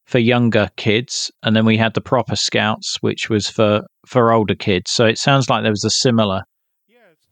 for 0.06 0.18
younger 0.18 0.68
kids, 0.76 1.30
and 1.42 1.54
then 1.56 1.64
we 1.64 1.76
had 1.76 1.94
the 1.94 2.00
proper 2.00 2.36
Scouts, 2.36 2.96
which 3.00 3.30
was 3.30 3.48
for 3.48 3.82
for 4.06 4.32
older 4.32 4.54
kids. 4.54 4.90
So 4.90 5.06
it 5.06 5.18
sounds 5.18 5.48
like 5.48 5.62
there 5.62 5.72
was 5.72 5.84
a 5.84 5.90
similar 5.90 6.42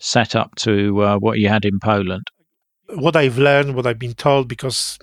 setup 0.01 0.55
to 0.57 1.03
uh, 1.03 1.19
what 1.19 1.39
you 1.39 1.49
had 1.49 1.65
in 1.65 1.79
Poland. 1.79 2.27
What 2.95 3.15
I've 3.15 3.39
learned, 3.39 3.77
what 3.77 3.87
I've 3.87 3.99
been 3.99 4.15
told, 4.15 4.49
because 4.49 4.99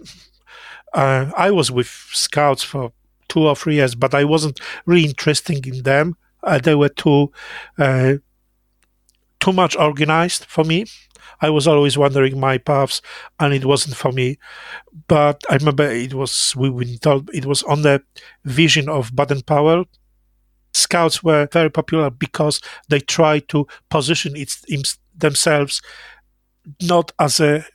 uh, 0.93 1.32
I 1.38 1.52
was 1.52 1.72
with 1.72 1.88
Scouts 1.88 2.64
for 2.64 2.91
two 3.30 3.48
or 3.48 3.56
three 3.56 3.76
years, 3.76 3.95
but 3.95 4.14
I 4.14 4.24
wasn't 4.24 4.60
really 4.86 5.06
interested 5.06 5.66
in 5.66 5.84
them. 5.84 6.18
Uh, 6.43 6.60
they 6.60 6.76
were 6.76 6.89
too 6.89 7.32
uh, 7.78 8.16
too 9.39 9.54
much 9.54 9.76
organized 9.76 10.45
for 10.45 10.64
me. 10.64 10.86
I 11.39 11.50
was 11.50 11.68
always 11.68 11.98
wandering 11.98 12.39
my 12.39 12.58
paths, 12.58 13.02
and 13.39 13.54
it 13.54 13.66
wasn't 13.66 13.95
for 13.95 14.12
me. 14.12 14.39
But 15.08 15.43
I 15.50 15.56
remember 15.56 15.84
it 15.84 16.14
was 16.14 16.56
we 16.56 16.70
been 16.70 16.98
told 16.98 17.30
it 17.34 17.45
was 17.45 17.64
on 17.64 17.84
the 17.84 18.02
vision 18.43 18.89
of 18.89 19.16
Baden 19.16 19.41
Powell. 19.43 19.86
Scouts 20.78 21.23
were 21.23 21.47
very 21.51 21.69
popular 21.69 22.09
because 22.09 22.61
they 22.89 22.99
tried 22.99 23.47
to 23.49 23.67
position 23.89 24.36
it, 24.36 24.53
themselves 25.17 25.82
not 26.82 27.11
as 27.19 27.39
a 27.39 27.65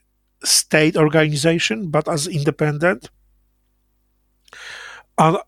state 0.45 0.97
organization 0.97 1.91
but 1.91 2.09
as 2.09 2.27
independent. 2.27 3.11
And 5.19 5.39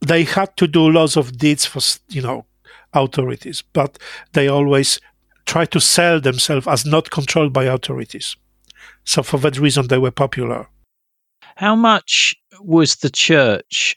they 0.00 0.24
had 0.24 0.56
to 0.56 0.66
do 0.66 0.90
lots 0.90 1.16
of 1.16 1.36
deeds 1.38 1.64
for 1.64 1.80
you 2.08 2.22
know 2.22 2.46
authorities, 2.92 3.62
but 3.72 3.98
they 4.32 4.48
always 4.48 5.00
try 5.46 5.64
to 5.66 5.80
sell 5.80 6.20
themselves 6.20 6.66
as 6.66 6.86
not 6.86 7.10
controlled 7.10 7.52
by 7.52 7.64
authorities. 7.64 8.36
So 9.04 9.22
for 9.22 9.38
that 9.38 9.58
reason, 9.58 9.88
they 9.88 9.98
were 9.98 10.10
popular. 10.10 10.68
How 11.56 11.76
much 11.76 12.34
was 12.60 12.96
the 12.96 13.10
church, 13.10 13.96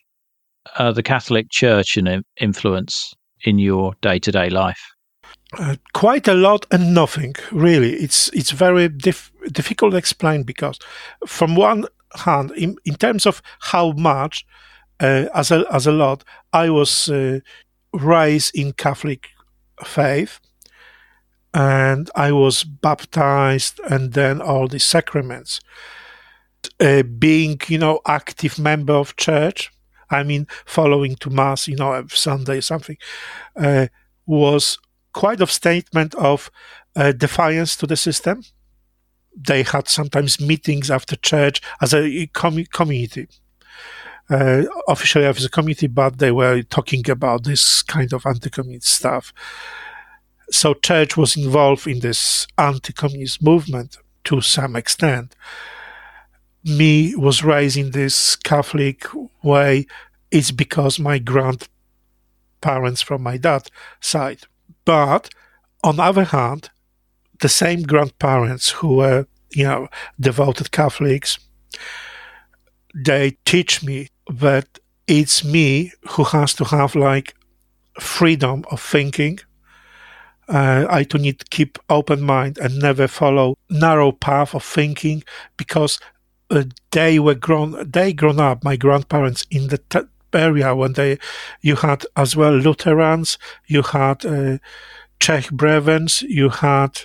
uh, 0.78 0.92
the 0.92 1.04
Catholic 1.04 1.50
Church, 1.52 1.98
an 1.98 2.24
influence 2.40 3.14
in 3.44 3.60
your 3.60 3.94
day 4.02 4.20
to 4.20 4.32
day 4.32 4.50
life? 4.50 4.82
Uh, 5.58 5.76
quite 5.94 6.28
a 6.28 6.34
lot 6.34 6.66
and 6.72 6.94
nothing 6.94 7.34
really. 7.52 7.94
It's 7.94 8.28
it's 8.34 8.52
very 8.52 8.90
dif- 8.90 9.32
difficult 9.52 9.92
to 9.92 9.98
explain 9.98 10.44
because, 10.44 10.78
from 11.26 11.56
one 11.56 11.86
hand, 12.16 12.52
in, 12.52 12.78
in 12.84 12.96
terms 12.96 13.26
of 13.26 13.42
how 13.60 13.94
much, 13.94 14.46
uh, 15.00 15.28
as 15.34 15.52
a 15.52 15.66
as 15.72 15.88
a 15.88 15.92
lot, 15.92 16.24
I 16.52 16.70
was 16.70 17.10
uh, 17.10 17.40
raised 17.94 18.56
in 18.56 18.74
Catholic 18.74 19.30
faith, 19.86 20.40
and 21.54 22.10
I 22.14 22.34
was 22.34 22.66
baptized, 22.66 23.80
and 23.90 24.14
then 24.14 24.42
all 24.42 24.68
the 24.68 24.80
sacraments. 24.80 25.62
Uh, 26.80 27.04
being, 27.04 27.60
you 27.68 27.78
know, 27.78 28.02
active 28.06 28.60
member 28.60 28.94
of 28.94 29.16
church, 29.16 29.72
I 30.10 30.24
mean, 30.24 30.48
following 30.66 31.16
to 31.18 31.30
mass, 31.30 31.68
you 31.68 31.76
know, 31.76 31.94
every 31.94 32.18
Sunday 32.18 32.58
or 32.58 32.62
something, 32.62 32.98
uh, 33.56 33.88
was 34.26 34.80
quite 35.14 35.42
a 35.42 35.48
statement 35.48 36.16
of 36.16 36.52
uh, 36.96 37.12
defiance 37.12 37.76
to 37.78 37.88
the 37.88 37.96
system. 37.96 38.44
They 39.36 39.64
had 39.64 39.88
sometimes 39.88 40.40
meetings 40.40 40.90
after 40.90 41.16
church 41.16 41.62
as 41.82 41.94
a 41.94 42.28
com- 42.28 42.66
community. 42.66 43.28
Uh, 44.30 44.64
officially 44.90 45.26
as 45.26 45.46
a 45.46 45.50
community, 45.50 45.88
but 45.88 46.18
they 46.18 46.32
were 46.34 46.62
talking 46.64 47.10
about 47.10 47.46
this 47.46 47.82
kind 47.82 48.12
of 48.12 48.26
anti-communist 48.26 48.88
stuff. 48.88 49.32
So 50.52 50.74
church 50.74 51.16
was 51.16 51.38
involved 51.38 51.88
in 51.88 52.02
this 52.02 52.46
anti-communist 52.58 53.42
movement 53.42 53.98
to 54.26 54.42
some 54.42 54.76
extent. 54.76 55.34
Me 56.68 57.16
was 57.16 57.44
raised 57.44 57.78
in 57.78 57.92
this 57.92 58.36
Catholic 58.36 59.06
way. 59.44 59.86
It's 60.32 60.52
because 60.52 61.00
my 61.00 61.20
grandparents 61.20 63.02
from 63.02 63.24
my 63.24 63.38
dad 63.38 63.70
side. 64.02 64.42
But 64.86 65.30
on 65.84 65.96
the 65.96 66.04
other 66.04 66.26
hand, 66.26 66.70
the 67.40 67.50
same 67.50 67.84
grandparents 67.84 68.70
who 68.70 68.96
were, 68.96 69.28
you 69.52 69.64
know, 69.64 69.88
devoted 70.20 70.72
Catholics, 70.72 71.40
they 72.94 73.38
teach 73.46 73.84
me 73.84 74.10
that 74.30 74.80
it's 75.08 75.44
me 75.44 75.94
who 76.10 76.24
has 76.26 76.54
to 76.56 76.66
have 76.66 76.96
like 76.96 77.34
freedom 78.00 78.66
of 78.70 78.82
thinking 78.82 79.40
uh, 80.48 80.86
I 80.90 81.04
do 81.04 81.18
need 81.18 81.40
to 81.40 81.46
keep 81.46 81.78
open 81.90 82.22
mind 82.22 82.58
and 82.58 82.80
never 82.80 83.08
follow 83.08 83.58
narrow 83.70 84.12
path 84.12 84.56
of 84.56 84.64
thinking 84.64 85.24
because 85.58 86.00
they 86.92 87.20
were 87.20 87.36
grown 87.36 87.90
they 87.90 88.14
grown 88.14 88.40
up 88.40 88.64
my 88.64 88.76
grandparents 88.76 89.46
in 89.52 89.68
the 89.68 89.78
t- 89.78 90.00
area 90.34 90.76
when 90.76 90.94
they 90.94 91.18
you 91.62 91.76
had 91.76 92.06
as 92.16 92.36
well 92.36 92.54
Lutherans 92.54 93.38
you 93.66 93.82
had 93.82 94.26
uh, 94.26 94.58
Czech 95.20 95.52
Brethren 95.52 96.08
you 96.22 96.50
had 96.50 97.02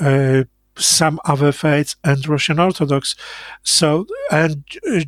uh, 0.00 0.44
some 0.76 1.20
other 1.24 1.52
faiths 1.52 1.96
and 2.04 2.26
Russian 2.26 2.58
Orthodox 2.58 3.14
so 3.62 4.06
and 4.30 4.64
uh, 4.90 5.00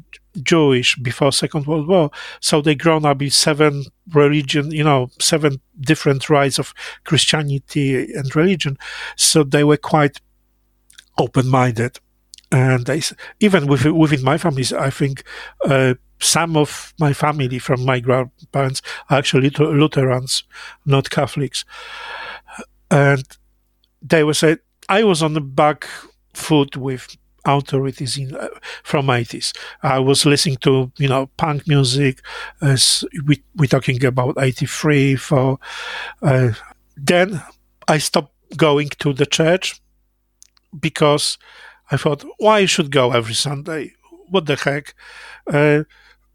Jewish 0.43 0.97
before 0.97 1.33
Second 1.33 1.67
World 1.67 1.87
War. 1.87 2.11
So 2.41 2.61
they 2.61 2.75
grown 2.75 3.05
up 3.05 3.23
in 3.23 3.31
seven 3.31 3.85
religion, 4.13 4.71
you 4.71 4.85
know, 4.85 5.11
seven 5.21 5.61
different 5.81 6.29
rites 6.29 6.59
of 6.59 6.75
Christianity 7.05 8.13
and 8.13 8.35
religion. 8.35 8.79
So 9.17 9.45
they 9.45 9.65
were 9.65 9.77
quite 9.77 10.21
open-minded, 11.19 12.01
and 12.55 12.87
they 12.87 13.03
even 13.41 13.67
within, 13.67 13.97
within 13.97 14.23
my 14.23 14.39
families, 14.39 14.73
I 14.73 14.91
think. 14.91 15.25
Uh, 15.65 15.95
some 16.21 16.57
of 16.57 16.95
my 16.99 17.13
family 17.13 17.59
from 17.59 17.85
my 17.85 17.99
grandparents 17.99 18.81
are 19.11 19.19
actually 19.19 19.51
Lutherans, 19.51 20.45
not 20.87 21.11
Catholics. 21.11 21.65
And 22.91 23.25
they 24.01 24.23
were 24.23 24.33
saying, 24.33 24.59
I 24.89 25.03
was 25.03 25.23
on 25.23 25.35
the 25.35 25.41
back 25.41 25.87
foot 26.33 26.77
with 26.77 27.17
authorities 27.45 28.17
in 28.17 28.35
uh, 28.37 28.49
from 28.85 29.07
80s. 29.07 29.55
I 29.83 29.99
was 29.99 30.25
listening 30.25 30.59
to 30.59 30.93
you 30.97 31.09
know 31.09 31.27
punk 31.37 31.67
music. 31.67 32.21
As 32.63 33.05
we 33.27 33.43
we're 33.57 33.67
talking 33.67 34.03
about 34.05 34.37
83 34.39 35.17
for. 35.17 35.59
Uh, 36.23 36.53
then 36.97 37.43
I 37.89 37.99
stopped 37.99 38.33
going 38.57 38.91
to 39.01 39.13
the 39.13 39.27
church 39.27 39.81
because 40.79 41.39
I 41.91 41.97
thought, 41.97 42.25
why 42.39 42.67
should 42.67 42.91
go 42.91 43.13
every 43.13 43.35
Sunday? 43.35 43.93
What 44.29 44.47
the 44.47 44.57
heck? 44.57 44.95
Uh, 45.47 45.85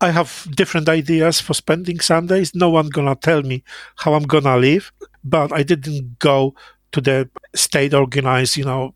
I 0.02 0.12
have 0.12 0.47
different 0.56 0.88
ideas 0.88 1.41
for 1.41 1.54
spending 1.54 2.00
Sundays. 2.00 2.56
No 2.56 2.70
one 2.70 2.89
gonna 2.89 3.16
tell 3.16 3.41
me 3.43 3.64
how 3.97 4.14
I'm 4.14 4.24
gonna 4.24 4.58
live. 4.58 4.91
but 5.24 5.52
I 5.52 5.64
didn't 5.64 6.20
go 6.20 6.56
to 6.93 7.02
the 7.02 7.30
state 7.56 7.93
organized, 7.93 8.56
you 8.58 8.64
know, 8.66 8.93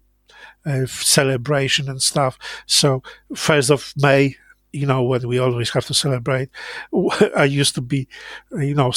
uh, 0.65 0.85
celebration 0.85 1.89
and 1.89 2.01
stuff. 2.01 2.37
So 2.65 3.03
first 3.35 3.69
of 3.69 3.93
May, 3.97 4.35
you 4.71 4.85
know, 4.85 5.03
when 5.03 5.27
we 5.27 5.37
always 5.39 5.69
have 5.71 5.85
to 5.87 5.93
celebrate, 5.93 6.49
I 7.37 7.43
used 7.45 7.75
to 7.75 7.81
be, 7.81 8.07
you 8.51 8.73
know, 8.73 8.93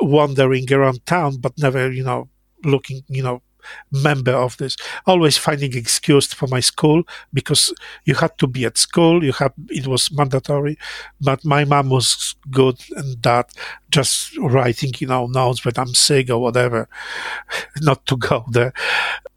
wandering 0.00 0.72
around 0.72 1.04
town, 1.06 1.36
but 1.38 1.56
never, 1.58 1.90
you 1.90 2.04
know, 2.04 2.28
looking, 2.64 3.02
you 3.08 3.22
know, 3.22 3.42
member 3.90 4.32
of 4.32 4.56
this. 4.56 4.76
Always 5.06 5.36
finding 5.36 5.76
excuse 5.76 6.32
for 6.32 6.46
my 6.48 6.60
school 6.60 7.02
because 7.32 7.72
you 8.04 8.14
had 8.14 8.36
to 8.38 8.46
be 8.46 8.64
at 8.64 8.78
school. 8.78 9.24
You 9.24 9.32
had 9.32 9.52
it 9.68 9.86
was 9.86 10.10
mandatory 10.12 10.78
but 11.20 11.44
my 11.44 11.64
mom 11.64 11.90
was 11.90 12.34
good 12.50 12.78
and 12.96 13.22
that 13.22 13.52
just 13.90 14.36
writing 14.38 14.92
you 14.98 15.06
know 15.06 15.26
notes 15.26 15.64
when 15.64 15.74
i'm 15.76 15.94
sick 15.94 16.30
or 16.30 16.38
whatever 16.38 16.88
not 17.80 18.04
to 18.06 18.16
go 18.16 18.44
there. 18.50 18.72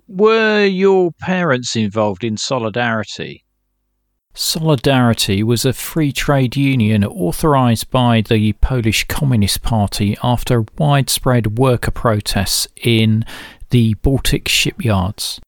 Were 0.08 0.66
your 0.66 1.12
parents 1.14 1.76
involved 1.76 2.24
in 2.24 2.38
solidarity? 2.38 3.46
Solidarity 4.36 5.44
was 5.44 5.64
a 5.64 5.74
free 5.74 6.12
trade 6.12 6.56
union 6.56 7.04
authorised 7.04 7.90
by 7.92 8.22
the 8.22 8.54
Polish 8.54 9.06
Communist 9.06 9.62
Party 9.62 10.18
after 10.24 10.66
widespread 10.78 11.58
worker 11.58 11.92
protests 11.92 12.68
in 12.82 13.26
the 13.74 13.96
Baltic 13.96 14.48
shipyards. 14.48 15.42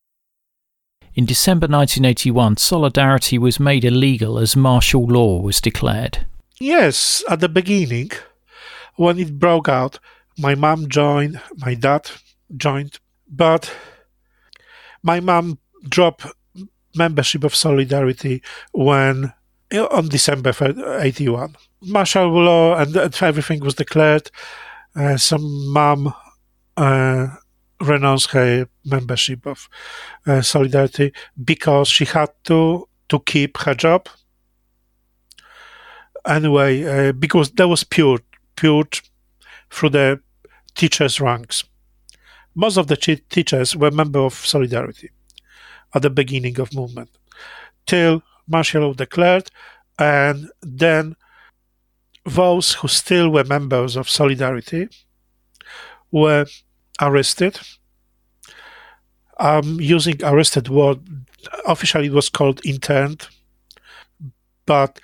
In 1.13 1.27
December 1.27 1.67
1981, 1.67 2.57
Solidarity 2.57 3.37
was 3.37 3.59
made 3.59 3.85
illegal 3.85 4.39
as 4.39 4.55
martial 4.55 5.05
law 5.05 5.39
was 5.39 5.61
declared. 5.61 6.25
Yes, 6.59 7.23
at 7.29 7.39
the 7.39 7.47
beginning, 7.47 8.09
when 8.95 9.19
it 9.19 9.37
broke 9.37 9.69
out, 9.69 9.99
my 10.39 10.55
mom 10.55 10.89
joined, 10.89 11.39
my 11.57 11.75
dad 11.75 12.09
joined, 12.57 12.97
but 13.29 13.71
my 15.03 15.19
mom 15.19 15.59
dropped 15.87 16.25
membership 16.95 17.43
of 17.43 17.53
Solidarity 17.53 18.41
when 18.71 19.31
on 19.71 20.07
December 20.07 20.51
81. 20.99 21.55
Martial 21.83 22.31
law 22.31 22.75
and 22.75 22.97
everything 23.21 23.59
was 23.59 23.75
declared. 23.75 24.31
Uh, 24.95 25.15
some 25.15 25.71
mom 25.71 26.11
uh, 26.75 27.27
renounced 27.81 28.31
her 28.31 28.67
membership 28.85 29.45
of 29.45 29.69
uh, 30.25 30.41
Solidarity 30.41 31.13
because 31.43 31.87
she 31.87 32.05
had 32.05 32.29
to 32.45 32.87
to 33.09 33.19
keep 33.19 33.57
her 33.57 33.75
job. 33.75 34.07
Anyway, 36.25 36.83
uh, 36.83 37.11
because 37.11 37.51
that 37.51 37.67
was 37.67 37.83
pure, 37.83 38.19
pure 38.55 38.85
through 39.69 39.89
the 39.89 40.19
teachers' 40.73 41.21
ranks. 41.21 41.63
Most 42.55 42.77
of 42.77 42.87
the 42.87 42.95
teachers 42.95 43.75
were 43.75 43.91
members 43.91 44.33
of 44.33 44.33
Solidarity 44.33 45.11
at 45.93 46.01
the 46.01 46.09
beginning 46.09 46.59
of 46.59 46.73
movement, 46.73 47.09
till 47.85 48.23
martial 48.47 48.81
law 48.81 48.93
declared, 48.93 49.51
and 49.99 50.49
then 50.61 51.15
those 52.25 52.73
who 52.73 52.87
still 52.87 53.29
were 53.29 53.43
members 53.43 53.95
of 53.95 54.09
Solidarity 54.09 54.87
were 56.11 56.45
arrested. 57.01 57.59
I'm 59.39 59.79
using 59.81 60.23
arrested 60.23 60.69
word. 60.69 60.99
Officially, 61.67 62.07
it 62.07 62.13
was 62.13 62.29
called 62.29 62.65
interned, 62.65 63.27
but 64.65 64.99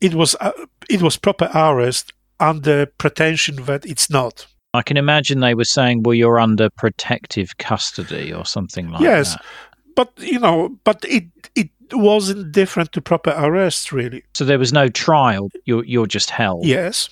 it 0.00 0.14
was 0.14 0.36
uh, 0.40 0.52
it 0.90 1.02
was 1.02 1.16
proper 1.16 1.50
arrest 1.54 2.12
under 2.38 2.86
pretension 2.86 3.64
that 3.64 3.86
it's 3.86 4.10
not. 4.10 4.46
I 4.74 4.82
can 4.82 4.96
imagine 4.96 5.40
they 5.40 5.54
were 5.54 5.64
saying, 5.64 6.02
"Well, 6.02 6.14
you're 6.14 6.40
under 6.40 6.70
protective 6.70 7.56
custody" 7.58 8.32
or 8.32 8.44
something 8.44 8.90
like 8.90 9.02
yes, 9.02 9.34
that. 9.34 9.40
Yes, 9.42 9.94
but 9.96 10.12
you 10.18 10.38
know, 10.38 10.76
but 10.84 11.04
it 11.08 11.24
it 11.54 11.70
wasn't 11.92 12.52
different 12.52 12.92
to 12.92 13.00
proper 13.00 13.34
arrest, 13.36 13.92
really. 13.92 14.24
So 14.34 14.44
there 14.44 14.58
was 14.58 14.72
no 14.72 14.88
trial. 14.88 15.50
You're 15.64 15.84
you're 15.84 16.06
just 16.06 16.30
held. 16.30 16.66
Yes, 16.66 17.08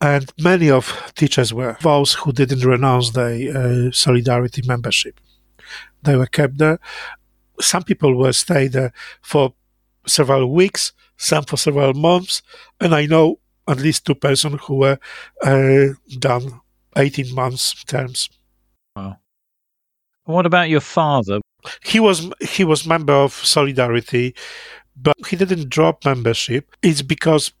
and 0.00 0.32
many 0.38 0.70
of 0.70 1.12
teachers 1.16 1.52
were 1.52 1.76
those 1.82 2.14
who 2.14 2.32
didn't 2.32 2.64
renounce 2.64 3.10
their 3.10 3.56
uh, 3.56 3.90
solidarity 3.90 4.62
membership. 4.66 5.20
They 6.02 6.16
were 6.16 6.26
kept 6.26 6.58
there. 6.58 6.78
Some 7.60 7.82
people 7.82 8.14
were 8.14 8.32
stayed 8.32 8.72
there 8.72 8.92
for 9.22 9.54
several 10.06 10.52
weeks, 10.52 10.92
some 11.16 11.44
for 11.44 11.56
several 11.56 11.94
months, 11.94 12.42
and 12.80 12.94
I 12.94 13.06
know 13.06 13.40
at 13.66 13.80
least 13.80 14.06
two 14.06 14.14
persons 14.14 14.60
who 14.62 14.76
were 14.76 14.98
uh, 15.42 15.94
done 16.18 16.60
18 16.96 17.34
months 17.34 17.84
terms. 17.84 18.30
Wow. 18.96 19.18
What 20.24 20.46
about 20.46 20.68
your 20.68 20.80
father? 20.80 21.40
He 21.84 22.00
was 22.00 22.30
he 22.40 22.64
was 22.64 22.86
member 22.86 23.12
of 23.12 23.32
Solidarity, 23.32 24.34
but 24.96 25.16
he 25.28 25.36
didn't 25.36 25.68
drop 25.68 26.04
membership. 26.04 26.70
It's 26.82 27.02
because 27.02 27.52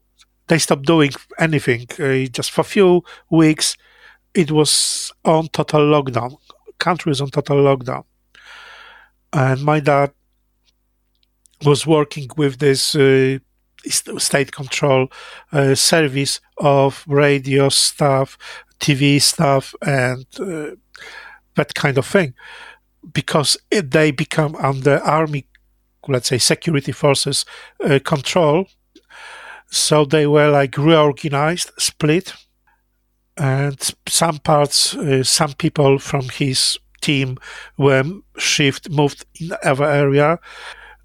they 0.48 0.58
stopped 0.58 0.86
doing 0.86 1.12
anything. 1.38 1.86
Uh, 1.98 2.26
just 2.30 2.50
for 2.50 2.62
a 2.62 2.64
few 2.64 3.04
weeks, 3.30 3.76
it 4.34 4.50
was 4.50 5.12
on 5.24 5.48
total 5.48 5.80
lockdown. 5.80 6.36
Country 6.78 7.10
was 7.10 7.20
on 7.20 7.30
total 7.30 7.58
lockdown, 7.58 8.04
and 9.32 9.62
my 9.62 9.80
dad 9.80 10.12
was 11.64 11.86
working 11.86 12.28
with 12.36 12.58
this 12.58 12.94
uh, 12.94 13.38
state 13.86 14.52
control 14.52 15.08
uh, 15.52 15.74
service 15.74 16.40
of 16.58 17.04
radio 17.08 17.68
stuff, 17.68 18.38
TV 18.80 19.20
stuff, 19.20 19.74
and 19.82 20.24
that 21.56 21.74
kind 21.74 21.98
of 21.98 22.06
thing, 22.06 22.32
because 23.12 23.56
it, 23.70 23.90
they 23.90 24.12
become 24.12 24.54
under 24.56 24.98
army, 25.00 25.46
let's 26.06 26.28
say, 26.28 26.38
security 26.38 26.92
forces 26.92 27.44
control 28.04 28.68
so 29.70 30.04
they 30.04 30.26
were 30.26 30.50
like 30.50 30.76
reorganized, 30.76 31.70
split, 31.78 32.34
and 33.36 33.94
some 34.06 34.38
parts, 34.38 34.96
uh, 34.96 35.22
some 35.22 35.52
people 35.52 35.98
from 35.98 36.28
his 36.28 36.78
team 37.00 37.38
were 37.76 38.04
shift 38.36 38.90
moved 38.90 39.24
in 39.40 39.52
other 39.62 39.84
area, 39.84 40.38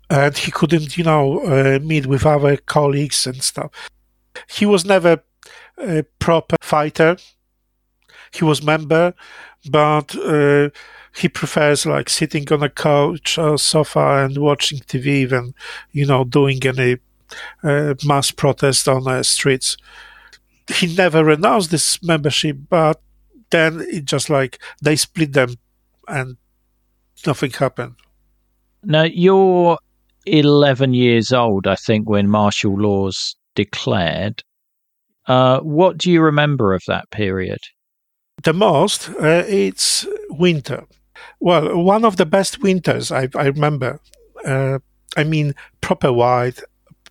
and 0.09 0.37
he 0.37 0.51
couldn't, 0.51 0.97
you 0.97 1.03
know, 1.03 1.39
uh, 1.41 1.79
meet 1.79 2.05
with 2.05 2.25
other 2.25 2.57
colleagues 2.57 3.27
and 3.27 3.41
stuff. 3.43 3.69
He 4.49 4.65
was 4.65 4.85
never 4.85 5.23
a 5.77 6.03
proper 6.19 6.55
fighter. 6.61 7.17
He 8.33 8.43
was 8.43 8.63
member, 8.63 9.13
but 9.69 10.15
uh, 10.15 10.69
he 11.15 11.29
prefers 11.29 11.85
like 11.85 12.09
sitting 12.09 12.51
on 12.51 12.63
a 12.63 12.69
couch 12.69 13.37
or 13.37 13.57
sofa 13.57 14.25
and 14.25 14.37
watching 14.37 14.79
TV 14.79 15.29
than, 15.29 15.53
you 15.91 16.05
know, 16.05 16.23
doing 16.23 16.65
any 16.65 16.97
mass 17.63 18.31
protest 18.31 18.87
on 18.87 19.03
the 19.03 19.23
streets. 19.23 19.77
He 20.73 20.93
never 20.95 21.23
renounced 21.23 21.71
this 21.71 22.01
membership, 22.01 22.57
but 22.69 23.01
then 23.49 23.81
it 23.81 24.05
just 24.05 24.29
like 24.29 24.59
they 24.81 24.95
split 24.95 25.33
them 25.33 25.55
and 26.07 26.37
nothing 27.25 27.51
happened. 27.51 27.95
Now, 28.83 29.03
you're 29.03 29.77
11 30.25 30.93
years 30.93 31.31
old, 31.31 31.67
I 31.67 31.75
think, 31.75 32.09
when 32.09 32.27
martial 32.27 32.77
laws 32.77 33.35
declared. 33.55 34.43
Uh, 35.27 35.59
what 35.59 35.97
do 35.97 36.11
you 36.11 36.21
remember 36.21 36.73
of 36.73 36.83
that 36.87 37.09
period? 37.11 37.59
The 38.43 38.53
most, 38.53 39.09
uh, 39.09 39.45
it's 39.47 40.05
winter. 40.29 40.85
Well, 41.39 41.77
one 41.81 42.03
of 42.03 42.17
the 42.17 42.25
best 42.25 42.61
winters 42.61 43.11
I, 43.11 43.29
I 43.35 43.45
remember. 43.45 43.99
Uh, 44.43 44.79
I 45.15 45.23
mean, 45.23 45.53
proper 45.81 46.11
white, 46.11 46.59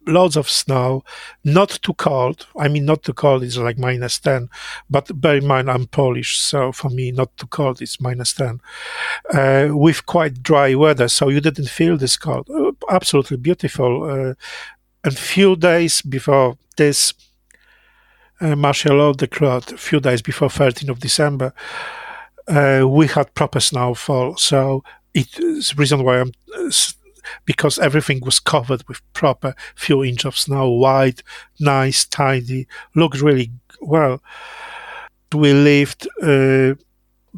loads 0.07 0.37
of 0.37 0.49
snow, 0.49 1.05
not 1.45 1.79
too 1.83 1.95
cold. 1.95 2.47
I 2.59 2.69
mean, 2.69 2.85
not 2.85 3.03
too 3.03 3.13
cold 3.13 3.43
is 3.43 3.59
like 3.59 3.79
minus 3.79 4.19
10, 4.19 4.49
but 4.91 5.21
bear 5.21 5.37
in 5.37 5.47
mind, 5.47 5.71
I'm 5.71 5.87
Polish, 5.87 6.39
so 6.39 6.73
for 6.73 6.89
me, 6.89 7.13
not 7.13 7.37
too 7.37 7.47
cold 7.47 7.81
is 7.83 8.01
minus 8.01 8.33
10. 8.35 8.61
Uh, 9.33 9.69
with 9.71 10.07
quite 10.07 10.43
dry 10.43 10.75
weather, 10.75 11.09
so 11.09 11.29
you 11.29 11.41
didn't 11.41 11.69
feel 11.69 11.97
this 11.97 12.17
cold. 12.17 12.49
Uh, 12.51 12.73
absolutely 12.91 13.37
beautiful. 13.37 14.05
Uh, 14.05 14.35
and 15.05 15.19
few 15.19 15.57
days 15.57 16.03
before 16.03 16.57
this, 16.77 17.13
uh, 18.41 18.57
martial 18.57 18.97
law 18.97 19.13
declared, 19.13 19.73
a 19.73 19.77
few 19.77 20.01
days 20.01 20.23
before 20.23 20.49
13th 20.49 20.89
of 20.89 21.01
December, 21.01 21.53
uh, 22.49 22.85
we 22.89 23.07
had 23.07 23.35
proper 23.35 23.61
snowfall. 23.61 24.37
So 24.37 24.83
it 25.15 25.39
is 25.39 25.71
the 25.71 25.77
reason 25.77 26.03
why 26.03 26.21
I'm 26.21 26.33
uh, 26.57 26.71
because 27.45 27.79
everything 27.79 28.21
was 28.25 28.41
covered 28.41 28.87
with 28.89 29.01
proper 29.13 29.55
few 29.75 30.05
inch 30.05 30.25
of 30.25 30.37
snow, 30.39 30.71
white, 30.71 31.23
nice, 31.61 32.05
tidy, 32.05 32.67
looked 32.95 33.21
really 33.21 33.51
well. 33.81 34.23
We 35.33 35.53
lived 35.53 36.07
uh, 36.23 36.75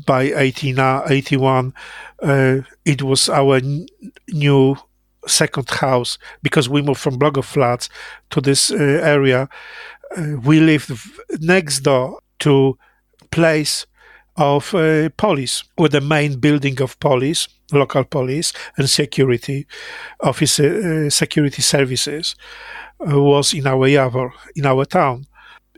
by 0.06 0.30
1881. 0.32 1.74
Uh, 2.22 2.60
it 2.84 3.02
was 3.02 3.28
our 3.28 3.56
n- 3.56 3.86
new 4.28 4.76
second 5.26 5.70
house 5.70 6.18
because 6.42 6.68
we 6.68 6.82
moved 6.82 7.00
from 7.00 7.18
of 7.22 7.46
flats 7.46 7.88
to 8.30 8.40
this 8.40 8.70
uh, 8.70 8.76
area. 8.76 9.48
Uh, 10.16 10.36
we 10.42 10.60
lived 10.60 10.92
next 11.40 11.80
door 11.80 12.20
to 12.40 12.78
place 13.30 13.86
of 14.36 14.74
uh, 14.74 15.08
police, 15.16 15.64
with 15.78 15.92
the 15.92 16.00
main 16.00 16.38
building 16.38 16.80
of 16.82 16.98
police, 17.00 17.48
local 17.72 18.04
police, 18.04 18.52
and 18.76 18.88
security 18.90 19.66
office, 20.20 20.60
uh, 20.60 21.08
security 21.10 21.62
services 21.62 22.34
uh, 23.00 23.20
was 23.20 23.54
in 23.54 23.66
our 23.66 23.88
Jawor, 23.88 24.32
in 24.56 24.66
our 24.66 24.84
town. 24.84 25.26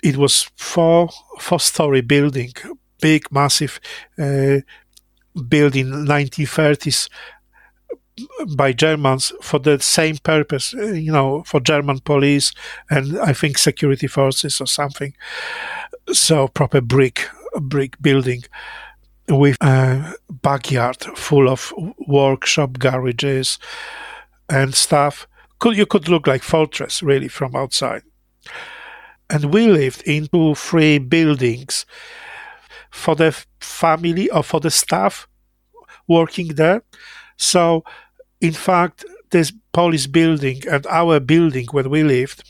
It 0.03 0.17
was 0.17 0.51
four 0.57 1.09
four 1.39 1.61
story 1.61 2.01
building, 2.01 2.53
big, 3.01 3.31
massive 3.31 3.81
uh, 4.19 4.59
building, 5.49 5.87
1930s 5.87 7.09
by 8.57 8.73
Germans 8.73 9.33
for 9.43 9.59
the 9.59 9.79
same 9.81 10.17
purpose, 10.17 10.75
uh, 10.75 10.93
you 10.93 11.13
know, 11.13 11.43
for 11.45 11.61
German 11.61 12.01
police 12.01 12.53
and 12.91 13.19
I 13.19 13.33
think 13.33 13.59
security 13.59 14.07
forces 14.07 14.61
or 14.61 14.67
something. 14.67 15.15
So 16.13 16.49
proper 16.49 16.81
brick 16.81 17.29
brick 17.61 18.01
building 18.01 18.43
with 19.29 19.57
a 19.61 20.15
backyard 20.43 21.03
full 21.17 21.49
of 21.49 21.73
workshop 22.07 22.79
garages 22.79 23.59
and 24.49 24.75
stuff. 24.75 25.27
Could 25.59 25.77
you 25.77 25.87
could 25.87 26.09
look 26.09 26.27
like 26.27 26.43
fortress 26.43 27.03
really 27.03 27.29
from 27.29 27.57
outside. 27.57 28.03
And 29.29 29.53
we 29.53 29.67
lived 29.67 30.03
in 30.07 30.29
two, 30.29 30.55
three 30.55 30.99
buildings 30.99 31.85
for 32.91 33.17
the 33.17 33.33
family 33.61 34.31
or 34.31 34.43
for 34.43 34.61
the 34.61 34.71
staff 34.71 35.27
working 36.07 36.49
there. 36.49 36.83
So, 37.37 37.85
in 38.41 38.53
fact, 38.53 39.05
this 39.31 39.53
police 39.73 40.07
building 40.07 40.63
and 40.71 40.87
our 40.87 41.19
building 41.21 41.67
where 41.73 41.89
we 41.89 42.05
lived 42.05 42.45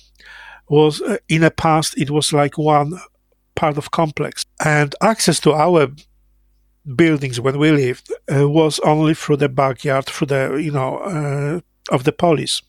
was 0.68 1.00
uh, 1.00 1.16
in 1.28 1.42
the 1.42 1.50
past 1.50 1.96
it 1.96 2.10
was 2.10 2.32
like 2.32 2.58
one 2.58 2.92
part 3.56 3.76
of 3.78 3.90
complex. 3.90 4.46
And 4.64 4.94
access 5.00 5.40
to 5.40 5.52
our 5.52 5.88
buildings 6.94 7.40
when 7.40 7.58
we 7.58 7.72
lived 7.72 8.12
uh, 8.32 8.48
was 8.48 8.78
only 8.80 9.14
through 9.14 9.38
the 9.38 9.48
backyard 9.48 10.06
through 10.06 10.28
the 10.28 10.60
you 10.62 10.70
know 10.70 10.98
uh, 10.98 11.60
of 11.94 12.04
the 12.04 12.12
police. 12.12 12.62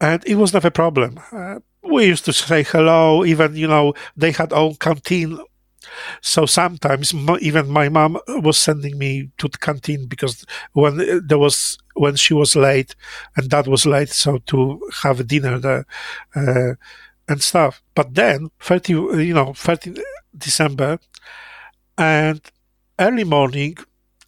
And 0.00 0.22
it 0.26 0.36
was 0.36 0.52
not 0.52 0.64
a 0.64 0.70
problem. 0.70 1.18
Uh, 1.32 1.56
we 1.82 2.06
used 2.06 2.24
to 2.26 2.32
say 2.32 2.62
hello 2.62 3.24
even 3.24 3.56
you 3.56 3.66
know 3.66 3.94
they 4.16 4.32
had 4.32 4.52
own 4.52 4.76
canteen. 4.76 5.38
So 6.20 6.46
sometimes 6.46 7.14
even 7.40 7.68
my 7.68 7.88
mom 7.88 8.18
was 8.28 8.58
sending 8.58 8.98
me 8.98 9.30
to 9.38 9.48
the 9.48 9.58
canteen 9.58 10.06
because 10.06 10.44
when 10.72 11.00
uh, 11.00 11.20
there 11.24 11.38
was 11.38 11.78
when 11.94 12.16
she 12.16 12.34
was 12.34 12.54
late 12.54 12.94
and 13.36 13.48
dad 13.48 13.66
was 13.66 13.86
late 13.86 14.10
so 14.10 14.38
to 14.46 14.80
have 15.02 15.26
dinner 15.26 15.58
there 15.58 15.86
uh, 16.34 16.74
and 17.28 17.42
stuff. 17.42 17.82
But 17.94 18.14
then, 18.14 18.50
30, 18.60 18.92
you 18.92 19.34
know, 19.34 19.52
30 19.54 19.94
December, 20.36 20.98
and 21.98 22.40
early 22.98 23.24
morning, 23.24 23.76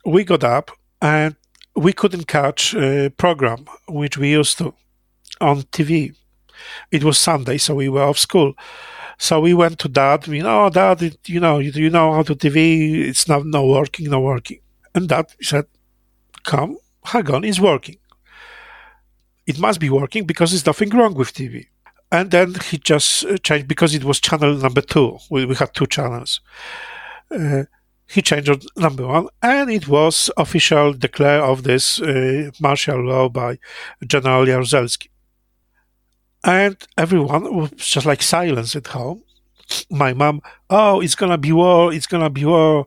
we 0.05 0.25
got 0.25 0.45
up 0.45 0.71
and 1.01 1.37
we 1.77 1.93
couldn't 1.93 2.27
catch 2.27 2.75
a 2.75 3.11
program 3.17 3.67
which 3.89 4.19
we 4.19 4.31
used 4.31 4.59
to 4.59 4.75
on 5.41 5.63
TV. 5.63 6.15
It 6.91 7.05
was 7.05 7.19
Sunday, 7.19 7.59
so 7.59 7.75
we 7.75 7.89
were 7.89 8.03
off 8.03 8.19
school. 8.19 8.55
So 9.19 9.41
we 9.41 9.55
went 9.55 9.79
to 9.81 9.89
dad. 9.89 10.27
We 10.27 10.41
know, 10.41 10.71
dad, 10.71 11.03
it, 11.03 11.29
you 11.29 11.41
know, 11.41 11.59
you, 11.59 11.71
you 11.73 11.91
know 11.91 12.13
how 12.13 12.23
to 12.23 12.35
TV. 12.35 13.07
It's 13.09 13.29
not 13.29 13.45
not 13.47 13.67
working, 13.67 14.11
not 14.11 14.23
working. 14.23 14.61
And 14.95 15.09
dad 15.09 15.27
said, 15.41 15.67
"Come, 16.45 16.79
hang 17.05 17.45
is 17.45 17.61
working. 17.61 17.99
It 19.47 19.59
must 19.59 19.81
be 19.81 19.91
working 19.91 20.25
because 20.25 20.51
there's 20.51 20.67
nothing 20.67 20.91
wrong 20.91 21.15
with 21.15 21.33
TV." 21.33 21.67
And 22.11 22.31
then 22.31 22.55
he 22.71 22.79
just 22.79 23.25
uh, 23.25 23.37
changed 23.39 23.69
because 23.69 23.95
it 23.95 24.05
was 24.05 24.21
channel 24.21 24.55
number 24.55 24.81
two. 24.81 25.19
We, 25.31 25.45
we 25.45 25.55
had 25.55 25.75
two 25.75 25.87
channels. 25.87 26.41
Uh, 27.31 27.65
he 28.07 28.23
changed 28.23 28.67
number 28.77 29.07
one, 29.07 29.29
and 29.43 29.71
it 29.71 29.87
was 29.87 30.31
official 30.37 30.95
declare 30.95 31.43
of 31.43 31.63
this 31.63 32.01
uh, 32.01 32.51
martial 32.61 33.05
law 33.05 33.29
by 33.29 33.59
General 34.07 34.47
Jaruzelski. 34.47 35.09
And 36.43 36.77
everyone 36.97 37.55
was 37.55 37.71
just 37.73 38.07
like 38.07 38.23
silence 38.23 38.75
at 38.75 38.87
home. 38.87 39.23
My 39.91 40.15
mom, 40.15 40.41
oh, 40.71 41.01
it's 41.03 41.15
gonna 41.15 41.37
be 41.37 41.53
war, 41.53 41.93
it's 41.93 42.07
gonna 42.07 42.31
be 42.31 42.47
war. 42.47 42.87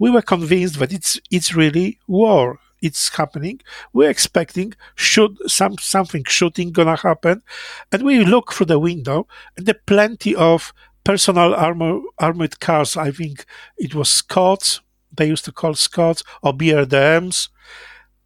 We 0.00 0.10
were 0.10 0.22
convinced 0.22 0.80
that 0.80 0.92
it's 0.92 1.20
it's 1.30 1.54
really 1.54 2.00
war 2.08 2.58
it's 2.82 3.16
happening. 3.16 3.60
We're 3.92 4.10
expecting 4.10 4.74
should 4.96 5.38
some 5.46 5.78
something 5.78 6.24
shooting 6.24 6.72
gonna 6.72 6.96
happen, 6.96 7.42
and 7.90 8.02
we 8.02 8.24
look 8.24 8.52
through 8.52 8.66
the 8.66 8.78
window 8.78 9.26
and 9.56 9.66
there 9.66 9.76
are 9.76 9.86
plenty 9.86 10.34
of 10.34 10.72
personal 11.04 11.54
armor 11.54 12.00
armored 12.18 12.60
cars. 12.60 12.96
I 12.96 13.10
think 13.10 13.46
it 13.78 13.94
was 13.94 14.08
SKOTs. 14.08 14.80
They 15.16 15.26
used 15.28 15.44
to 15.46 15.52
call 15.52 15.74
SKOTs 15.74 16.22
or 16.42 16.52
BRDMs, 16.52 17.48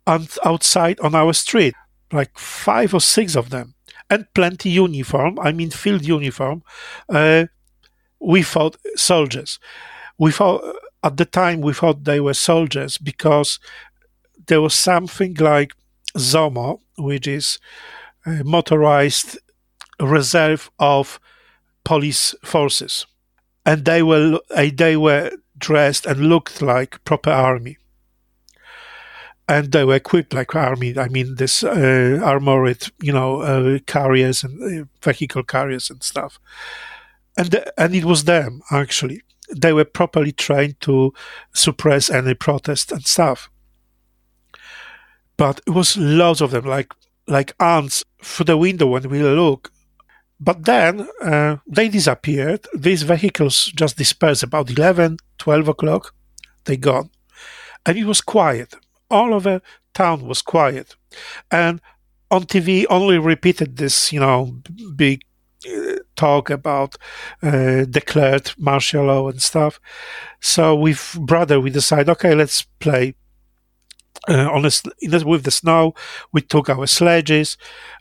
and 0.06 0.28
outside 0.44 0.98
on 1.00 1.14
our 1.14 1.32
street, 1.32 1.74
like 2.12 2.38
five 2.38 2.94
or 2.94 3.00
six 3.00 3.36
of 3.36 3.50
them, 3.50 3.74
and 4.08 4.26
plenty 4.34 4.70
uniform. 4.70 5.38
I 5.38 5.52
mean 5.52 5.70
field 5.70 6.04
uniform. 6.04 6.62
Uh, 7.08 7.46
we 8.20 8.42
thought 8.42 8.76
soldiers. 8.96 9.58
We 10.18 10.32
thought 10.32 10.62
at 11.02 11.16
the 11.16 11.24
time 11.24 11.60
we 11.60 11.72
thought 11.72 12.04
they 12.04 12.20
were 12.20 12.34
soldiers 12.34 12.98
because 12.98 13.58
there 14.46 14.60
was 14.60 14.74
something 14.74 15.34
like 15.34 15.74
ZOMO, 16.16 16.80
which 16.98 17.26
is 17.26 17.58
a 18.24 18.42
motorized 18.44 19.38
reserve 20.00 20.70
of 20.78 21.20
police 21.84 22.34
forces, 22.44 23.06
and 23.64 23.84
they 23.84 24.02
were 24.02 24.40
uh, 24.54 24.66
they 24.74 24.96
were 24.96 25.30
dressed 25.58 26.06
and 26.06 26.28
looked 26.28 26.62
like 26.62 27.02
proper 27.04 27.30
army, 27.30 27.78
and 29.48 29.72
they 29.72 29.84
were 29.84 29.96
equipped 29.96 30.34
like 30.34 30.54
army. 30.54 30.98
I 30.98 31.08
mean, 31.08 31.36
this 31.36 31.62
uh, 31.62 32.20
armored, 32.22 32.88
you 33.00 33.12
know, 33.12 33.40
uh, 33.40 33.78
carriers 33.86 34.44
and 34.44 34.82
uh, 34.82 34.84
vehicle 35.02 35.44
carriers 35.44 35.90
and 35.90 36.02
stuff, 36.02 36.38
and 37.36 37.64
and 37.76 37.94
it 37.94 38.04
was 38.04 38.24
them 38.24 38.62
actually. 38.70 39.22
They 39.54 39.72
were 39.72 39.84
properly 39.84 40.32
trained 40.32 40.80
to 40.80 41.12
suppress 41.54 42.10
any 42.10 42.34
protest 42.34 42.90
and 42.90 43.06
stuff 43.06 43.48
but 45.36 45.60
it 45.66 45.70
was 45.70 45.96
loads 45.96 46.40
of 46.40 46.50
them, 46.50 46.64
like 46.64 46.92
like 47.28 47.54
ants 47.60 48.04
through 48.22 48.44
the 48.44 48.56
window 48.56 48.86
when 48.86 49.08
we 49.08 49.22
look. 49.22 49.72
But 50.38 50.64
then 50.64 51.08
uh, 51.22 51.56
they 51.66 51.88
disappeared. 51.88 52.66
These 52.74 53.02
vehicles 53.02 53.72
just 53.74 53.96
dispersed 53.96 54.42
about 54.42 54.70
11, 54.70 55.16
12 55.38 55.68
o'clock. 55.68 56.14
They 56.64 56.76
gone. 56.76 57.10
And 57.86 57.96
it 57.96 58.04
was 58.04 58.20
quiet. 58.20 58.74
All 59.10 59.32
over 59.32 59.62
town 59.94 60.26
was 60.26 60.42
quiet. 60.42 60.94
And 61.50 61.80
on 62.30 62.44
TV 62.44 62.84
only 62.90 63.18
repeated 63.18 63.76
this, 63.76 64.12
you 64.12 64.20
know, 64.20 64.58
big 64.94 65.22
uh, 65.66 65.96
talk 66.16 66.50
about 66.50 66.96
uh, 67.42 67.84
declared 67.84 68.52
martial 68.58 69.06
law 69.06 69.28
and 69.28 69.40
stuff. 69.40 69.80
So 70.40 70.74
with 70.74 71.16
brother, 71.20 71.60
we 71.60 71.70
decided, 71.70 72.10
okay, 72.10 72.34
let's 72.34 72.62
play 72.78 73.14
uh, 74.28 74.50
on 74.50 74.62
the, 74.62 75.22
with 75.26 75.44
the 75.44 75.50
snow. 75.50 75.94
We 76.32 76.40
took 76.40 76.68
our 76.68 76.86
sledges, 76.86 77.56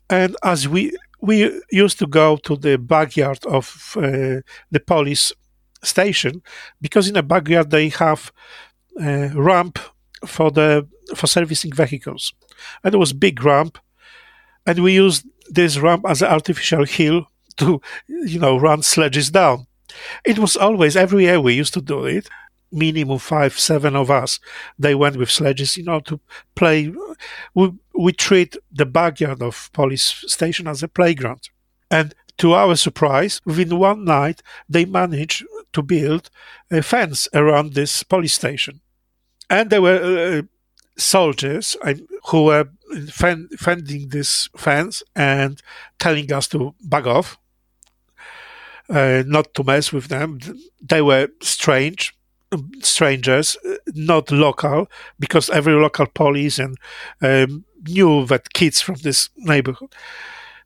and 0.10 0.36
as 0.44 0.68
we 0.68 0.96
we 1.22 1.62
used 1.72 1.98
to 2.00 2.08
go 2.08 2.38
to 2.38 2.56
the 2.56 2.78
backyard 2.78 3.46
of 3.46 3.96
uh, 3.98 4.42
the 4.72 4.80
police 4.86 5.32
station 5.82 6.42
because 6.82 7.08
in 7.08 7.14
the 7.14 7.24
backyard 7.24 7.70
they 7.70 7.90
have 7.90 8.32
a 9.00 9.30
ramp 9.30 9.80
for 10.26 10.52
the 10.52 10.88
for 11.16 11.28
servicing 11.28 11.74
vehicles, 11.74 12.34
and 12.84 12.94
it 12.94 12.98
was 12.98 13.14
big 13.14 13.44
ramp, 13.44 13.78
and 14.66 14.80
we 14.80 14.94
used 14.94 15.26
this 15.50 15.78
ramp 15.78 16.06
as 16.08 16.22
an 16.22 16.30
artificial 16.30 16.86
hill 16.86 17.28
to 17.58 17.82
you 18.08 18.40
know 18.40 18.58
run 18.58 18.82
sledges 18.82 19.30
down. 19.30 19.68
It 20.26 20.40
was 20.40 20.56
always 20.56 20.96
every 20.96 21.24
year 21.24 21.40
we 21.40 21.54
used 21.54 21.74
to 21.76 21.82
do 21.82 22.06
it 22.06 22.28
minimum 22.76 23.20
five, 23.20 23.58
seven 23.60 23.96
of 23.96 24.12
us. 24.12 24.40
They 24.78 24.94
went 24.94 25.16
with 25.16 25.32
sledges, 25.32 25.78
you 25.78 25.84
know, 25.84 26.02
to 26.02 26.20
play. 26.56 26.94
We, 27.54 27.74
we 27.94 28.12
treat 28.12 28.58
the 28.72 28.86
backyard 28.86 29.42
of 29.42 29.72
police 29.74 30.24
station 30.28 30.68
as 30.68 30.84
a 30.84 30.88
playground. 30.88 31.50
And 31.90 32.14
to 32.38 32.54
our 32.54 32.76
surprise, 32.76 33.42
within 33.46 33.80
one 33.80 34.04
night, 34.04 34.42
they 34.68 34.86
managed 34.86 35.46
to 35.74 35.82
build 35.82 36.30
a 36.70 36.82
fence 36.82 37.28
around 37.34 37.74
this 37.74 38.04
police 38.04 38.34
station. 38.34 38.82
And 39.50 39.70
there 39.70 39.82
were 39.82 40.40
uh, 40.40 40.42
soldiers 40.98 41.78
who 42.30 42.46
were 42.46 42.70
fend- 43.10 43.52
fending 43.58 44.10
this 44.10 44.50
fence 44.58 45.04
and 45.16 45.62
telling 46.00 46.32
us 46.32 46.48
to 46.50 46.76
back 46.82 47.06
off, 47.06 47.38
uh, 48.90 49.24
not 49.26 49.54
to 49.54 49.64
mess 49.64 49.94
with 49.94 50.08
them. 50.08 50.40
They 50.82 51.02
were 51.02 51.30
strange 51.42 52.14
strangers, 52.82 53.58
not 53.94 54.32
local, 54.32 54.88
because 55.20 55.50
every 55.50 55.74
local 55.74 56.06
police 56.08 56.60
and 56.60 56.78
um, 57.22 57.66
knew 57.88 58.26
that 58.26 58.54
kids 58.54 58.82
from 58.82 58.96
this 59.04 59.30
neighborhood. 59.38 59.94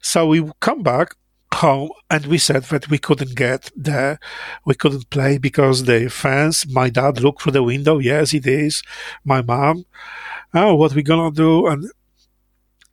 So 0.02 0.28
we 0.28 0.50
come 0.60 0.84
back 0.84 1.16
home 1.54 1.90
and 2.10 2.26
we 2.28 2.38
said 2.38 2.64
that 2.66 2.90
we 2.90 2.98
couldn't 2.98 3.36
get 3.36 3.72
there. 3.76 4.20
We 4.66 4.76
couldn't 4.76 5.10
play 5.10 5.38
because 5.38 5.86
the 5.86 6.10
fence 6.10 6.68
my 6.68 6.90
dad 6.90 7.22
looked 7.22 7.42
through 7.42 7.54
the 7.54 7.64
window. 7.64 7.98
Yes 7.98 8.34
it 8.34 8.46
is. 8.46 8.84
My 9.26 9.42
mom 9.42 9.86
oh 10.54 10.76
what 10.76 10.94
we 10.94 11.04
gonna 11.04 11.32
do? 11.32 11.68
and 11.68 11.90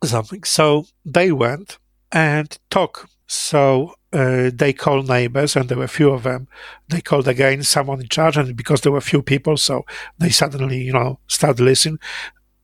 something. 0.03 0.43
So 0.43 0.85
they 1.05 1.31
went 1.31 1.77
and 2.11 2.57
talk 2.69 3.09
so 3.27 3.93
uh, 4.13 4.49
they 4.53 4.73
called 4.73 5.07
neighbors 5.07 5.55
and 5.55 5.67
there 5.67 5.77
were 5.77 5.83
a 5.83 5.89
few 5.89 6.11
of 6.11 6.23
them. 6.23 6.47
They 6.87 7.01
called 7.01 7.27
again 7.27 7.61
someone 7.63 8.01
in 8.01 8.07
charge 8.07 8.37
and 8.37 8.55
because 8.55 8.81
there 8.81 8.91
were 8.91 9.01
few 9.01 9.21
people 9.21 9.57
so 9.57 9.85
they 10.17 10.29
suddenly 10.29 10.81
you 10.81 10.93
know 10.93 11.19
started 11.27 11.61
listening. 11.63 11.99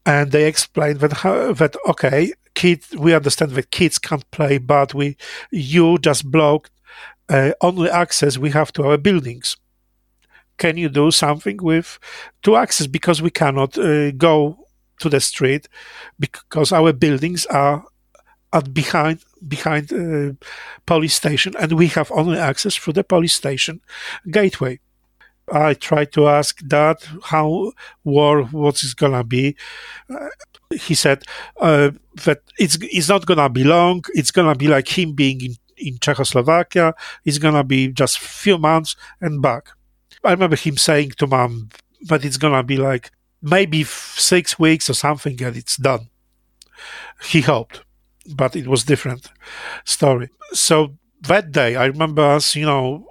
And 0.05 0.31
they 0.31 0.47
explained 0.47 0.99
that 1.01 1.11
that 1.57 1.75
okay 1.87 2.33
kids 2.55 2.95
we 2.97 3.13
understand 3.13 3.51
that 3.51 3.71
kids 3.71 3.97
can't 3.97 4.29
play 4.31 4.57
but 4.57 4.93
we 4.93 5.17
you 5.51 5.97
just 5.97 6.29
blocked 6.29 6.71
uh, 7.29 7.51
only 7.61 7.89
access 7.89 8.37
we 8.37 8.51
have 8.51 8.71
to 8.73 8.83
our 8.83 8.97
buildings. 8.97 9.57
Can 10.57 10.77
you 10.77 10.87
do 10.87 11.11
something 11.11 11.57
with 11.61 11.99
to 12.43 12.55
access? 12.55 12.87
Because 12.87 13.21
we 13.21 13.31
cannot 13.31 13.77
uh, 13.77 14.11
go 14.11 14.67
to 14.99 15.09
the 15.09 15.19
street 15.19 15.67
because 16.19 16.71
our 16.71 16.93
buildings 16.93 17.45
are 17.47 17.83
at 18.53 18.73
behind 18.73 19.19
behind 19.47 19.91
uh, 19.91 20.31
police 20.85 21.15
station 21.15 21.53
and 21.59 21.73
we 21.73 21.87
have 21.87 22.11
only 22.11 22.37
access 22.37 22.75
through 22.75 22.93
the 22.93 23.03
police 23.03 23.33
station 23.33 23.81
gateway 24.31 24.79
I 25.51 25.73
tried 25.73 26.11
to 26.13 26.27
ask 26.27 26.65
Dad 26.65 26.97
how 27.23 27.73
war 28.03 28.43
what 28.43 28.83
is 28.83 28.93
gonna 28.93 29.23
be. 29.23 29.55
Uh, 30.09 30.29
he 30.71 30.95
said 30.95 31.23
uh, 31.59 31.91
that 32.25 32.41
it's 32.57 32.77
it's 32.81 33.09
not 33.09 33.25
gonna 33.25 33.49
be 33.49 33.63
long. 33.63 34.03
It's 34.13 34.31
gonna 34.31 34.55
be 34.55 34.67
like 34.67 34.87
him 34.87 35.13
being 35.13 35.41
in, 35.41 35.55
in 35.77 35.97
Czechoslovakia. 35.99 36.93
It's 37.25 37.37
gonna 37.37 37.63
be 37.63 37.89
just 37.89 38.19
few 38.19 38.57
months 38.57 38.95
and 39.19 39.41
back. 39.41 39.67
I 40.23 40.31
remember 40.31 40.55
him 40.55 40.77
saying 40.77 41.11
to 41.17 41.27
Mom 41.27 41.69
that 42.03 42.23
it's 42.23 42.37
gonna 42.37 42.63
be 42.63 42.77
like 42.77 43.11
maybe 43.41 43.83
six 43.83 44.57
weeks 44.57 44.89
or 44.89 44.93
something, 44.93 45.41
and 45.43 45.57
it's 45.57 45.75
done. 45.75 46.09
He 47.23 47.41
hoped, 47.41 47.83
but 48.35 48.55
it 48.55 48.67
was 48.67 48.83
different 48.83 49.31
story. 49.85 50.29
So 50.53 50.95
that 51.21 51.51
day, 51.51 51.75
I 51.75 51.85
remember 51.85 52.21
us, 52.21 52.55
you 52.55 52.65
know, 52.65 53.07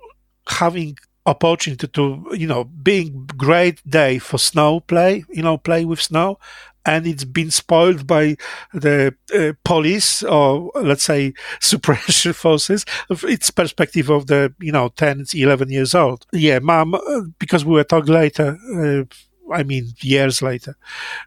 having 0.48 0.96
opportunity 1.26 1.86
to 1.86 2.26
you 2.32 2.48
know 2.48 2.64
being 2.64 3.26
great 3.36 3.80
day 3.88 4.18
for 4.18 4.38
snow 4.38 4.80
play 4.80 5.24
you 5.28 5.40
know 5.40 5.56
play 5.56 5.84
with 5.84 6.00
snow 6.02 6.36
and 6.84 7.06
it's 7.06 7.22
been 7.24 7.48
spoiled 7.48 8.08
by 8.08 8.36
the 8.74 9.14
uh, 9.32 9.52
police 9.64 10.24
or 10.24 10.72
let's 10.82 11.04
say 11.04 11.32
suppression 11.60 12.32
forces 12.32 12.84
its 13.22 13.50
perspective 13.50 14.10
of 14.10 14.26
the 14.26 14.52
you 14.60 14.72
know 14.72 14.88
10 14.88 15.26
11 15.32 15.70
years 15.70 15.94
old 15.94 16.26
yeah 16.32 16.58
mom 16.58 16.94
uh, 16.94 17.20
because 17.38 17.64
we 17.64 17.74
were 17.74 17.84
talking 17.84 18.12
later 18.14 18.58
uh, 18.76 19.04
I 19.52 19.64
mean, 19.64 19.92
years 20.00 20.40
later, 20.40 20.76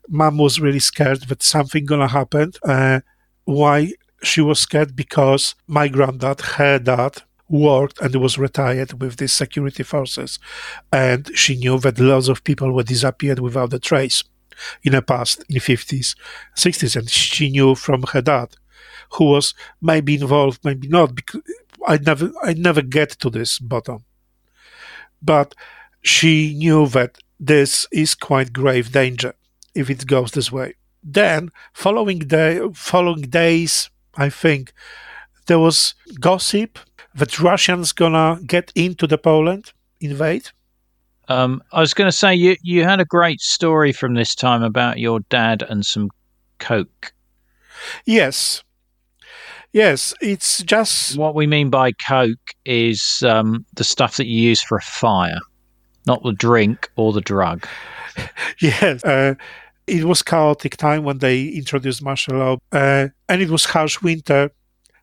mom 0.08 0.38
was 0.38 0.60
really 0.60 0.80
scared 0.80 1.22
that 1.24 1.44
something 1.44 1.86
gonna 1.86 2.08
happen. 2.08 2.54
Uh, 2.64 3.02
why 3.46 3.94
she 4.22 4.42
was 4.42 4.60
scared? 4.60 4.96
Because 4.96 5.56
my 5.68 5.88
granddad, 5.88 6.42
her 6.42 6.80
dad, 6.80 7.22
worked 7.48 8.02
and 8.02 8.16
was 8.16 8.38
retired 8.38 9.02
with 9.02 9.18
the 9.18 9.28
security 9.28 9.84
forces. 9.84 10.40
And 10.92 11.30
she 11.38 11.56
knew 11.56 11.80
that 11.80 12.00
lots 12.00 12.28
of 12.28 12.44
people 12.44 12.72
were 12.72 12.84
disappeared 12.84 13.40
without 13.40 13.74
a 13.74 13.80
trace 13.80 14.24
in 14.84 14.94
the 14.94 15.02
past, 15.02 15.44
in 15.50 15.56
the 15.56 15.60
50s, 15.60 16.16
60s. 16.56 16.96
And 16.96 17.10
she 17.10 17.50
knew 17.50 17.76
from 17.76 18.04
her 18.14 18.22
dad, 18.22 18.56
who 19.14 19.26
was 19.26 19.54
maybe 19.82 20.16
involved, 20.16 20.62
maybe 20.64 20.88
not, 20.88 21.16
because 21.16 21.42
I 21.88 21.98
never, 21.98 22.32
I 22.44 22.54
never 22.54 22.82
get 22.82 23.12
to 23.20 23.30
this 23.30 23.60
bottom. 23.60 24.06
But 25.22 25.54
she 26.02 26.54
knew 26.56 26.88
that 26.88 27.18
this 27.40 27.88
is 27.92 28.16
quite 28.16 28.54
grave 28.54 28.92
danger 28.92 29.34
if 29.74 29.90
it 29.90 30.08
goes 30.08 30.32
this 30.32 30.52
way. 30.52 30.76
Then, 31.06 31.52
following 31.74 32.20
day, 32.20 32.60
following 32.74 33.22
days, 33.22 33.90
I 34.16 34.30
think 34.30 34.74
there 35.46 35.60
was 35.60 35.94
gossip 36.20 36.80
that 37.14 37.40
Russians 37.40 37.94
gonna 37.94 38.40
get 38.46 38.72
into 38.76 39.06
the 39.06 39.20
Poland, 39.20 39.72
invade? 40.02 40.50
Um, 41.28 41.64
I 41.72 41.80
was 41.80 41.94
going 41.94 42.08
to 42.08 42.12
say 42.12 42.36
you 42.36 42.56
you 42.62 42.84
had 42.84 43.00
a 43.00 43.06
great 43.06 43.42
story 43.42 43.92
from 43.92 44.14
this 44.14 44.36
time 44.36 44.64
about 44.64 45.00
your 45.00 45.22
dad 45.22 45.64
and 45.68 45.86
some 45.86 46.10
coke. 46.60 47.14
Yes, 48.06 48.64
yes. 49.74 50.14
It's 50.22 50.64
just 50.64 51.18
what 51.18 51.36
we 51.36 51.48
mean 51.48 51.70
by 51.70 51.94
coke 51.94 52.54
is 52.66 53.24
um, 53.28 53.66
the 53.74 53.84
stuff 53.84 54.18
that 54.18 54.28
you 54.28 54.40
use 54.40 54.62
for 54.62 54.78
a 54.78 54.82
fire, 54.82 55.40
not 56.06 56.24
the 56.24 56.34
drink 56.34 56.90
or 56.96 57.12
the 57.12 57.22
drug. 57.22 57.68
yes. 58.60 59.04
Uh, 59.04 59.36
it 59.88 60.04
was 60.04 60.22
chaotic 60.24 60.78
time 60.78 61.04
when 61.04 61.20
they 61.20 61.44
introduced 61.44 62.04
martial 62.04 62.38
law, 62.38 62.58
uh, 62.72 63.08
and 63.30 63.42
it 63.42 63.50
was 63.50 63.66
harsh 63.66 64.02
winter, 64.02 64.52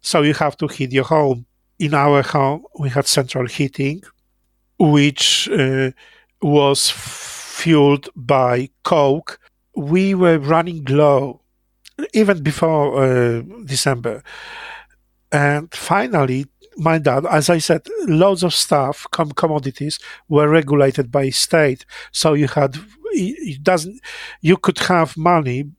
so 0.00 0.22
you 0.22 0.34
have 0.34 0.56
to 0.58 0.66
heat 0.66 0.92
your 0.92 1.04
home 1.04 1.46
in 1.82 1.94
our 1.94 2.22
home 2.22 2.64
we 2.78 2.88
had 2.88 3.06
central 3.06 3.46
heating, 3.46 4.02
which 4.78 5.48
uh, 5.50 5.90
was 6.40 6.90
fueled 6.90 8.08
by 8.14 8.68
coke. 8.84 9.40
We 9.74 10.14
were 10.14 10.38
running 10.38 10.84
low 10.84 11.40
even 12.14 12.42
before 12.42 13.02
uh, 13.02 13.42
December. 13.64 14.22
And 15.32 15.72
finally, 15.74 16.46
my 16.76 16.98
dad, 16.98 17.26
as 17.26 17.50
I 17.50 17.58
said, 17.58 17.82
loads 18.06 18.42
of 18.42 18.54
stuff, 18.54 19.06
com- 19.10 19.32
commodities 19.32 19.98
were 20.28 20.48
regulated 20.48 21.10
by 21.10 21.30
state. 21.30 21.84
So 22.10 22.34
you 22.34 22.48
had, 22.48 22.76
it 23.12 23.62
doesn't, 23.62 24.00
you 24.40 24.56
could 24.56 24.78
have 24.80 25.16
money, 25.16 25.70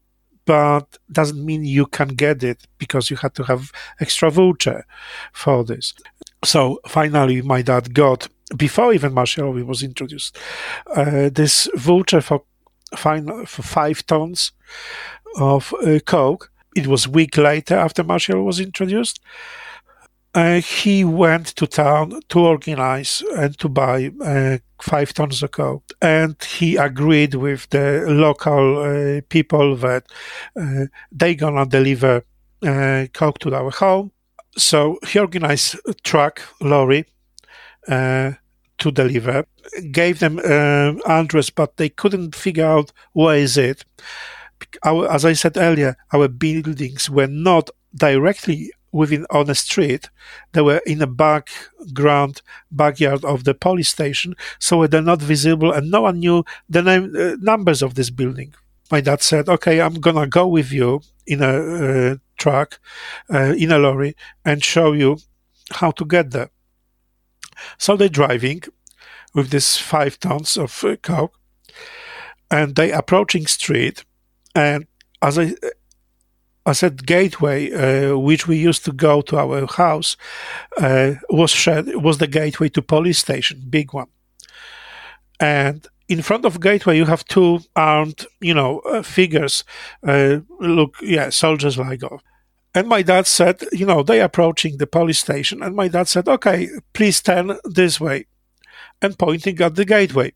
but 0.45 0.97
doesn't 1.11 1.43
mean 1.43 1.63
you 1.63 1.85
can 1.85 2.09
get 2.09 2.43
it 2.43 2.67
because 2.77 3.09
you 3.09 3.17
had 3.17 3.33
to 3.35 3.43
have 3.43 3.71
extra 3.99 4.29
voucher 4.29 4.85
for 5.31 5.63
this. 5.63 5.93
So 6.43 6.79
finally, 6.87 7.41
my 7.41 7.61
dad 7.61 7.93
got 7.93 8.27
before 8.57 8.93
even 8.93 9.13
martial 9.13 9.51
law 9.51 9.63
was 9.63 9.83
introduced 9.83 10.37
uh, 10.95 11.29
this 11.33 11.69
voucher 11.75 12.21
for 12.21 12.43
fine, 12.95 13.45
for 13.45 13.63
five 13.63 14.05
tons 14.05 14.51
of 15.37 15.73
uh, 15.85 15.99
coke. 16.05 16.51
It 16.75 16.87
was 16.87 17.05
a 17.05 17.11
week 17.11 17.37
later 17.37 17.75
after 17.75 18.03
martial 18.03 18.39
law 18.39 18.43
was 18.43 18.59
introduced. 18.59 19.21
Uh, 20.36 20.61
he 20.61 21.03
went 21.03 21.47
to 21.47 21.67
town 21.67 22.19
to 22.27 22.39
organize 22.39 23.21
and 23.38 23.57
to 23.59 23.69
buy 23.69 24.11
uh, 24.21 24.57
five 24.81 25.13
tons 25.13 25.43
of 25.43 25.51
coke. 25.51 25.93
And 26.01 26.41
he 26.43 26.75
agreed 26.75 27.36
with 27.36 27.69
the 27.69 28.05
local 28.07 28.79
uh, 28.81 29.21
people 29.29 29.75
that 29.77 30.05
uh, 30.59 30.86
they 31.11 31.36
gonna 31.36 31.67
deliver 31.67 32.25
uh, 32.65 33.05
coke 33.13 33.39
to 33.39 33.53
our 33.53 33.69
home. 33.69 34.11
So 34.57 34.97
he 35.07 35.19
organized 35.19 35.79
a 35.88 35.93
truck, 35.93 36.41
lorry, 36.59 37.05
uh, 37.88 38.31
to 38.79 38.91
deliver. 38.91 39.45
Gave 39.91 40.19
them 40.19 40.39
address, 40.39 41.51
but 41.51 41.77
they 41.77 41.89
couldn't 41.89 42.36
figure 42.36 42.65
out 42.65 42.91
where 43.13 43.38
is 43.38 43.55
it. 43.57 43.86
Our, 44.84 45.11
as 45.11 45.25
I 45.25 45.34
said 45.34 45.57
earlier, 45.57 45.95
our 46.11 46.27
buildings 46.27 47.09
were 47.09 47.27
not 47.27 47.69
directly 47.95 48.71
within 48.93 49.25
on 49.29 49.49
a 49.49 49.55
street. 49.55 50.09
They 50.53 50.61
were 50.61 50.81
in 50.85 51.01
a 51.01 51.07
background 51.07 52.41
backyard 52.71 53.25
of 53.25 53.43
the 53.43 53.53
police 53.53 53.89
station, 53.89 54.35
so 54.59 54.87
they're 54.87 55.01
not 55.01 55.21
visible, 55.21 55.73
and 55.73 55.91
no 55.91 56.01
one 56.01 56.19
knew 56.19 56.45
the 56.69 56.81
name, 56.81 57.13
uh, 57.17 57.35
numbers 57.41 57.81
of 57.81 57.95
this 57.95 58.09
building. 58.09 58.53
My 58.91 59.01
dad 59.01 59.21
said, 59.21 59.49
"Okay, 59.49 59.81
I'm 59.81 59.95
gonna 59.95 60.27
go 60.27 60.47
with 60.47 60.71
you 60.71 61.01
in 61.25 61.41
a 61.41 61.53
uh, 61.53 62.15
truck, 62.37 62.79
uh, 63.33 63.53
in 63.57 63.71
a 63.71 63.79
lorry, 63.79 64.15
and 64.45 64.63
show 64.63 64.93
you 64.93 65.17
how 65.71 65.91
to 65.91 66.05
get 66.05 66.31
there." 66.31 66.51
So 67.77 67.97
they're 67.97 68.09
driving 68.21 68.61
with 69.33 69.49
this 69.49 69.77
five 69.77 70.19
tons 70.19 70.57
of 70.57 70.83
uh, 70.83 70.95
coke, 71.01 71.35
and 72.51 72.75
they 72.75 72.91
approaching 72.91 73.47
street, 73.47 74.05
and 74.53 74.85
as 75.21 75.39
I 75.39 75.55
I 76.66 76.72
said 76.72 77.05
gateway, 77.05 77.72
uh, 77.72 78.18
which 78.18 78.47
we 78.47 78.57
used 78.57 78.86
to 78.86 78.93
go 78.93 79.22
to 79.22 79.38
our 79.38 79.68
house, 79.68 80.16
uh, 80.78 81.16
was 81.30 81.51
shared, 81.51 81.88
was 81.95 82.20
the 82.20 82.28
gateway 82.28 82.70
to 82.70 82.82
police 82.82 83.20
station, 83.20 83.64
big 83.70 83.93
one. 83.93 84.07
And 85.39 85.86
in 86.07 86.22
front 86.22 86.45
of 86.45 86.61
gateway, 86.61 86.95
you 86.95 87.05
have 87.05 87.26
two 87.26 87.59
armed, 87.76 88.26
you 88.39 88.53
know, 88.53 88.80
uh, 88.80 89.01
figures. 89.01 89.64
Uh, 90.07 90.39
look, 90.59 90.95
yeah, 91.01 91.30
soldiers 91.30 91.78
like. 91.78 92.03
Oh. 92.03 92.22
And 92.76 92.88
my 92.88 93.01
dad 93.01 93.28
said, 93.28 93.64
you 93.72 93.86
know, 93.86 94.01
they 94.01 94.22
approaching 94.22 94.78
the 94.78 94.88
police 94.88 95.20
station, 95.20 95.61
and 95.61 95.76
my 95.76 95.88
dad 95.88 96.07
said, 96.07 96.28
okay, 96.28 96.70
please 96.93 97.22
turn 97.22 97.57
this 97.66 97.99
way, 97.99 98.26
and 99.01 99.20
pointing 99.20 99.61
at 99.61 99.76
the 99.76 99.86
gateway. 99.86 100.34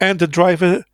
And 0.00 0.18
the 0.18 0.26
driver 0.26 0.84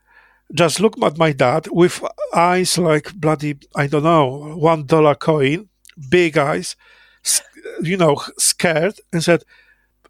just 0.55 0.81
look 0.81 1.01
at 1.03 1.19
my 1.19 1.33
dad 1.33 1.67
with 1.71 2.03
eyes 2.33 2.79
like 2.79 3.13
bloody, 3.15 3.59
I 3.75 3.87
don't 3.87 4.05
know, 4.05 4.55
one 4.57 4.87
dollar 4.87 5.15
coin, 5.15 5.69
big 6.09 6.39
eyes, 6.39 6.77
you 7.83 7.97
know, 7.97 8.21
scared 8.39 9.01
and 9.13 9.23
said, 9.23 9.43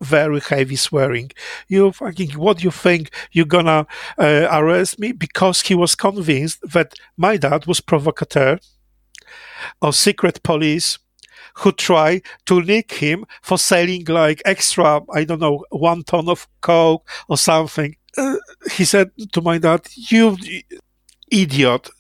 very 0.00 0.40
heavy 0.40 0.76
swearing. 0.76 1.30
You 1.68 1.92
fucking, 1.92 2.32
what 2.32 2.58
do 2.58 2.64
you 2.64 2.70
think 2.70 3.10
you're 3.32 3.46
gonna 3.46 3.86
uh, 4.18 4.48
arrest 4.50 4.98
me? 4.98 5.12
Because 5.12 5.62
he 5.62 5.74
was 5.74 5.94
convinced 5.94 6.60
that 6.72 6.94
my 7.16 7.36
dad 7.36 7.66
was 7.66 7.80
provocateur 7.80 8.58
or 9.80 9.92
secret 9.92 10.42
police 10.42 10.98
who 11.58 11.72
try 11.72 12.20
to 12.46 12.60
nick 12.62 12.92
him 12.92 13.24
for 13.40 13.56
selling 13.56 14.04
like 14.06 14.42
extra, 14.44 15.00
I 15.12 15.24
don't 15.24 15.40
know, 15.40 15.64
one 15.70 16.02
ton 16.02 16.28
of 16.28 16.48
coke 16.60 17.08
or 17.28 17.38
something. 17.38 17.96
He 18.72 18.84
said 18.84 19.10
to 19.32 19.40
my 19.40 19.58
dad, 19.58 19.82
"You 19.94 20.36
idiot! 21.30 21.90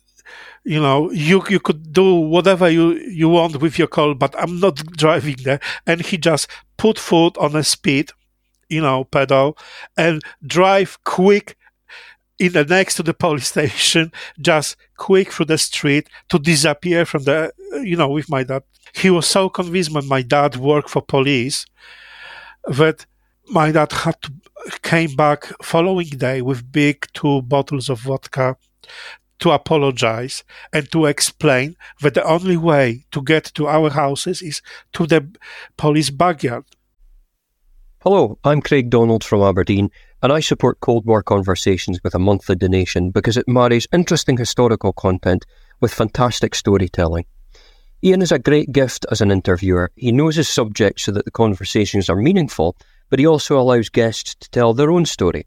You 0.64 0.80
know, 0.80 1.10
you 1.10 1.42
you 1.48 1.60
could 1.60 1.92
do 1.92 2.14
whatever 2.14 2.70
you 2.70 2.92
you 2.94 3.28
want 3.28 3.60
with 3.60 3.78
your 3.78 3.88
car, 3.88 4.14
but 4.14 4.34
I'm 4.38 4.60
not 4.60 4.76
driving 4.96 5.36
there." 5.44 5.60
And 5.86 6.00
he 6.00 6.16
just 6.18 6.48
put 6.76 6.98
foot 6.98 7.36
on 7.38 7.54
a 7.56 7.62
speed, 7.64 8.10
you 8.68 8.80
know, 8.80 9.04
pedal, 9.04 9.58
and 9.96 10.22
drive 10.46 10.98
quick 11.04 11.56
in 12.38 12.52
the 12.52 12.64
next 12.64 12.96
to 12.96 13.02
the 13.02 13.14
police 13.14 13.48
station, 13.54 14.12
just 14.40 14.76
quick 14.96 15.32
through 15.32 15.46
the 15.46 15.58
street 15.58 16.08
to 16.28 16.38
disappear 16.38 17.04
from 17.04 17.24
the, 17.24 17.52
you 17.82 17.96
know, 17.96 18.08
with 18.08 18.28
my 18.30 18.42
dad. 18.42 18.62
He 18.94 19.10
was 19.10 19.26
so 19.26 19.48
convinced 19.48 19.92
when 19.92 20.08
my 20.08 20.22
dad 20.22 20.56
worked 20.56 20.90
for 20.90 21.02
police 21.02 21.66
that 22.66 23.06
my 23.48 23.72
dad 23.72 23.92
had 23.92 24.20
to 24.22 24.32
came 24.82 25.14
back 25.14 25.46
following 25.62 26.08
day 26.08 26.40
with 26.40 26.72
big 26.72 27.06
two 27.12 27.42
bottles 27.42 27.90
of 27.90 28.00
vodka 28.00 28.56
to 29.38 29.50
apologize 29.50 30.44
and 30.72 30.90
to 30.90 31.06
explain 31.06 31.76
that 32.00 32.14
the 32.14 32.24
only 32.24 32.56
way 32.56 33.04
to 33.10 33.20
get 33.22 33.44
to 33.54 33.66
our 33.66 33.90
houses 33.90 34.40
is 34.40 34.62
to 34.92 35.06
the 35.06 35.28
police 35.76 36.10
backyard. 36.10 36.64
Hello, 38.00 38.38
I'm 38.44 38.60
Craig 38.60 38.90
Donald 38.90 39.24
from 39.24 39.42
Aberdeen, 39.42 39.90
and 40.22 40.32
I 40.32 40.40
support 40.40 40.80
Cold 40.80 41.06
War 41.06 41.22
Conversations 41.22 42.00
with 42.04 42.14
a 42.14 42.18
monthly 42.18 42.54
donation 42.54 43.10
because 43.10 43.36
it 43.36 43.48
marries 43.48 43.88
interesting 43.92 44.36
historical 44.36 44.92
content 44.92 45.44
with 45.80 45.92
fantastic 45.92 46.54
storytelling. 46.54 47.24
Ian 48.02 48.20
is 48.20 48.32
a 48.32 48.38
great 48.38 48.70
gift 48.72 49.06
as 49.10 49.22
an 49.22 49.30
interviewer. 49.30 49.90
He 49.96 50.12
knows 50.12 50.36
his 50.36 50.48
subject 50.48 51.00
so 51.00 51.12
that 51.12 51.24
the 51.24 51.30
conversations 51.30 52.10
are 52.10 52.16
meaningful, 52.16 52.76
but 53.14 53.20
he 53.20 53.26
also 53.28 53.56
allows 53.56 53.88
guests 53.88 54.34
to 54.34 54.50
tell 54.50 54.74
their 54.74 54.90
own 54.90 55.06
story. 55.06 55.46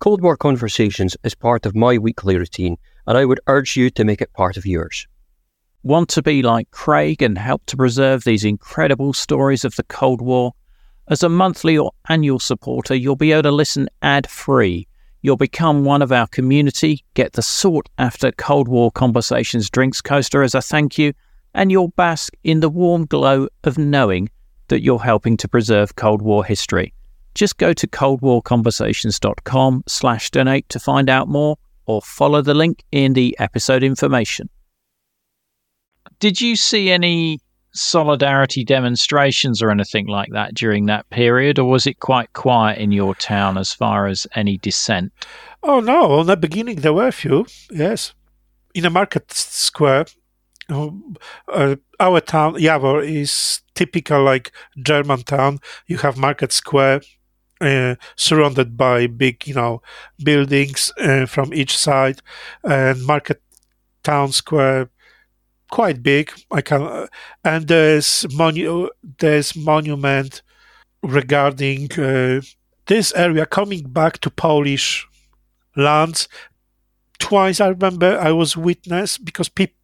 Cold 0.00 0.20
War 0.20 0.36
Conversations 0.36 1.16
is 1.24 1.34
part 1.34 1.64
of 1.64 1.74
my 1.74 1.96
weekly 1.96 2.36
routine, 2.36 2.76
and 3.06 3.16
I 3.16 3.24
would 3.24 3.40
urge 3.46 3.74
you 3.74 3.88
to 3.88 4.04
make 4.04 4.20
it 4.20 4.34
part 4.34 4.58
of 4.58 4.66
yours. 4.66 5.08
Want 5.82 6.10
to 6.10 6.20
be 6.20 6.42
like 6.42 6.70
Craig 6.72 7.22
and 7.22 7.38
help 7.38 7.64
to 7.68 7.76
preserve 7.78 8.24
these 8.24 8.44
incredible 8.44 9.14
stories 9.14 9.64
of 9.64 9.76
the 9.76 9.82
Cold 9.84 10.20
War? 10.20 10.52
As 11.08 11.22
a 11.22 11.30
monthly 11.30 11.78
or 11.78 11.92
annual 12.10 12.38
supporter, 12.38 12.94
you'll 12.94 13.16
be 13.16 13.32
able 13.32 13.44
to 13.44 13.50
listen 13.50 13.88
ad 14.02 14.28
free. 14.28 14.86
You'll 15.22 15.38
become 15.38 15.86
one 15.86 16.02
of 16.02 16.12
our 16.12 16.26
community, 16.26 17.02
get 17.14 17.32
the 17.32 17.40
sought 17.40 17.88
after 17.96 18.30
Cold 18.30 18.68
War 18.68 18.90
Conversations 18.90 19.70
drinks 19.70 20.02
coaster 20.02 20.42
as 20.42 20.54
a 20.54 20.60
thank 20.60 20.98
you, 20.98 21.14
and 21.54 21.72
you'll 21.72 21.94
bask 21.96 22.34
in 22.44 22.60
the 22.60 22.68
warm 22.68 23.06
glow 23.06 23.48
of 23.64 23.78
knowing 23.78 24.28
that 24.70 24.82
you're 24.82 24.98
helping 24.98 25.36
to 25.36 25.46
preserve 25.46 25.94
Cold 25.96 26.22
War 26.22 26.44
history. 26.44 26.94
Just 27.34 27.58
go 27.58 27.72
to 27.72 27.86
coldwarconversations.com 27.86 29.84
slash 29.86 30.30
donate 30.30 30.68
to 30.70 30.80
find 30.80 31.08
out 31.08 31.28
more 31.28 31.56
or 31.86 32.02
follow 32.02 32.42
the 32.42 32.54
link 32.54 32.82
in 32.90 33.12
the 33.12 33.36
episode 33.38 33.82
information. 33.82 34.48
Did 36.18 36.40
you 36.40 36.56
see 36.56 36.90
any 36.90 37.38
solidarity 37.72 38.64
demonstrations 38.64 39.62
or 39.62 39.70
anything 39.70 40.06
like 40.06 40.28
that 40.32 40.54
during 40.54 40.86
that 40.86 41.08
period, 41.10 41.58
or 41.58 41.68
was 41.68 41.86
it 41.86 42.00
quite 42.00 42.32
quiet 42.32 42.78
in 42.78 42.92
your 42.92 43.14
town 43.14 43.56
as 43.56 43.72
far 43.72 44.06
as 44.06 44.26
any 44.34 44.58
dissent? 44.58 45.12
Oh 45.62 45.80
no! 45.80 46.12
On 46.18 46.26
the 46.26 46.36
beginning, 46.36 46.76
there 46.76 46.92
were 46.92 47.08
a 47.08 47.12
few. 47.12 47.46
Yes, 47.70 48.12
in 48.74 48.84
a 48.84 48.90
market 48.90 49.32
square, 49.32 50.06
uh, 50.68 51.76
our 51.98 52.20
town 52.20 52.54
Jawor, 52.54 53.04
is 53.04 53.62
typical 53.80 54.22
like 54.32 54.52
German 54.90 55.22
town. 55.24 55.58
You 55.86 55.98
have 55.98 56.16
market 56.28 56.52
square. 56.52 57.00
Uh, 57.62 57.94
surrounded 58.16 58.74
by 58.76 59.06
big, 59.06 59.46
you 59.46 59.54
know, 59.54 59.82
buildings 60.24 60.90
uh, 60.98 61.26
from 61.26 61.52
each 61.52 61.76
side, 61.76 62.18
and 62.64 63.04
market 63.04 63.42
town 64.02 64.32
square 64.32 64.88
quite 65.70 66.02
big. 66.02 66.32
I 66.50 66.60
can, 66.62 66.82
uh, 66.82 67.06
and 67.44 67.68
there's 67.68 68.26
monu- 68.30 68.90
there's 69.18 69.56
monument 69.56 70.42
regarding 71.02 71.92
uh, 71.98 72.40
this 72.86 73.12
area 73.14 73.46
coming 73.46 73.84
back 73.88 74.18
to 74.20 74.30
Polish 74.30 75.06
lands. 75.76 76.28
Twice 77.18 77.60
I 77.60 77.68
remember 77.68 78.18
I 78.18 78.32
was 78.32 78.56
witness 78.56 79.18
because 79.18 79.48
people. 79.48 79.78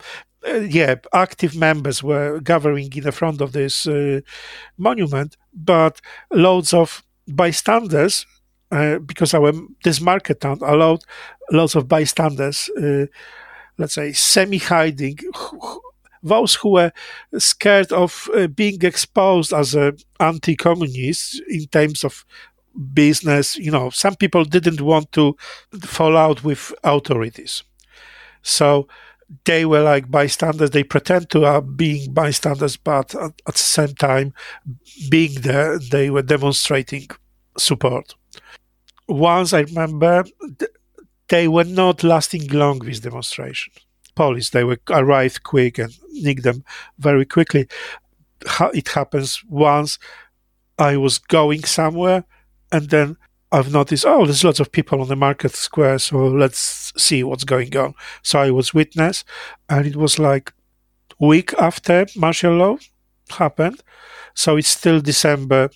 Uh, 0.47 0.61
yeah, 0.61 0.95
active 1.13 1.57
members 1.57 2.03
were 2.03 2.41
gathering 2.41 2.93
in 2.93 3.03
the 3.03 3.13
front 3.13 3.41
of 3.41 3.53
this 3.53 3.87
uh, 3.87 4.21
monument, 4.77 5.37
but 5.53 6.01
loads 6.33 6.73
of 6.73 7.03
bystanders, 7.27 8.27
uh, 8.71 8.99
because 8.99 9.35
our 9.35 9.53
this 9.83 10.01
market 10.01 10.41
town 10.41 10.59
allowed 10.63 11.01
loads 11.51 11.75
of 11.77 11.89
bystanders 11.89 12.71
uh, 12.81 13.07
let's 13.79 13.95
say, 13.95 14.13
semi-hiding, 14.13 15.19
those 16.23 16.55
who 16.55 16.71
were 16.73 16.93
scared 17.39 17.93
of 17.93 18.29
uh, 18.35 18.47
being 18.47 18.83
exposed 18.83 19.53
as 19.53 19.75
a 19.75 19.93
anti-communist 20.21 21.43
in 21.49 21.67
terms 21.67 22.05
of 22.05 22.25
business. 22.93 23.57
You 23.57 23.71
know, 23.71 23.91
some 23.91 24.17
people 24.17 24.45
didn't 24.45 24.81
want 24.81 25.13
to 25.13 25.37
fall 25.83 26.17
out 26.17 26.43
with 26.45 26.73
authorities, 26.85 27.63
so 28.43 28.89
they 29.45 29.65
were 29.65 29.83
like 29.83 30.11
bystanders. 30.11 30.71
They 30.71 30.85
pretend 30.85 31.31
to 31.31 31.45
are 31.45 31.61
being 31.61 32.13
bystanders, 32.13 32.77
but 32.77 33.15
at, 33.15 33.33
at 33.47 33.55
the 33.55 33.59
same 33.59 33.95
time, 33.95 34.33
being 35.11 35.35
there, 35.41 35.79
they 35.79 36.11
were 36.11 36.23
demonstrating 36.23 37.09
support. 37.59 38.15
Once 39.09 39.53
I 39.53 39.61
remember, 39.61 40.25
they 41.29 41.49
were 41.49 41.65
not 41.65 42.05
lasting 42.05 42.49
long, 42.49 42.81
these 42.81 43.01
demonstration, 43.01 43.73
Police, 44.15 44.51
they 44.51 44.65
were 44.65 44.81
arrived 44.91 45.43
quick 45.43 45.79
and 45.79 45.93
nicked 46.13 46.43
them 46.43 46.65
very 46.99 47.25
quickly. 47.25 47.69
It 48.73 48.89
happens 48.89 49.43
once 49.49 49.99
I 50.79 50.97
was 50.97 51.19
going 51.19 51.65
somewhere 51.65 52.25
and 52.73 52.89
then 52.91 53.17
I've 53.53 53.73
noticed, 53.73 54.05
oh, 54.07 54.25
there's 54.25 54.45
lots 54.45 54.61
of 54.61 54.73
people 54.73 55.01
on 55.01 55.09
the 55.09 55.17
market 55.17 55.53
square, 55.53 55.99
so 55.99 56.27
let's 56.27 56.93
see 56.97 57.23
what's 57.23 57.45
going 57.45 57.77
on. 57.77 57.95
So 58.23 58.41
I 58.41 58.51
was 58.51 58.75
witness, 58.75 59.25
and 59.69 59.87
it 59.87 59.97
was 59.97 60.19
like 60.19 60.53
week 61.21 61.55
after 61.55 62.07
martial 62.17 62.55
law 62.55 62.79
happened. 63.31 63.83
So 64.35 64.57
it's 64.57 64.69
still 64.69 65.01
December 65.01 65.71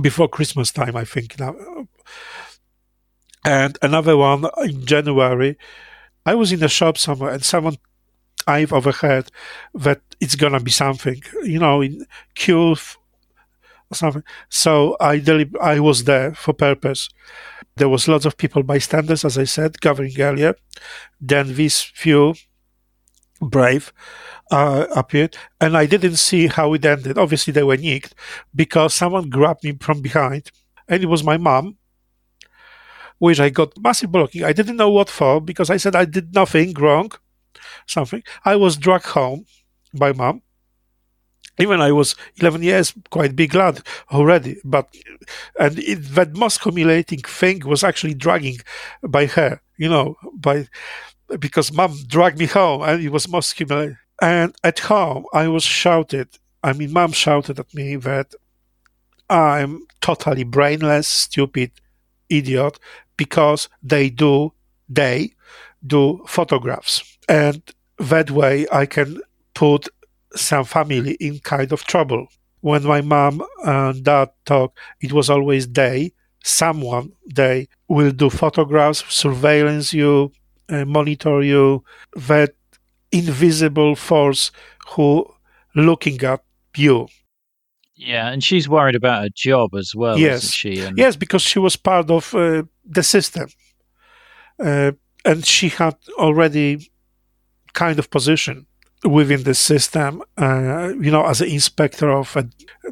before 0.00 0.28
Christmas 0.28 0.72
time, 0.72 0.96
I 0.96 1.04
think. 1.04 1.38
Now, 1.38 1.54
and 3.44 3.78
another 3.82 4.16
one 4.16 4.46
in 4.64 4.84
January. 4.86 5.56
I 6.24 6.34
was 6.34 6.52
in 6.52 6.62
a 6.62 6.68
shop 6.68 6.98
somewhere 6.98 7.32
and 7.32 7.44
someone 7.44 7.76
I've 8.46 8.72
overheard 8.72 9.30
that 9.74 10.00
it's 10.20 10.36
gonna 10.36 10.60
be 10.60 10.70
something, 10.70 11.22
you 11.42 11.58
know, 11.58 11.80
in 11.80 12.06
Q 12.34 12.76
something. 13.94 14.22
So 14.48 14.96
I 15.00 15.18
delib- 15.18 15.58
I 15.60 15.80
was 15.80 16.04
there 16.04 16.34
for 16.34 16.52
purpose. 16.52 17.08
There 17.76 17.88
was 17.88 18.08
lots 18.08 18.26
of 18.26 18.36
people 18.36 18.62
bystanders, 18.62 19.24
as 19.24 19.38
I 19.38 19.44
said, 19.44 19.80
gathering 19.80 20.20
earlier. 20.20 20.54
Then 21.20 21.54
these 21.54 21.80
few 21.80 22.34
brave 23.40 23.92
uh, 24.50 24.86
appeared, 24.94 25.36
and 25.60 25.76
I 25.76 25.86
didn't 25.86 26.16
see 26.16 26.46
how 26.48 26.74
it 26.74 26.84
ended. 26.84 27.18
Obviously, 27.18 27.52
they 27.52 27.62
were 27.62 27.76
nicked 27.76 28.14
because 28.54 28.94
someone 28.94 29.30
grabbed 29.30 29.64
me 29.64 29.72
from 29.80 30.02
behind, 30.02 30.50
and 30.88 31.02
it 31.02 31.06
was 31.06 31.24
my 31.24 31.36
mom 31.36 31.78
which 33.22 33.38
I 33.38 33.50
got 33.50 33.78
massive 33.78 34.10
blocking. 34.10 34.42
I 34.42 34.52
didn't 34.52 34.76
know 34.76 34.90
what 34.90 35.08
for 35.08 35.40
because 35.40 35.70
I 35.70 35.76
said 35.76 35.94
I 35.94 36.04
did 36.06 36.34
nothing 36.34 36.74
wrong, 36.74 37.12
something. 37.86 38.20
I 38.44 38.56
was 38.56 38.76
dragged 38.76 39.06
home 39.06 39.46
by 39.94 40.12
mom. 40.12 40.42
Even 41.58 41.80
I 41.80 41.92
was 41.92 42.16
11 42.40 42.62
years, 42.62 42.94
quite 43.10 43.36
big 43.36 43.54
lad 43.54 43.82
already, 44.10 44.58
but 44.64 44.88
and 45.58 45.78
it, 45.78 45.96
that 46.14 46.34
most 46.34 46.62
humiliating 46.62 47.20
thing 47.20 47.60
was 47.66 47.84
actually 47.84 48.14
dragging 48.14 48.58
by 49.02 49.26
her, 49.26 49.60
you 49.76 49.88
know, 49.88 50.16
by 50.34 50.66
because 51.38 51.72
mom 51.72 51.96
dragged 52.06 52.38
me 52.38 52.46
home, 52.46 52.82
and 52.82 53.02
it 53.02 53.10
was 53.10 53.28
most 53.28 53.56
humiliating. 53.56 53.98
And 54.20 54.54
at 54.64 54.78
home, 54.78 55.24
I 55.32 55.48
was 55.48 55.64
shouted. 55.64 56.28
I 56.62 56.72
mean, 56.72 56.92
mom 56.92 57.12
shouted 57.12 57.58
at 57.58 57.74
me 57.74 57.96
that 57.96 58.34
I'm 59.28 59.86
totally 60.00 60.44
brainless, 60.44 61.08
stupid, 61.08 61.72
idiot, 62.28 62.78
because 63.16 63.68
they 63.82 64.10
do 64.10 64.52
they 64.88 65.32
do 65.86 66.22
photographs 66.26 67.18
and 67.28 67.62
that 67.98 68.30
way 68.30 68.66
i 68.72 68.84
can 68.86 69.20
put 69.54 69.88
some 70.34 70.64
family 70.64 71.12
in 71.20 71.38
kind 71.40 71.72
of 71.72 71.84
trouble 71.84 72.26
when 72.62 72.84
my 72.84 73.00
mom 73.00 73.44
and 73.64 74.02
dad 74.02 74.30
talk, 74.46 74.76
it 75.00 75.12
was 75.12 75.28
always 75.28 75.68
they, 75.68 76.12
someone, 76.42 77.12
they 77.26 77.68
will 77.88 78.12
do 78.12 78.30
photographs, 78.30 79.04
surveillance 79.12 79.92
you, 79.92 80.32
uh, 80.68 80.84
monitor 80.84 81.42
you, 81.42 81.84
that 82.14 82.54
invisible 83.10 83.94
force 83.94 84.52
who 84.90 85.26
looking 85.74 86.22
at 86.22 86.42
you. 86.76 87.08
Yeah, 87.96 88.30
and 88.30 88.42
she's 88.42 88.68
worried 88.68 88.94
about 88.94 89.22
her 89.22 89.28
job 89.34 89.74
as 89.74 89.92
well, 89.94 90.18
yes. 90.18 90.44
isn't 90.44 90.52
she? 90.52 90.80
And 90.80 90.96
Yes, 90.96 91.16
because 91.16 91.42
she 91.42 91.58
was 91.58 91.76
part 91.76 92.10
of 92.10 92.34
uh, 92.34 92.62
the 92.84 93.02
system. 93.02 93.48
Uh, 94.58 94.92
and 95.24 95.44
she 95.44 95.68
had 95.68 95.96
already 96.16 96.90
kind 97.74 97.98
of 97.98 98.10
position 98.10 98.66
within 99.04 99.42
the 99.42 99.54
system, 99.54 100.22
uh, 100.38 100.92
you 101.00 101.10
know, 101.10 101.26
as 101.26 101.40
an 101.40 101.48
inspector 101.48 102.10
of 102.10 102.36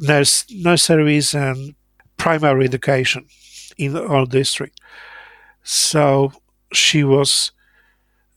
nurse, 0.01 0.45
nurseries 0.51 1.35
and 1.35 1.75
primary 2.17 2.65
education 2.65 3.27
in 3.79 3.97
our 3.97 4.27
district. 4.27 4.81
So 5.63 6.33
she 6.73 7.05
was 7.05 7.53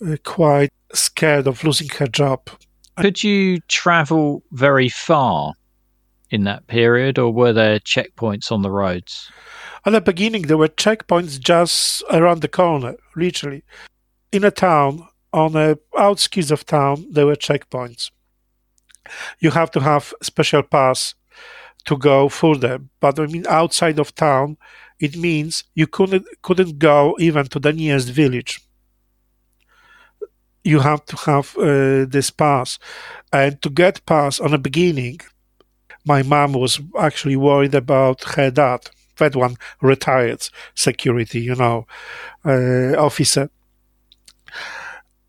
uh, 0.05 0.17
quite 0.23 0.71
scared 0.93 1.47
of 1.47 1.63
losing 1.63 1.89
her 1.97 2.07
job. 2.07 2.49
Could 2.97 3.23
you 3.23 3.59
travel 3.67 4.43
very 4.51 4.89
far 4.89 5.53
in 6.29 6.43
that 6.43 6.67
period, 6.67 7.17
or 7.17 7.31
were 7.31 7.53
there 7.53 7.79
checkpoints 7.79 8.51
on 8.51 8.61
the 8.61 8.71
roads? 8.71 9.31
At 9.85 9.91
the 9.91 10.01
beginning, 10.01 10.43
there 10.43 10.57
were 10.57 10.67
checkpoints 10.67 11.39
just 11.39 12.03
around 12.11 12.41
the 12.41 12.47
corner, 12.47 12.95
literally. 13.15 13.63
In 14.31 14.43
a 14.43 14.51
town, 14.51 15.07
on 15.33 15.53
the 15.53 15.79
outskirts 15.97 16.51
of 16.51 16.65
town, 16.65 17.05
there 17.11 17.25
were 17.25 17.35
checkpoints. 17.35 18.11
You 19.39 19.51
have 19.51 19.71
to 19.71 19.79
have 19.81 20.13
special 20.21 20.63
pass 20.63 21.15
to 21.85 21.97
go 21.97 22.29
further, 22.29 22.79
but 22.99 23.19
I 23.19 23.25
mean 23.25 23.45
outside 23.49 23.99
of 23.99 24.15
town, 24.15 24.57
it 24.99 25.17
means 25.17 25.65
you 25.75 25.87
couldn't 25.87 26.25
couldn't 26.41 26.79
go 26.79 27.15
even 27.19 27.45
to 27.47 27.59
the 27.59 27.73
nearest 27.73 28.09
village. 28.09 28.61
You 30.63 30.79
have 30.79 31.03
to 31.07 31.17
have 31.17 31.57
uh, 31.57 32.05
this 32.05 32.29
pass, 32.29 32.79
and 33.33 33.61
to 33.63 33.69
get 33.69 34.05
pass 34.05 34.39
on 34.39 34.51
the 34.51 34.57
beginning, 34.57 35.19
my 36.05 36.23
mom 36.23 36.53
was 36.53 36.79
actually 36.97 37.35
worried 37.35 37.75
about 37.75 38.23
her 38.35 38.49
dad. 38.51 38.89
That 39.17 39.35
one 39.35 39.57
retired 39.81 40.49
security, 40.73 41.41
you 41.41 41.55
know, 41.55 41.85
uh, 42.45 42.95
officer. 42.97 43.49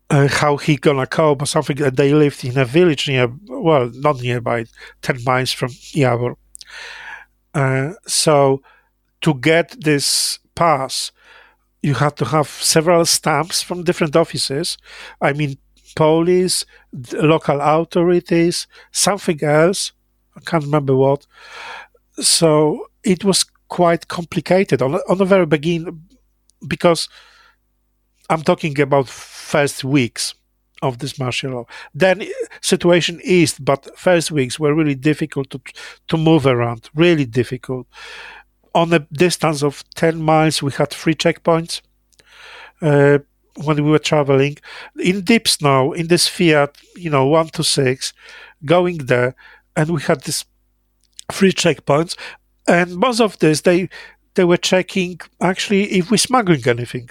Uh, 0.09 0.27
how 0.27 0.55
he 0.57 0.77
gonna 0.77 1.07
cope 1.07 1.41
or 1.41 1.47
something? 1.47 1.81
Uh, 1.81 1.89
they 1.89 2.13
lived 2.13 2.43
in 2.45 2.57
a 2.57 2.65
village 2.65 3.07
near, 3.07 3.27
well, 3.47 3.89
not 3.93 4.21
nearby, 4.21 4.65
ten 5.01 5.17
miles 5.23 5.51
from 5.51 5.69
Jawor. 5.69 6.35
Uh, 7.53 7.93
so 8.05 8.61
to 9.21 9.33
get 9.33 9.75
this 9.81 10.39
pass, 10.53 11.11
you 11.81 11.95
had 11.95 12.17
to 12.17 12.25
have 12.25 12.47
several 12.47 13.05
stamps 13.05 13.63
from 13.63 13.83
different 13.83 14.15
offices. 14.15 14.77
I 15.21 15.33
mean, 15.33 15.57
police, 15.95 16.65
local 17.13 17.59
authorities, 17.61 18.67
something 18.91 19.43
else. 19.43 19.91
I 20.35 20.41
can't 20.41 20.65
remember 20.65 20.95
what. 20.95 21.25
So 22.19 22.87
it 23.03 23.23
was 23.23 23.45
quite 23.67 24.07
complicated 24.07 24.81
on 24.81 24.95
on 25.09 25.17
the 25.17 25.25
very 25.25 25.45
beginning 25.45 26.03
because 26.67 27.09
I'm 28.29 28.41
talking 28.41 28.79
about 28.79 29.07
first 29.07 29.83
weeks 29.83 30.33
of 30.81 30.99
this 30.99 31.19
martial 31.19 31.51
law. 31.51 31.65
Then 31.93 32.23
situation 32.61 33.21
eased, 33.23 33.63
but 33.63 33.97
first 33.97 34.31
weeks 34.31 34.59
were 34.59 34.73
really 34.73 34.95
difficult 34.95 35.49
to 35.51 35.61
to 36.07 36.17
move 36.17 36.45
around. 36.45 36.89
Really 36.95 37.25
difficult. 37.25 37.87
On 38.73 38.93
a 38.93 38.99
distance 38.99 39.63
of 39.63 39.83
ten 39.95 40.21
miles, 40.21 40.61
we 40.61 40.71
had 40.71 40.89
three 40.91 41.15
checkpoints. 41.15 41.81
Uh, 42.81 43.19
when 43.63 43.77
we 43.77 43.89
were 43.89 43.99
traveling 43.99 44.57
in 44.99 45.21
deep 45.21 45.47
snow 45.47 45.93
in 45.93 46.07
this 46.07 46.27
Fiat, 46.27 46.77
you 46.97 47.09
know, 47.09 47.25
one 47.25 47.47
to 47.49 47.63
six, 47.63 48.13
going 48.65 48.97
there, 48.97 49.33
and 49.77 49.89
we 49.91 50.01
had 50.01 50.21
this 50.21 50.43
three 51.31 51.53
checkpoints, 51.53 52.17
and 52.67 52.97
most 52.97 53.21
of 53.21 53.39
this 53.39 53.61
they 53.61 53.89
they 54.33 54.43
were 54.43 54.57
checking 54.57 55.19
actually 55.39 55.83
if 55.91 56.11
we're 56.11 56.17
smuggling 56.17 56.67
anything. 56.67 57.09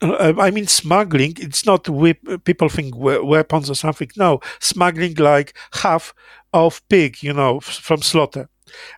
Uh, 0.00 0.34
I 0.38 0.50
mean, 0.50 0.66
smuggling. 0.66 1.34
It's 1.38 1.66
not 1.66 1.88
whip, 1.88 2.18
people 2.44 2.68
think 2.68 2.94
we- 2.94 3.18
weapons 3.18 3.68
or 3.68 3.74
something. 3.74 4.08
No, 4.16 4.40
smuggling 4.60 5.14
like 5.16 5.56
half 5.74 6.14
of 6.52 6.86
pig, 6.88 7.22
you 7.22 7.32
know, 7.32 7.60
from 7.60 8.02
slaughter. 8.02 8.48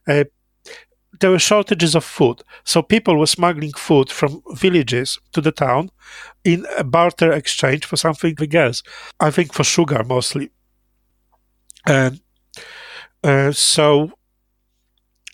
Uh, 0.06 0.24
there 1.20 1.30
were 1.30 1.38
shortages 1.38 1.94
of 1.94 2.04
food, 2.04 2.42
so 2.64 2.82
people 2.82 3.18
were 3.18 3.26
smuggling 3.26 3.72
food 3.72 4.10
from 4.10 4.42
villages 4.54 5.18
to 5.32 5.40
the 5.40 5.52
town 5.52 5.90
in 6.44 6.66
a 6.78 6.84
barter 6.84 7.32
exchange 7.32 7.84
for 7.86 7.96
something 7.96 8.36
else. 8.54 8.82
I 9.20 9.30
think 9.30 9.52
for 9.52 9.64
sugar 9.64 10.02
mostly. 10.04 10.50
And 11.86 12.20
uh, 13.22 13.52
so 13.52 14.12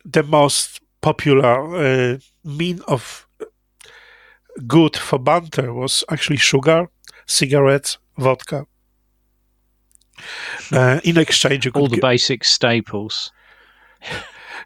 the 0.05 0.23
most 0.23 0.81
popular 1.01 1.77
uh, 2.15 2.19
mean 2.45 2.81
of 2.89 3.26
good 4.67 4.97
for 4.97 5.19
banter 5.19 5.73
was 5.73 6.05
actually 6.11 6.39
sugar, 6.39 6.89
cigarettes, 7.27 7.99
vodka. 8.19 8.67
Uh, 10.73 11.01
in 11.05 11.19
exchange, 11.19 11.67
All 11.75 11.89
the 11.89 11.97
gi- 11.97 12.01
basic 12.01 12.45
staples. 12.45 13.33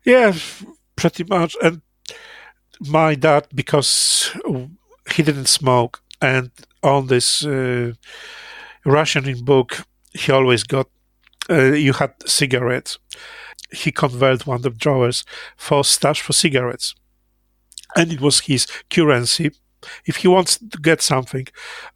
yeah, 0.04 0.32
pretty 0.96 1.24
much. 1.24 1.56
And 1.62 1.82
my 2.80 3.14
dad, 3.16 3.48
because 3.54 4.30
he 5.14 5.22
didn't 5.22 5.48
smoke, 5.48 6.00
and 6.22 6.50
on 6.82 7.08
this 7.08 7.44
uh, 7.44 7.92
rationing 8.84 9.44
book, 9.44 9.84
he 10.12 10.32
always 10.32 10.62
got. 10.62 10.86
Uh, 11.48 11.72
you 11.72 11.92
had 11.94 12.12
cigarettes. 12.26 12.98
He 13.72 13.90
converted 13.90 14.46
one 14.46 14.56
of 14.56 14.62
the 14.62 14.70
drawers 14.70 15.24
for 15.56 15.82
stash 15.84 16.20
for 16.20 16.32
cigarettes, 16.32 16.94
and 17.96 18.12
it 18.12 18.20
was 18.20 18.40
his 18.40 18.66
currency. 18.88 19.50
If 20.06 20.16
he 20.16 20.28
wants 20.28 20.58
to 20.58 20.78
get 20.78 21.02
something, 21.02 21.46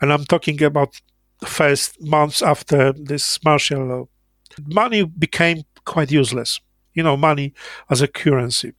and 0.00 0.12
I'm 0.12 0.24
talking 0.24 0.62
about 0.62 1.00
first 1.44 2.00
months 2.02 2.42
after 2.42 2.92
this 2.92 3.38
martial 3.44 3.84
law, 3.86 4.08
money 4.66 5.04
became 5.04 5.62
quite 5.84 6.10
useless. 6.10 6.60
You 6.94 7.02
know, 7.02 7.16
money 7.16 7.54
as 7.90 8.02
a 8.02 8.08
currency. 8.08 8.72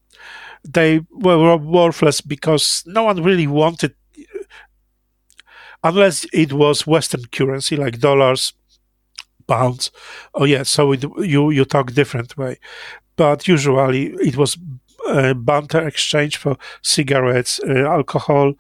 They 0.64 1.02
were 1.12 1.58
worthless 1.58 2.22
because 2.22 2.84
no 2.86 3.04
one 3.04 3.22
really 3.22 3.48
wanted, 3.48 3.94
unless 5.84 6.26
it 6.34 6.54
was 6.54 6.88
Western 6.88 7.26
currency 7.26 7.76
like 7.76 8.00
dollars, 8.00 8.54
pounds. 9.48 9.92
Oh 10.34 10.46
yeah, 10.46 10.64
so 10.64 10.92
it, 10.94 11.04
you 11.20 11.52
you 11.52 11.66
talk 11.66 11.92
different 11.94 12.38
way, 12.38 12.60
but 13.16 13.48
usually 13.48 14.08
it 14.22 14.38
was 14.38 14.58
banter 15.36 15.88
exchange 15.88 16.38
for 16.38 16.58
cigarettes, 16.82 17.60
alcohol, 17.64 18.54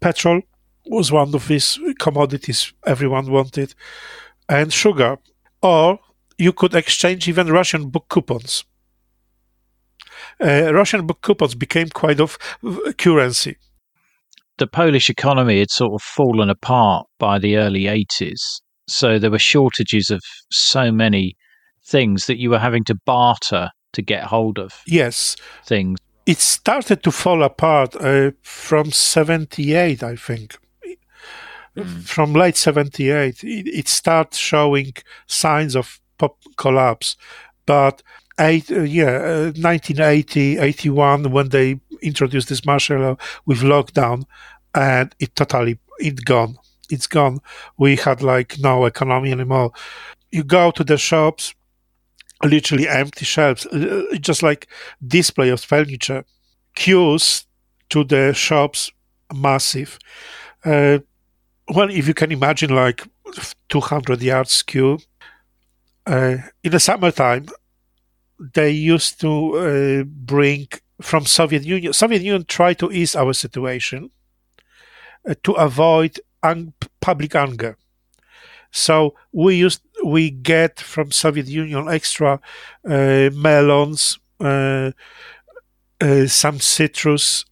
petrol 0.00 0.42
was 0.86 1.12
one 1.12 1.34
of 1.34 1.48
these 1.48 1.78
commodities 1.98 2.72
everyone 2.86 3.30
wanted, 3.30 3.74
and 4.48 4.72
sugar, 4.72 5.18
or 5.62 5.98
you 6.38 6.52
could 6.52 6.74
exchange 6.74 7.28
even 7.28 7.48
Russian 7.48 7.90
book 7.90 8.06
coupons. 8.08 8.64
Uh, 10.40 10.72
Russian 10.72 11.06
book 11.06 11.20
coupons 11.22 11.54
became 11.54 11.88
quite 11.88 12.20
of 12.20 12.38
currency. 12.96 13.56
The 14.58 14.66
Polish 14.66 15.08
economy 15.10 15.60
had 15.60 15.70
sort 15.70 15.94
of 15.94 16.02
fallen 16.02 16.50
apart 16.50 17.06
by 17.18 17.38
the 17.38 17.56
early 17.56 17.84
80s. 17.84 18.60
So 18.88 19.18
there 19.18 19.30
were 19.30 19.38
shortages 19.38 20.10
of 20.10 20.20
so 20.50 20.90
many 20.90 21.36
things 21.84 22.26
that 22.26 22.38
you 22.38 22.50
were 22.50 22.58
having 22.58 22.84
to 22.84 22.96
barter 23.04 23.70
to 23.92 24.02
get 24.02 24.24
hold 24.24 24.58
of 24.58 24.82
Yes, 24.86 25.36
things. 25.64 25.98
it 26.26 26.38
started 26.38 27.02
to 27.02 27.10
fall 27.10 27.42
apart 27.42 27.96
uh, 27.96 28.30
from 28.42 28.90
78 28.92 30.02
i 30.02 30.16
think. 30.16 30.56
From 32.04 32.32
late 32.32 32.56
78 32.56 33.44
it, 33.44 33.68
it 33.68 33.88
started 33.88 34.34
showing 34.36 34.92
signs 35.26 35.76
of 35.76 36.00
pop 36.18 36.36
collapse. 36.56 37.16
But 37.66 38.02
eight, 38.40 38.70
uh, 38.72 38.80
yeah 38.82 39.16
uh, 39.16 39.52
1980 39.56 40.58
81 40.58 41.30
when 41.30 41.50
they 41.50 41.78
introduced 42.02 42.48
this 42.48 42.64
martial 42.66 42.98
law 43.00 43.16
with 43.46 43.60
lockdown 43.60 44.24
and 44.74 45.14
it 45.20 45.36
totally 45.36 45.78
it 45.98 46.24
gone. 46.24 46.56
It's 46.90 47.06
gone. 47.06 47.38
We 47.76 47.96
had 47.96 48.22
like 48.22 48.58
no 48.58 48.86
economy 48.86 49.30
anymore. 49.30 49.70
You 50.32 50.42
go 50.44 50.70
to 50.72 50.82
the 50.84 50.96
shops 50.98 51.54
literally 52.44 52.88
empty 52.88 53.24
shelves, 53.24 53.66
uh, 53.66 54.04
just 54.20 54.42
like 54.42 54.68
display 55.06 55.48
of 55.50 55.60
furniture. 55.60 56.24
Queues 56.74 57.46
to 57.90 58.04
the 58.04 58.32
shops, 58.32 58.90
massive. 59.34 59.98
Uh, 60.64 60.98
well, 61.68 61.90
if 61.90 62.06
you 62.06 62.14
can 62.14 62.32
imagine, 62.32 62.74
like 62.74 63.06
200 63.68 64.22
yards 64.22 64.62
queue. 64.62 64.98
Uh, 66.06 66.38
in 66.64 66.72
the 66.72 66.80
summertime, 66.80 67.46
they 68.54 68.70
used 68.70 69.20
to 69.20 69.58
uh, 69.58 70.04
bring 70.04 70.68
from 71.02 71.26
Soviet 71.26 71.64
Union. 71.64 71.92
Soviet 71.92 72.22
Union 72.22 72.44
tried 72.44 72.78
to 72.78 72.90
ease 72.90 73.14
our 73.14 73.32
situation 73.32 74.10
uh, 75.28 75.34
to 75.42 75.52
avoid 75.52 76.18
un- 76.42 76.72
public 77.00 77.34
anger. 77.34 77.76
So 78.70 79.14
we 79.32 79.56
used 79.56 79.82
we 80.04 80.30
get 80.30 80.80
from 80.80 81.10
Soviet 81.10 81.46
Union 81.46 81.88
extra 81.88 82.40
uh, 82.88 83.30
melons, 83.32 84.18
uh, 84.40 84.92
uh, 86.00 86.26
some 86.26 86.60
citrus, 86.60 87.44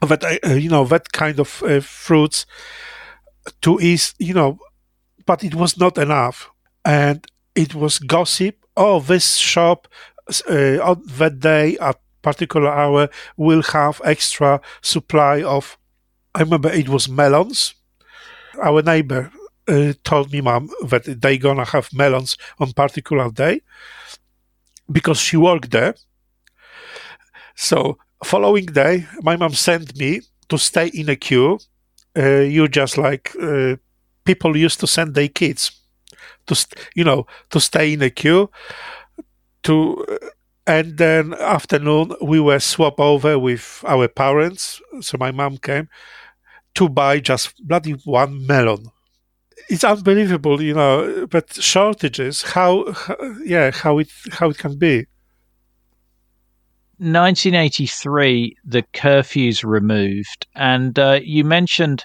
that 0.00 0.40
you 0.60 0.68
know 0.68 0.84
that 0.84 1.12
kind 1.12 1.38
of 1.38 1.48
fruits 1.48 2.46
to 3.60 3.78
ease 3.80 4.14
you 4.18 4.34
know, 4.34 4.58
but 5.26 5.44
it 5.44 5.54
was 5.54 5.78
not 5.78 5.96
enough, 5.98 6.50
and 6.84 7.26
it 7.54 7.74
was 7.74 7.98
gossip. 7.98 8.56
Oh, 8.76 9.00
this 9.00 9.36
shop 9.36 9.86
on 10.48 11.02
that 11.18 11.38
day 11.38 11.78
at 11.78 12.00
particular 12.22 12.70
hour 12.70 13.08
will 13.36 13.62
have 13.62 14.00
extra 14.04 14.60
supply 14.80 15.42
of. 15.42 15.78
I 16.34 16.40
remember 16.40 16.70
it 16.70 16.88
was 16.88 17.08
melons. 17.08 17.74
Our 18.60 18.82
neighbor 18.82 19.30
uh, 19.68 19.92
told 20.04 20.32
me, 20.32 20.40
mom, 20.40 20.70
that 20.86 21.04
they 21.20 21.38
gonna 21.38 21.64
have 21.64 21.92
melons 21.92 22.36
on 22.58 22.72
particular 22.72 23.30
day 23.30 23.60
because 24.90 25.18
she 25.18 25.36
worked 25.36 25.70
there. 25.70 25.94
So 27.54 27.98
following 28.24 28.66
day, 28.66 29.06
my 29.22 29.36
mom 29.36 29.52
sent 29.54 29.96
me 29.98 30.20
to 30.48 30.58
stay 30.58 30.88
in 30.88 31.08
a 31.08 31.16
queue. 31.16 31.58
Uh, 32.16 32.40
you 32.40 32.68
just 32.68 32.98
like 32.98 33.34
uh, 33.40 33.76
people 34.24 34.56
used 34.56 34.80
to 34.80 34.86
send 34.86 35.14
their 35.14 35.28
kids 35.28 35.72
to, 36.46 36.54
st- 36.56 36.80
you 36.96 37.04
know, 37.04 37.26
to 37.50 37.60
stay 37.60 37.94
in 37.94 38.02
a 38.02 38.10
queue. 38.10 38.50
To 39.64 40.04
uh, 40.08 40.28
and 40.66 40.96
then 40.96 41.34
afternoon 41.34 42.14
we 42.22 42.38
were 42.40 42.60
swap 42.60 43.00
over 43.00 43.38
with 43.38 43.82
our 43.86 44.08
parents. 44.08 44.80
So 45.00 45.16
my 45.18 45.30
mom 45.32 45.58
came 45.58 45.88
to 46.76 46.88
buy 46.90 47.20
just 47.20 47.54
bloody 47.66 47.92
one 48.04 48.46
melon 48.46 48.91
it's 49.72 49.84
unbelievable, 49.84 50.60
you 50.60 50.74
know. 50.74 51.26
But 51.30 51.54
shortages, 51.54 52.42
how, 52.42 52.92
how, 52.92 53.16
yeah, 53.44 53.70
how 53.70 53.98
it 53.98 54.10
how 54.30 54.50
it 54.50 54.58
can 54.58 54.78
be. 54.78 55.06
1983, 56.98 58.54
the 58.64 58.82
curfews 58.94 59.64
removed, 59.64 60.46
and 60.54 60.96
uh, 60.98 61.18
you 61.22 61.42
mentioned 61.42 62.04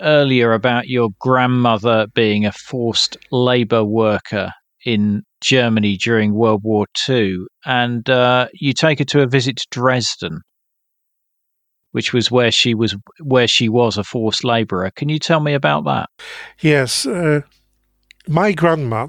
earlier 0.00 0.52
about 0.52 0.88
your 0.88 1.10
grandmother 1.18 2.06
being 2.14 2.46
a 2.46 2.52
forced 2.52 3.16
labour 3.30 3.84
worker 3.84 4.50
in 4.86 5.22
Germany 5.40 5.96
during 5.96 6.32
World 6.32 6.62
War 6.62 6.86
II, 7.08 7.38
and 7.66 8.08
uh, 8.08 8.48
you 8.54 8.72
take 8.72 9.00
her 9.00 9.04
to 9.06 9.20
a 9.20 9.26
visit 9.26 9.56
to 9.56 9.66
Dresden 9.70 10.40
which 11.92 12.12
was 12.12 12.30
where 12.30 12.50
she 12.50 12.74
was 12.74 12.96
where 13.20 13.46
she 13.46 13.68
was 13.68 13.96
a 13.96 14.04
forced 14.04 14.44
labourer. 14.44 14.90
Can 14.90 15.08
you 15.08 15.18
tell 15.18 15.40
me 15.40 15.54
about 15.54 15.84
that? 15.84 16.10
Yes, 16.60 17.06
uh, 17.06 17.42
my 18.28 18.52
grandma, 18.52 19.08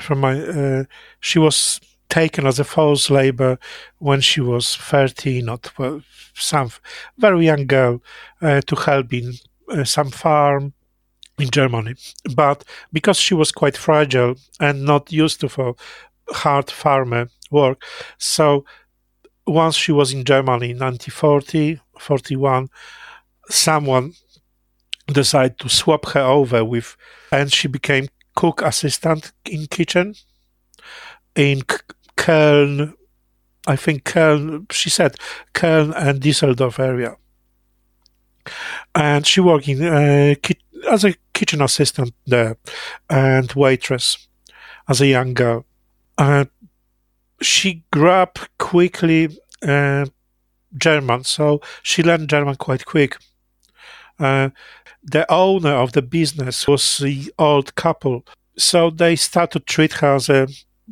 from 0.00 0.20
my, 0.20 0.40
uh, 0.40 0.84
she 1.20 1.38
was 1.38 1.80
taken 2.08 2.46
as 2.46 2.58
a 2.58 2.64
forced 2.64 3.10
labor 3.10 3.58
when 3.98 4.20
she 4.20 4.40
was 4.40 4.76
13 4.76 5.48
or 5.48 5.58
12, 5.58 6.04
some 6.34 6.70
very 7.18 7.44
young 7.46 7.66
girl, 7.66 8.02
uh, 8.40 8.60
to 8.62 8.76
help 8.76 9.12
in 9.12 9.34
uh, 9.68 9.84
some 9.84 10.10
farm 10.10 10.72
in 11.38 11.50
Germany. 11.50 11.94
But 12.34 12.64
because 12.92 13.18
she 13.18 13.34
was 13.34 13.50
quite 13.50 13.76
fragile 13.76 14.36
and 14.60 14.84
not 14.84 15.12
used 15.12 15.40
to 15.40 15.48
for 15.48 15.74
hard 16.30 16.70
farmer 16.70 17.28
work, 17.50 17.82
so 18.18 18.64
once 19.46 19.76
she 19.76 19.92
was 19.92 20.12
in 20.12 20.24
Germany 20.24 20.70
in 20.70 20.78
1940, 20.78 21.80
41, 21.98 22.68
someone 23.48 24.12
decided 25.06 25.58
to 25.58 25.68
swap 25.68 26.06
her 26.06 26.20
over 26.20 26.64
with, 26.64 26.96
and 27.30 27.52
she 27.52 27.68
became 27.68 28.08
cook 28.34 28.62
assistant 28.62 29.32
in 29.44 29.66
kitchen 29.66 30.14
in 31.34 31.62
Köln. 32.16 32.94
I 33.66 33.76
think 33.76 34.04
Köln, 34.04 34.70
she 34.72 34.90
said 34.90 35.16
Köln 35.52 35.92
and 35.96 36.20
Düsseldorf 36.20 36.78
area. 36.78 37.16
And 38.94 39.26
she 39.26 39.40
worked 39.40 39.68
in, 39.68 39.82
uh, 39.82 40.34
ki- 40.42 40.58
as 40.90 41.04
a 41.04 41.14
kitchen 41.32 41.62
assistant 41.62 42.14
there 42.26 42.56
and 43.08 43.50
waitress 43.52 44.28
as 44.88 45.00
a 45.00 45.06
young 45.06 45.34
girl. 45.34 45.64
Uh, 46.18 46.44
she 47.40 47.84
grew 47.90 48.10
up 48.10 48.38
quickly 48.58 49.28
German, 50.76 51.24
so 51.24 51.60
she 51.82 52.02
learned 52.02 52.30
German 52.30 52.56
quite 52.56 52.84
quick. 52.84 53.16
Uh, 54.18 54.50
the 55.02 55.30
owner 55.30 55.72
of 55.74 55.92
the 55.92 56.02
business 56.02 56.66
was 56.66 56.98
the 56.98 57.32
old 57.38 57.74
couple, 57.74 58.24
so 58.56 58.90
they 58.90 59.16
start 59.16 59.50
to 59.52 59.60
treat 59.60 59.94
her 59.94 60.14
as 60.14 60.28
a 60.28 60.46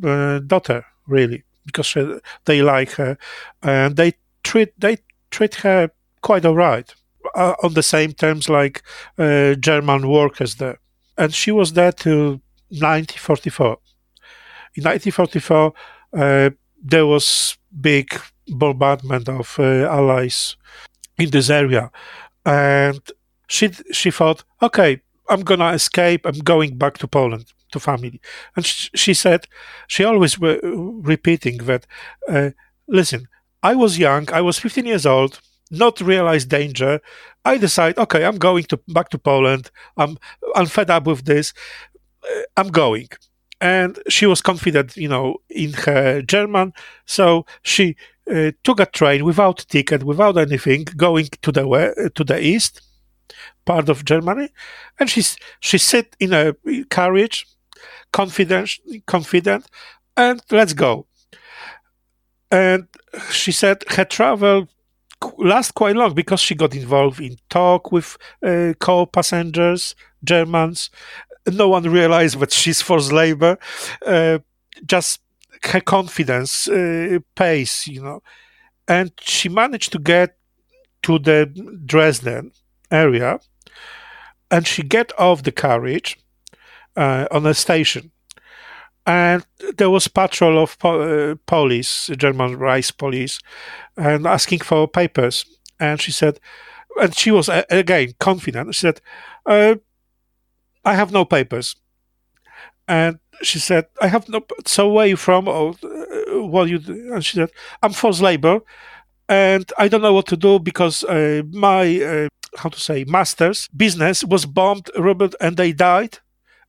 uh, 0.04 0.38
daughter, 0.40 0.84
really, 1.06 1.44
because 1.64 1.96
they 2.44 2.62
like 2.62 2.92
her, 2.92 3.16
and 3.62 3.96
they 3.96 4.14
treat 4.42 4.78
they 4.78 4.98
treat 5.30 5.54
her 5.56 5.90
quite 6.20 6.44
alright, 6.44 6.94
uh, 7.34 7.54
on 7.62 7.74
the 7.74 7.82
same 7.82 8.12
terms 8.12 8.48
like 8.48 8.82
uh, 9.18 9.54
German 9.54 10.08
workers 10.08 10.56
there. 10.56 10.78
And 11.16 11.32
she 11.32 11.50
was 11.50 11.72
there 11.72 11.92
till 11.92 12.40
1944. 12.70 13.78
In 14.74 14.84
1944, 14.84 15.72
uh, 16.14 16.50
there 16.82 17.06
was 17.06 17.56
big 17.80 18.18
bombardment 18.48 19.28
of 19.28 19.56
uh, 19.58 19.86
allies 19.86 20.56
in 21.18 21.30
this 21.30 21.50
area, 21.50 21.90
and 22.44 23.00
she 23.48 23.70
she 23.92 24.10
thought, 24.10 24.44
okay, 24.62 25.00
I'm 25.28 25.42
gonna 25.42 25.72
escape. 25.72 26.26
I'm 26.26 26.38
going 26.40 26.78
back 26.78 26.98
to 26.98 27.08
Poland 27.08 27.52
to 27.72 27.80
family. 27.80 28.20
And 28.56 28.64
sh- 28.64 28.90
she 28.94 29.14
said, 29.14 29.46
she 29.88 30.04
always 30.04 30.38
were 30.38 30.60
repeating 30.62 31.58
that, 31.64 31.86
uh, 32.28 32.50
listen, 32.86 33.28
I 33.62 33.74
was 33.74 33.98
young. 33.98 34.30
I 34.32 34.40
was 34.40 34.58
15 34.58 34.86
years 34.86 35.06
old. 35.06 35.40
Not 35.70 36.00
realize 36.00 36.44
danger. 36.44 37.00
I 37.44 37.56
decide, 37.56 37.96
okay, 37.98 38.24
I'm 38.24 38.38
going 38.38 38.64
to 38.64 38.80
back 38.88 39.08
to 39.10 39.18
Poland. 39.18 39.70
I'm 39.96 40.18
I'm 40.54 40.66
fed 40.66 40.90
up 40.90 41.06
with 41.06 41.24
this. 41.24 41.54
Uh, 42.22 42.42
I'm 42.56 42.68
going 42.68 43.08
and 43.62 44.00
she 44.08 44.26
was 44.26 44.42
confident, 44.42 44.96
you 44.96 45.08
know, 45.08 45.36
in 45.48 45.72
her 45.72 46.20
German. 46.20 46.72
So 47.06 47.46
she 47.62 47.94
uh, 48.30 48.50
took 48.64 48.80
a 48.80 48.86
train 48.86 49.24
without 49.24 49.64
ticket, 49.68 50.02
without 50.02 50.36
anything, 50.36 50.84
going 50.96 51.28
to 51.42 51.52
the 51.52 52.10
to 52.16 52.24
the 52.24 52.44
east 52.44 52.82
part 53.64 53.88
of 53.88 54.04
Germany, 54.04 54.48
and 54.98 55.08
she's 55.08 55.36
she 55.60 55.78
sit 55.78 56.16
in 56.18 56.32
a 56.32 56.54
carriage, 56.90 57.46
confident, 58.12 58.78
confident, 59.06 59.64
and 60.16 60.42
let's 60.50 60.72
go. 60.72 61.06
And 62.50 62.88
she 63.30 63.52
said 63.52 63.84
her 63.90 64.04
travel 64.04 64.66
last 65.38 65.74
quite 65.74 65.94
long 65.94 66.14
because 66.14 66.40
she 66.40 66.56
got 66.56 66.74
involved 66.74 67.20
in 67.20 67.36
talk 67.48 67.92
with 67.92 68.16
uh, 68.44 68.72
co-passengers, 68.80 69.94
Germans, 70.24 70.90
no 71.46 71.68
one 71.68 71.84
realized 71.84 72.38
that 72.40 72.52
she's 72.52 72.82
forced 72.82 73.12
labor. 73.12 73.58
Uh, 74.04 74.38
just 74.86 75.20
her 75.64 75.80
confidence 75.80 76.68
uh, 76.68 77.18
pace, 77.34 77.86
you 77.86 78.02
know, 78.02 78.22
and 78.88 79.12
she 79.20 79.48
managed 79.48 79.92
to 79.92 79.98
get 79.98 80.36
to 81.02 81.18
the 81.18 81.46
Dresden 81.86 82.52
area, 82.90 83.38
and 84.50 84.66
she 84.66 84.82
get 84.82 85.12
off 85.18 85.42
the 85.42 85.52
carriage 85.52 86.18
uh, 86.96 87.26
on 87.30 87.46
a 87.46 87.54
station, 87.54 88.10
and 89.06 89.44
there 89.76 89.90
was 89.90 90.08
patrol 90.08 90.62
of 90.62 90.78
po- 90.78 91.00
uh, 91.32 91.34
police, 91.46 92.10
German 92.16 92.56
Reich 92.56 92.96
police, 92.96 93.40
and 93.96 94.26
asking 94.26 94.60
for 94.60 94.88
papers, 94.88 95.44
and 95.80 96.00
she 96.00 96.12
said, 96.12 96.38
and 97.00 97.16
she 97.16 97.30
was 97.30 97.48
again 97.70 98.14
confident. 98.18 98.74
She 98.74 98.80
said 98.80 99.00
uh, 99.46 99.76
I 100.84 100.94
have 100.94 101.12
no 101.12 101.24
papers. 101.24 101.76
And 102.88 103.18
she 103.42 103.58
said, 103.58 103.86
I 104.00 104.08
have 104.08 104.28
no, 104.28 104.44
so 104.66 104.88
where 104.88 105.04
are 105.04 105.08
you 105.08 105.16
from? 105.16 105.48
Or 105.48 105.74
uh, 105.82 106.42
what 106.42 106.68
you 106.68 106.78
do? 106.78 107.14
And 107.14 107.24
she 107.24 107.36
said, 107.36 107.50
I'm 107.82 107.92
forced 107.92 108.20
labor 108.20 108.60
and 109.28 109.70
I 109.78 109.88
don't 109.88 110.02
know 110.02 110.12
what 110.12 110.26
to 110.26 110.36
do 110.36 110.58
because 110.58 111.04
uh, 111.04 111.42
my, 111.50 112.00
uh, 112.02 112.28
how 112.56 112.68
to 112.68 112.80
say, 112.80 113.04
master's 113.04 113.68
business 113.68 114.24
was 114.24 114.46
bombed, 114.46 114.90
robbed, 114.98 115.34
and 115.40 115.56
they 115.56 115.72
died. 115.72 116.18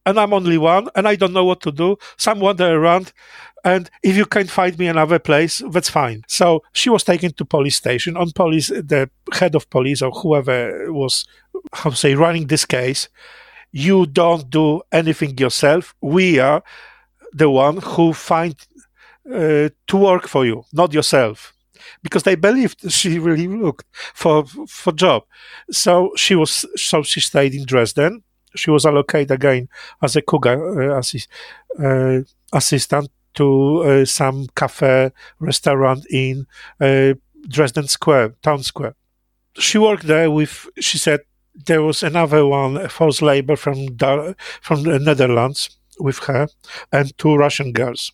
And 0.05 0.19
I'm 0.19 0.33
only 0.33 0.57
one 0.57 0.89
and 0.95 1.07
I 1.07 1.15
don't 1.15 1.33
know 1.33 1.45
what 1.45 1.61
to 1.61 1.71
do. 1.71 1.97
So 2.17 2.31
I'm 2.31 2.39
wandering 2.39 2.73
around. 2.73 3.13
And 3.65 3.89
if 4.03 4.17
you 4.17 4.25
can't 4.25 4.49
find 4.49 4.77
me 4.77 4.87
another 4.87 5.19
place, 5.19 5.61
that's 5.71 5.89
fine. 5.89 6.23
So 6.27 6.63
she 6.73 6.89
was 6.89 7.03
taken 7.03 7.31
to 7.33 7.45
police 7.45 7.77
station. 7.77 8.17
On 8.17 8.29
police, 8.31 8.67
the 8.67 9.09
head 9.31 9.55
of 9.55 9.69
police 9.69 10.01
or 10.01 10.11
whoever 10.11 10.91
was, 10.91 11.25
how 11.71 11.91
to 11.91 11.95
say, 11.95 12.15
running 12.15 12.47
this 12.47 12.65
case, 12.65 13.07
you 13.73 14.05
don't 14.05 14.49
do 14.49 14.81
anything 14.91 15.37
yourself. 15.37 15.93
We 15.99 16.39
are 16.39 16.63
the 17.33 17.49
one 17.49 17.77
who 17.77 18.13
find 18.13 18.55
uh, 19.29 19.69
to 19.87 19.97
work 19.97 20.27
for 20.27 20.45
you, 20.45 20.63
not 20.71 20.93
yourself, 20.93 21.53
because 22.03 22.23
they 22.23 22.35
believed 22.35 22.89
she 22.91 23.19
really 23.19 23.47
looked 23.47 23.85
for 24.13 24.45
for 24.67 24.93
job. 24.93 25.23
So 25.71 26.11
she 26.15 26.35
was 26.35 26.65
so 26.75 27.03
she 27.03 27.19
stayed 27.19 27.55
in 27.55 27.65
Dresden. 27.65 28.23
She 28.55 28.69
was 28.69 28.85
allocated 28.85 29.31
again 29.31 29.67
as 30.01 30.15
a 30.15 30.21
cook 30.21 30.45
uh, 30.45 30.95
assist, 30.97 31.27
uh, 31.83 32.19
assistant 32.53 33.09
to 33.33 33.81
uh, 33.81 34.05
some 34.05 34.45
cafe 34.55 35.11
restaurant 35.39 36.05
in 36.11 36.45
uh, 36.79 37.13
Dresden 37.47 37.87
Square, 37.87 38.35
town 38.43 38.61
square. 38.61 38.95
She 39.57 39.79
worked 39.79 40.03
there 40.03 40.29
with. 40.29 40.67
She 40.79 40.99
said 40.99 41.21
there 41.55 41.81
was 41.81 42.03
another 42.03 42.45
one 42.45 42.87
forced 42.89 43.21
labor 43.21 43.55
from 43.55 43.97
from 44.61 44.83
the 44.83 44.99
Netherlands 44.99 45.77
with 45.99 46.19
her 46.19 46.47
and 46.91 47.17
two 47.17 47.35
Russian 47.35 47.71
girls 47.73 48.11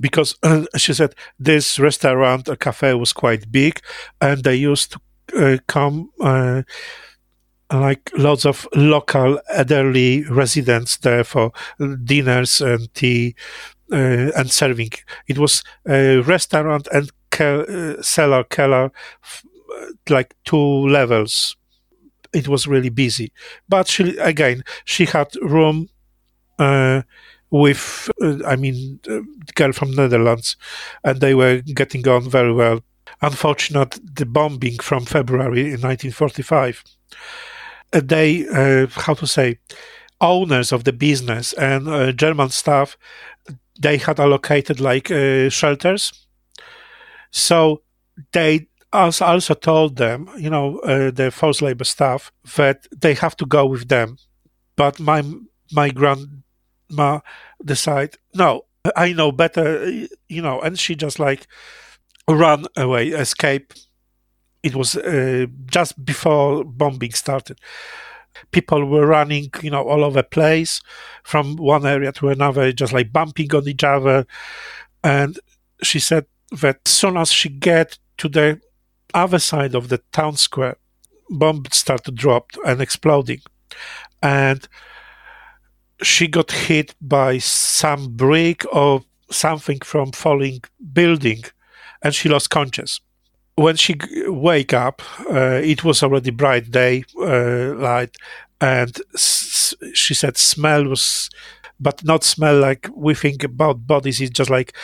because 0.00 0.36
uh, 0.42 0.64
she 0.76 0.92
said 0.94 1.14
this 1.38 1.78
restaurant, 1.78 2.48
a 2.48 2.56
cafe, 2.56 2.94
was 2.94 3.12
quite 3.12 3.50
big, 3.50 3.80
and 4.20 4.42
they 4.44 4.54
used 4.54 4.92
to 4.92 5.00
uh, 5.36 5.58
come 5.66 6.10
uh, 6.20 6.62
like 7.72 8.10
lots 8.16 8.46
of 8.46 8.66
local 8.74 9.38
elderly 9.50 10.24
residents 10.24 10.96
there 10.98 11.24
for 11.24 11.52
dinners 12.04 12.60
and 12.60 12.92
tea 12.94 13.34
uh, 13.92 14.30
and 14.36 14.50
serving. 14.50 14.92
It 15.28 15.38
was 15.38 15.62
a 15.86 16.18
restaurant 16.20 16.88
and 16.92 17.10
ke- 17.30 17.68
uh, 17.68 18.02
cellar, 18.02 18.44
keller, 18.44 18.90
f- 19.22 19.44
like 20.08 20.34
two 20.46 20.88
levels. 20.88 21.57
It 22.32 22.48
was 22.48 22.66
really 22.66 22.90
busy, 22.90 23.32
but 23.68 23.88
she 23.88 24.16
again 24.18 24.62
she 24.84 25.06
had 25.06 25.28
room 25.40 25.88
uh, 26.58 27.02
with, 27.50 28.10
uh, 28.22 28.44
I 28.46 28.56
mean, 28.56 29.00
uh, 29.08 29.20
girl 29.54 29.72
from 29.72 29.92
Netherlands, 29.92 30.56
and 31.04 31.20
they 31.20 31.34
were 31.34 31.62
getting 31.74 32.06
on 32.08 32.28
very 32.28 32.52
well. 32.52 32.80
Unfortunate 33.22 33.98
the 34.14 34.26
bombing 34.26 34.78
from 34.78 35.04
February 35.04 35.60
in 35.60 35.80
1945. 35.80 36.84
Uh, 37.92 38.00
they, 38.04 38.46
uh, 38.48 38.86
how 38.88 39.14
to 39.14 39.26
say, 39.26 39.58
owners 40.20 40.72
of 40.72 40.84
the 40.84 40.92
business 40.92 41.52
and 41.54 41.88
uh, 41.88 42.12
German 42.12 42.50
staff, 42.50 42.98
they 43.80 43.96
had 43.96 44.20
allocated 44.20 44.80
like 44.80 45.08
shelters. 45.50 46.12
So 47.30 47.82
they 48.32 48.66
also 48.92 49.54
told 49.54 49.96
them, 49.96 50.28
you 50.38 50.50
know, 50.50 50.80
the 51.10 51.30
forced 51.30 51.62
labor 51.62 51.84
staff, 51.84 52.32
that 52.56 52.86
they 52.96 53.14
have 53.14 53.36
to 53.36 53.46
go 53.46 53.66
with 53.66 53.88
them. 53.88 54.16
But 54.76 54.98
my 55.00 55.22
my 55.72 55.90
grand 55.90 56.42
Ma 56.90 57.20
decide, 57.62 58.16
no, 58.34 58.62
I 58.96 59.12
know 59.12 59.32
better, 59.32 59.90
you 60.28 60.42
know, 60.42 60.60
and 60.60 60.78
she 60.78 60.94
just 60.94 61.18
like 61.18 61.46
run 62.28 62.66
away, 62.76 63.08
escape. 63.08 63.74
It 64.62 64.74
was 64.74 64.96
uh, 64.96 65.46
just 65.66 66.02
before 66.04 66.64
bombing 66.64 67.12
started. 67.12 67.58
People 68.50 68.84
were 68.84 69.06
running, 69.06 69.50
you 69.62 69.70
know, 69.70 69.86
all 69.88 70.04
over 70.04 70.22
place 70.22 70.80
from 71.24 71.56
one 71.56 71.86
area 71.86 72.12
to 72.12 72.28
another, 72.28 72.72
just 72.72 72.92
like 72.92 73.12
bumping 73.12 73.54
on 73.54 73.68
each 73.68 73.84
other. 73.84 74.26
And 75.04 75.38
she 75.82 75.98
said 76.00 76.26
that 76.60 76.80
as 76.86 76.92
soon 76.92 77.16
as 77.16 77.30
she 77.30 77.48
get 77.48 77.98
to 78.18 78.28
the 78.28 78.60
other 79.14 79.38
side 79.38 79.74
of 79.74 79.88
the 79.88 79.98
town 80.12 80.36
square, 80.36 80.76
bombs 81.30 81.76
started 81.76 82.14
drop 82.14 82.50
and 82.66 82.80
exploding. 82.80 83.40
And 84.22 84.66
she 86.02 86.28
got 86.28 86.52
hit 86.52 86.94
by 87.00 87.38
some 87.38 88.14
brick 88.14 88.64
or 88.74 89.02
something 89.30 89.78
from 89.80 90.12
falling 90.12 90.60
building 90.92 91.42
and 92.02 92.14
she 92.14 92.28
lost 92.28 92.50
conscious 92.50 93.00
when 93.56 93.76
she 93.76 93.96
wake 94.26 94.72
up 94.72 95.02
uh, 95.30 95.60
it 95.62 95.84
was 95.84 96.02
already 96.02 96.30
bright 96.30 96.70
day 96.70 97.04
uh, 97.20 97.74
light 97.74 98.14
and 98.60 98.98
s- 99.14 99.74
she 99.92 100.14
said 100.14 100.36
smell 100.36 100.84
was 100.84 101.28
but 101.80 102.02
not 102.04 102.24
smell 102.24 102.58
like 102.58 102.88
we 102.94 103.14
think 103.14 103.44
about 103.44 103.86
bodies 103.86 104.20
it's 104.20 104.30
just 104.30 104.50
like 104.50 104.74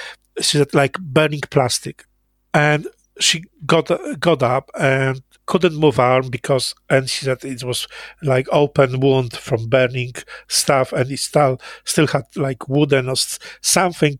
she 0.40 0.58
said 0.58 0.74
like 0.74 0.98
burning 0.98 1.40
plastic 1.50 2.04
and 2.52 2.86
she 3.20 3.44
got 3.66 3.90
got 4.18 4.42
up 4.42 4.70
and 4.78 5.22
couldn't 5.46 5.76
move 5.76 5.98
arm 5.98 6.30
because 6.30 6.74
and 6.88 7.08
she 7.08 7.24
said 7.24 7.44
it 7.44 7.62
was 7.62 7.86
like 8.22 8.46
open 8.50 9.00
wound 9.00 9.34
from 9.34 9.68
burning 9.68 10.12
stuff 10.48 10.92
and 10.92 11.10
it 11.10 11.18
still 11.18 11.60
still 11.84 12.06
had 12.06 12.24
like 12.36 12.68
wooden 12.68 13.08
or 13.08 13.16
something 13.60 14.18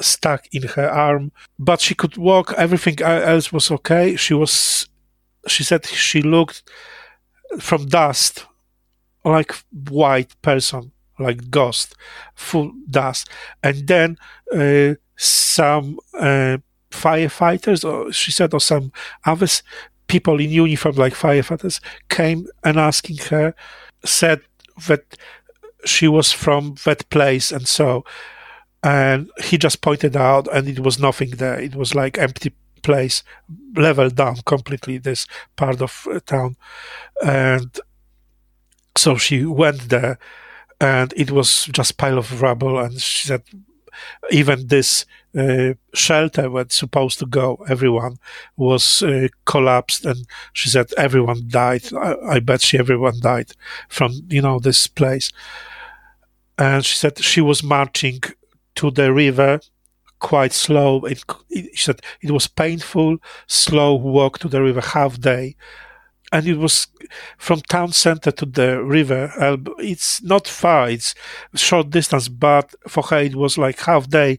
stuck 0.00 0.46
in 0.52 0.62
her 0.62 0.90
arm. 0.90 1.32
But 1.58 1.80
she 1.80 1.94
could 1.94 2.16
walk 2.16 2.52
everything 2.56 3.00
else 3.02 3.52
was 3.52 3.70
okay. 3.70 4.16
She 4.16 4.34
was 4.34 4.88
she 5.46 5.62
said 5.62 5.86
she 5.86 6.22
looked 6.22 6.62
from 7.60 7.86
dust 7.86 8.46
like 9.24 9.52
white 9.88 10.34
person 10.42 10.92
like 11.18 11.50
ghost 11.50 11.94
full 12.34 12.72
dust. 12.90 13.28
And 13.62 13.86
then 13.86 14.18
uh, 14.52 14.94
some 15.16 15.98
uh, 16.18 16.58
firefighters 16.90 17.84
or 17.84 18.12
she 18.12 18.30
said 18.30 18.54
or 18.54 18.60
some 18.60 18.92
others 19.24 19.62
people 20.06 20.40
in 20.40 20.50
uniform 20.50 20.96
like 20.96 21.14
firefighters 21.14 21.80
came 22.08 22.46
and 22.64 22.78
asking 22.78 23.16
her, 23.30 23.54
said 24.04 24.40
that 24.86 25.16
she 25.84 26.08
was 26.08 26.32
from 26.32 26.76
that 26.84 27.08
place 27.10 27.52
and 27.52 27.66
so 27.66 28.04
and 28.82 29.30
he 29.42 29.58
just 29.58 29.80
pointed 29.80 30.16
out 30.16 30.46
and 30.52 30.68
it 30.68 30.80
was 30.80 30.98
nothing 30.98 31.30
there. 31.30 31.58
It 31.58 31.74
was 31.74 31.94
like 31.94 32.18
empty 32.18 32.52
place 32.82 33.24
leveled 33.74 34.14
down 34.14 34.36
completely 34.46 34.98
this 34.98 35.26
part 35.56 35.82
of 35.82 36.06
uh, 36.10 36.20
town. 36.20 36.56
And 37.24 37.80
so 38.96 39.16
she 39.16 39.44
went 39.44 39.88
there 39.88 40.18
and 40.80 41.12
it 41.16 41.32
was 41.32 41.64
just 41.64 41.96
pile 41.96 42.18
of 42.18 42.40
rubble 42.40 42.78
and 42.78 43.00
she 43.00 43.26
said 43.26 43.42
even 44.30 44.66
this 44.66 45.04
uh, 45.36 45.74
shelter 45.94 46.50
was 46.50 46.74
supposed 46.74 47.18
to 47.18 47.26
go, 47.26 47.64
everyone 47.68 48.16
was 48.56 49.02
uh, 49.02 49.28
collapsed, 49.44 50.06
and 50.06 50.26
she 50.52 50.68
said 50.68 50.92
everyone 50.96 51.44
died. 51.48 51.92
I, 51.94 52.14
I, 52.28 52.40
bet 52.40 52.62
she 52.62 52.78
everyone 52.78 53.20
died 53.20 53.52
from 53.88 54.12
you 54.28 54.42
know 54.42 54.58
this 54.58 54.86
place. 54.86 55.32
And 56.58 56.84
she 56.84 56.96
said 56.96 57.18
she 57.18 57.42
was 57.42 57.62
marching 57.62 58.22
to 58.76 58.90
the 58.90 59.12
river 59.12 59.60
quite 60.18 60.52
slow. 60.52 61.04
It, 61.04 61.22
it, 61.50 61.76
she 61.76 61.84
said 61.84 62.00
it 62.22 62.30
was 62.30 62.46
painful, 62.46 63.18
slow 63.46 63.94
walk 63.94 64.38
to 64.40 64.48
the 64.48 64.62
river, 64.62 64.80
half 64.80 65.20
day, 65.20 65.56
and 66.32 66.46
it 66.46 66.58
was 66.58 66.88
from 67.38 67.60
town 67.60 67.92
center 67.92 68.30
to 68.32 68.46
the 68.46 68.82
river. 68.82 69.30
It's 69.78 70.22
not 70.22 70.46
far; 70.48 70.90
it's 70.90 71.14
short 71.54 71.90
distance, 71.90 72.28
but 72.28 72.74
for 72.88 73.02
her 73.04 73.20
it 73.20 73.36
was 73.36 73.58
like 73.58 73.80
half 73.80 74.08
day 74.08 74.38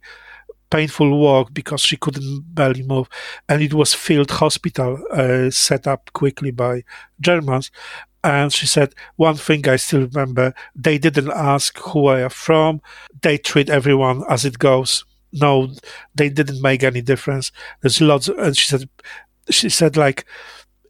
painful 0.70 1.18
walk 1.18 1.54
because 1.54 1.82
she 1.82 1.98
couldn't 1.98 2.54
barely 2.54 2.84
move, 2.84 3.08
and 3.48 3.62
it 3.62 3.74
was 3.74 3.94
field 3.94 4.32
hospital 4.32 5.02
uh, 5.12 5.50
set 5.50 5.88
up 5.88 6.12
quickly 6.14 6.52
by 6.52 6.84
Germans. 7.22 7.72
And 8.24 8.52
she 8.52 8.66
said, 8.66 8.94
one 9.16 9.36
thing 9.36 9.68
I 9.70 9.78
still 9.78 10.02
remember, 10.02 10.54
they 10.76 10.98
didn't 10.98 11.32
ask 11.32 11.78
who 11.78 12.08
I 12.08 12.22
am 12.22 12.30
from. 12.30 12.82
They 13.22 13.38
treat 13.38 13.70
everyone 13.70 14.24
as 14.28 14.44
it 14.44 14.60
goes. 14.60 15.06
No, 15.32 15.72
they 16.16 16.30
didn't 16.30 16.62
make 16.62 16.84
any 16.84 17.02
difference. 17.02 17.52
There's 17.82 18.02
lots, 18.02 18.28
and 18.28 18.58
she 18.58 18.68
said, 18.68 18.90
she 19.50 19.70
said 19.70 19.96
like, 19.96 20.26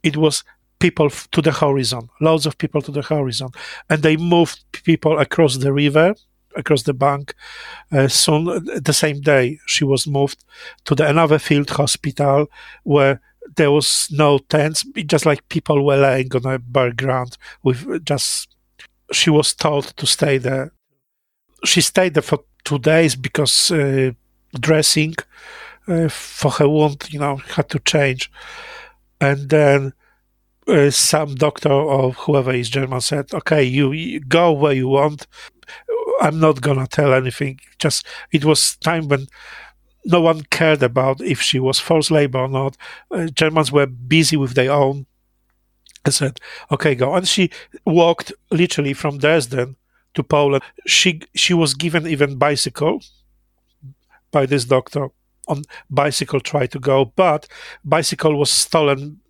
it 0.02 0.16
was 0.16 0.42
people 0.78 1.10
to 1.10 1.42
the 1.42 1.52
horizon, 1.52 2.08
loads 2.20 2.46
of 2.46 2.58
people 2.58 2.82
to 2.82 2.92
the 2.92 3.02
horizon, 3.02 3.48
and 3.88 4.02
they 4.02 4.16
moved 4.16 4.60
people 4.84 5.18
across 5.18 5.56
the 5.56 5.72
river, 5.72 6.14
across 6.56 6.82
the 6.82 6.94
bank. 6.94 7.34
Uh, 7.92 8.08
soon, 8.08 8.44
the 8.64 8.92
same 8.92 9.20
day, 9.20 9.58
she 9.66 9.84
was 9.84 10.06
moved 10.06 10.44
to 10.84 10.94
the 10.94 11.08
another 11.08 11.38
field 11.38 11.70
hospital 11.70 12.46
where 12.84 13.20
there 13.56 13.70
was 13.70 14.08
no 14.10 14.38
tents, 14.38 14.84
just 15.06 15.26
like 15.26 15.48
people 15.48 15.84
were 15.84 15.96
laying 15.96 16.34
on 16.34 16.46
a 16.46 16.58
bare 16.58 16.92
ground 16.92 17.36
with 17.62 18.04
just. 18.04 18.54
She 19.10 19.30
was 19.30 19.54
told 19.54 19.96
to 19.96 20.06
stay 20.06 20.36
there. 20.36 20.72
She 21.64 21.80
stayed 21.80 22.12
there 22.12 22.22
for 22.22 22.40
two 22.64 22.78
days 22.78 23.16
because 23.16 23.70
uh, 23.70 24.10
dressing 24.60 25.14
uh, 25.88 26.08
for 26.08 26.50
her 26.50 26.68
wound, 26.68 27.08
you 27.10 27.18
know, 27.18 27.36
had 27.36 27.70
to 27.70 27.78
change, 27.78 28.30
and 29.18 29.48
then 29.48 29.86
uh, 29.86 29.90
some 30.90 31.34
doctor 31.34 31.70
or 31.70 32.12
whoever 32.12 32.52
is 32.52 32.70
German 32.70 33.00
said, 33.00 33.32
"Okay, 33.32 33.62
you, 33.62 33.92
you, 33.92 34.20
go 34.20 34.52
where 34.52 34.72
you 34.72 34.88
want. 34.88 35.26
I'm 36.20 36.40
not 36.40 36.60
gonna 36.60 36.86
tell 36.86 37.12
anything." 37.14 37.60
Just 37.78 38.06
it 38.32 38.44
was 38.44 38.76
time 38.76 39.08
when 39.08 39.26
no 40.04 40.20
one 40.20 40.42
cared 40.50 40.82
about 40.82 41.20
if 41.20 41.40
she 41.40 41.58
was 41.60 41.80
forced 41.80 42.10
labor 42.10 42.38
or 42.40 42.48
not. 42.48 42.76
Uh, 43.10 43.26
Germans 43.26 43.72
were 43.72 43.86
busy 43.86 44.36
with 44.36 44.54
their 44.54 44.72
own. 44.72 45.06
I 46.04 46.10
said, 46.10 46.40
"Okay, 46.70 46.94
go." 46.94 47.14
And 47.14 47.26
she 47.26 47.50
walked 47.84 48.32
literally 48.50 48.94
from 48.94 49.18
Dresden 49.18 49.76
to 50.14 50.22
Poland. 50.22 50.62
She 50.86 51.20
she 51.34 51.54
was 51.54 51.74
given 51.74 52.06
even 52.06 52.36
bicycle 52.36 53.02
by 54.30 54.46
this 54.46 54.64
doctor 54.64 55.08
on 55.48 55.64
bicycle 55.90 56.40
tried 56.40 56.70
to 56.72 56.78
go, 56.78 57.06
but 57.16 57.48
bicycle 57.84 58.36
was 58.36 58.50
stolen. 58.50 59.20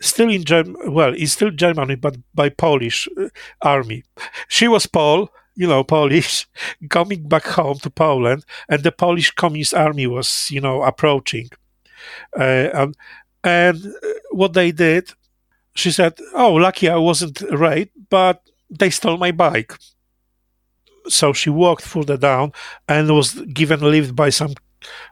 Still 0.00 0.30
in 0.30 0.44
Germ, 0.44 0.76
well, 0.86 1.14
it's 1.14 1.32
still 1.32 1.50
Germany, 1.50 1.96
but 1.96 2.16
by 2.34 2.48
Polish 2.50 3.08
uh, 3.18 3.28
army. 3.62 4.04
She 4.48 4.68
was 4.68 4.86
Pole, 4.86 5.28
you 5.56 5.66
know, 5.66 5.82
Polish, 5.82 6.46
coming 6.88 7.28
back 7.28 7.44
home 7.44 7.78
to 7.80 7.90
Poland, 7.90 8.44
and 8.68 8.82
the 8.82 8.92
Polish 8.92 9.32
Communist 9.32 9.74
Army 9.74 10.06
was, 10.06 10.48
you 10.50 10.60
know, 10.60 10.82
approaching. 10.82 11.48
Uh, 12.38 12.70
and, 12.72 12.96
and 13.42 13.86
uh, 13.86 14.08
what 14.30 14.52
they 14.52 14.70
did, 14.72 15.10
she 15.74 15.90
said, 15.90 16.18
"Oh, 16.32 16.54
lucky 16.54 16.88
I 16.88 16.96
wasn't 16.96 17.40
raped, 17.50 17.96
but 18.08 18.42
they 18.70 18.90
stole 18.90 19.16
my 19.18 19.32
bike." 19.32 19.74
So 21.08 21.32
she 21.32 21.50
walked 21.50 21.82
further 21.82 22.16
down 22.16 22.52
and 22.88 23.14
was 23.14 23.34
given 23.52 23.80
lift 23.80 24.14
by 24.14 24.30
some 24.30 24.54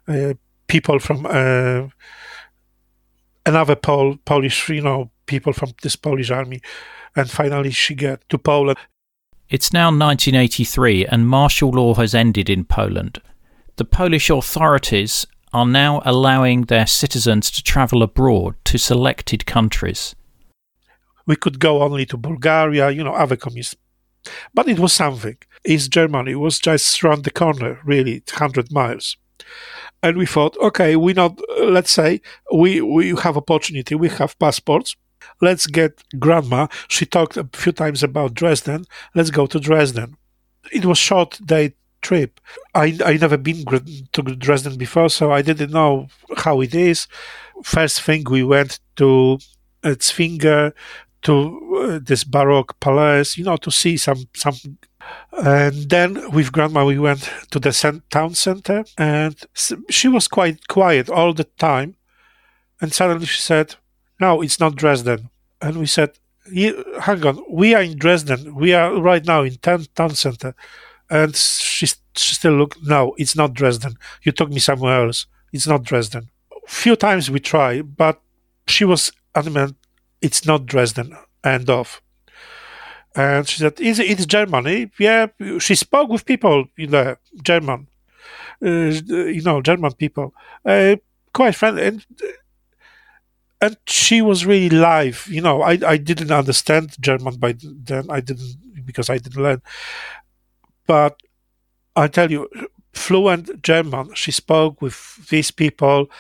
uh, 0.07 0.35
people 0.67 0.99
from 0.99 1.27
uh, 1.27 1.89
another 3.47 3.77
Pol- 3.77 4.19
Polish, 4.25 4.69
you 4.69 4.83
know, 4.83 5.11
people 5.27 5.53
from 5.53 5.73
this 5.83 5.97
Polish 5.97 6.31
army, 6.31 6.61
and 7.15 7.31
finally 7.31 7.71
she 7.71 7.95
get 7.95 8.29
to 8.29 8.37
Poland. 8.37 8.77
It's 9.49 9.73
now 9.73 9.87
1983 9.87 11.07
and 11.07 11.29
martial 11.29 11.71
law 11.71 11.95
has 11.95 12.15
ended 12.15 12.51
in 12.51 12.65
Poland. 12.65 13.21
The 13.77 13.85
Polish 13.85 14.29
authorities 14.29 15.27
are 15.53 15.67
now 15.67 16.03
allowing 16.05 16.63
their 16.63 16.87
citizens 16.87 17.51
to 17.53 17.63
travel 17.63 18.03
abroad 18.03 18.57
to 18.65 18.79
selected 18.79 19.47
countries. 19.47 20.17
We 21.27 21.37
could 21.37 21.61
go 21.61 21.83
only 21.83 22.07
to 22.07 22.17
Bulgaria, 22.17 22.91
you 22.91 23.05
know, 23.05 23.15
other 23.15 23.37
communists. 23.37 23.77
But 24.53 24.69
it 24.69 24.79
was 24.79 24.93
something. 24.93 25.37
East 25.65 25.93
Germany 25.93 26.35
was 26.35 26.59
just 26.59 27.03
around 27.03 27.25
the 27.25 27.31
corner, 27.31 27.79
really, 27.85 28.23
100 28.29 28.73
miles 28.73 29.17
and 30.03 30.17
we 30.17 30.27
thought, 30.27 30.57
okay, 30.59 30.97
we 30.97 31.13
not 31.13 31.41
let's 31.63 31.91
say 31.91 32.21
we 32.53 32.81
we 32.81 33.15
have 33.23 33.37
opportunity, 33.37 33.95
we 33.95 34.09
have 34.09 34.39
passports. 34.39 34.97
Let's 35.41 35.67
get 35.67 36.03
grandma. 36.19 36.69
She 36.89 37.05
talked 37.05 37.37
a 37.37 37.49
few 37.53 37.73
times 37.73 38.03
about 38.03 38.35
Dresden. 38.35 38.85
Let's 39.15 39.31
go 39.31 39.47
to 39.47 39.59
Dresden. 39.59 40.17
It 40.73 40.85
was 40.85 40.99
short 40.99 41.41
day 41.45 41.75
trip. 42.03 42.41
I 42.75 42.99
I 43.05 43.15
never 43.15 43.37
been 43.37 43.65
to 44.13 44.23
Dresden 44.23 44.77
before, 44.77 45.09
so 45.09 45.33
I 45.33 45.43
didn't 45.43 45.73
know 45.73 46.09
how 46.37 46.61
it 46.61 46.75
is. 46.75 47.09
First 47.63 48.03
thing 48.03 48.25
we 48.29 48.45
went 48.45 48.79
to 48.97 49.39
Zwinger, 49.83 50.73
to 51.23 51.33
uh, 51.83 51.99
this 52.03 52.25
Baroque 52.25 52.79
palace, 52.81 53.37
you 53.37 53.45
know, 53.45 53.57
to 53.57 53.71
see 53.71 53.97
some 53.97 54.29
some 54.35 54.55
and 55.33 55.91
then 55.91 56.31
with 56.31 56.53
grandma, 56.53 56.85
we 56.85 56.99
went 56.99 57.31
to 57.51 57.59
the 57.59 58.01
town 58.11 58.35
center, 58.35 58.85
and 58.97 59.37
she 59.91 60.09
was 60.09 60.29
quite 60.29 60.69
quiet 60.69 61.09
all 61.09 61.35
the 61.35 61.45
time. 61.59 61.97
And 62.81 62.93
suddenly 62.93 63.27
she 63.27 63.41
said, 63.41 63.77
"No, 64.21 64.43
it's 64.43 64.61
not 64.61 64.77
Dresden." 64.77 65.31
And 65.61 65.79
we 65.79 65.87
said, 65.87 66.19
"Hang 67.01 67.27
on, 67.27 67.43
we 67.51 67.75
are 67.75 67.83
in 67.83 67.99
Dresden. 67.99 68.55
We 68.55 68.75
are 68.75 69.01
right 69.01 69.25
now 69.25 69.43
in 69.43 69.57
town 69.57 70.15
center." 70.15 70.55
And 71.09 71.37
she, 71.37 71.87
she 72.17 72.35
still 72.35 72.57
looked, 72.57 72.79
"No, 72.83 73.15
it's 73.19 73.37
not 73.37 73.55
Dresden. 73.55 73.97
You 74.23 74.33
took 74.33 74.51
me 74.51 74.59
somewhere 74.59 75.05
else. 75.05 75.27
It's 75.53 75.67
not 75.67 75.85
Dresden." 75.85 76.31
Few 76.67 76.97
times 76.97 77.31
we 77.31 77.41
tried, 77.41 77.97
but 77.97 78.21
she 78.67 78.85
was 78.85 79.13
adamant, 79.35 79.77
"It's 80.21 80.45
not 80.45 80.67
Dresden." 80.67 81.17
End 81.45 81.71
of. 81.71 82.01
And 83.17 83.49
she 83.49 83.59
said, 83.61 83.81
"Is 83.81 83.99
it, 83.99 84.11
it's 84.11 84.27
Germany? 84.27 84.91
Yeah, 84.99 85.29
she 85.59 85.75
spoke 85.75 86.11
with 86.11 86.27
people 86.27 86.67
in 86.77 86.91
the 86.91 87.19
German, 87.43 87.89
uh, 88.65 88.69
you 88.69 89.43
know, 89.43 89.63
German 89.63 89.93
people, 89.95 90.35
uh, 90.67 90.97
quite 91.33 91.55
friendly, 91.55 91.87
and 91.87 92.07
and 93.61 93.77
she 93.87 94.23
was 94.23 94.45
really 94.47 94.71
live. 94.71 95.27
You 95.31 95.41
know, 95.41 95.63
I 95.63 95.79
I 95.87 95.97
didn't 95.97 96.31
understand 96.31 96.97
German 97.01 97.37
by 97.37 97.55
then. 97.61 98.07
I 98.11 98.21
didn't 98.21 98.57
because 98.85 99.11
I 99.11 99.19
didn't 99.19 99.43
learn, 99.43 99.63
but 100.87 101.21
I 101.97 102.09
tell 102.09 102.31
you, 102.31 102.49
fluent 102.93 103.63
German. 103.63 104.15
She 104.15 104.33
spoke 104.33 104.83
with 104.83 105.29
these 105.31 105.51
people, 105.51 106.11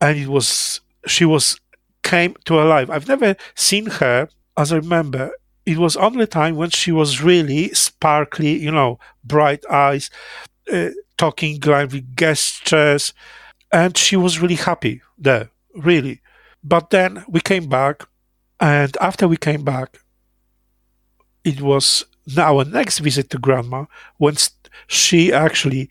and 0.00 0.18
it 0.18 0.28
was 0.28 0.80
she 1.06 1.24
was 1.24 1.60
came 2.02 2.34
to 2.46 2.54
life. 2.54 2.90
I've 2.90 3.08
never 3.08 3.36
seen 3.54 3.86
her, 3.86 4.28
as 4.56 4.72
I 4.72 4.76
remember, 4.76 5.32
it 5.66 5.78
was 5.78 5.96
only 5.96 6.26
time 6.28 6.56
when 6.56 6.70
she 6.70 6.92
was 6.92 7.20
really 7.20 7.74
sparkly, 7.74 8.56
you 8.56 8.70
know, 8.70 8.98
bright 9.24 9.64
eyes, 9.68 10.10
uh, 10.72 10.90
talking 11.18 11.60
with 11.60 12.16
gestures, 12.16 13.12
and 13.72 13.98
she 13.98 14.16
was 14.16 14.40
really 14.40 14.54
happy 14.54 15.02
there, 15.18 15.50
really. 15.74 16.20
But 16.62 16.90
then 16.90 17.24
we 17.28 17.40
came 17.40 17.68
back, 17.68 18.04
and 18.60 18.96
after 19.00 19.26
we 19.26 19.36
came 19.36 19.64
back, 19.64 19.98
it 21.44 21.60
was 21.60 22.04
our 22.38 22.64
next 22.64 23.00
visit 23.00 23.30
to 23.30 23.38
grandma 23.38 23.86
when 24.18 24.36
she 24.86 25.32
actually 25.32 25.90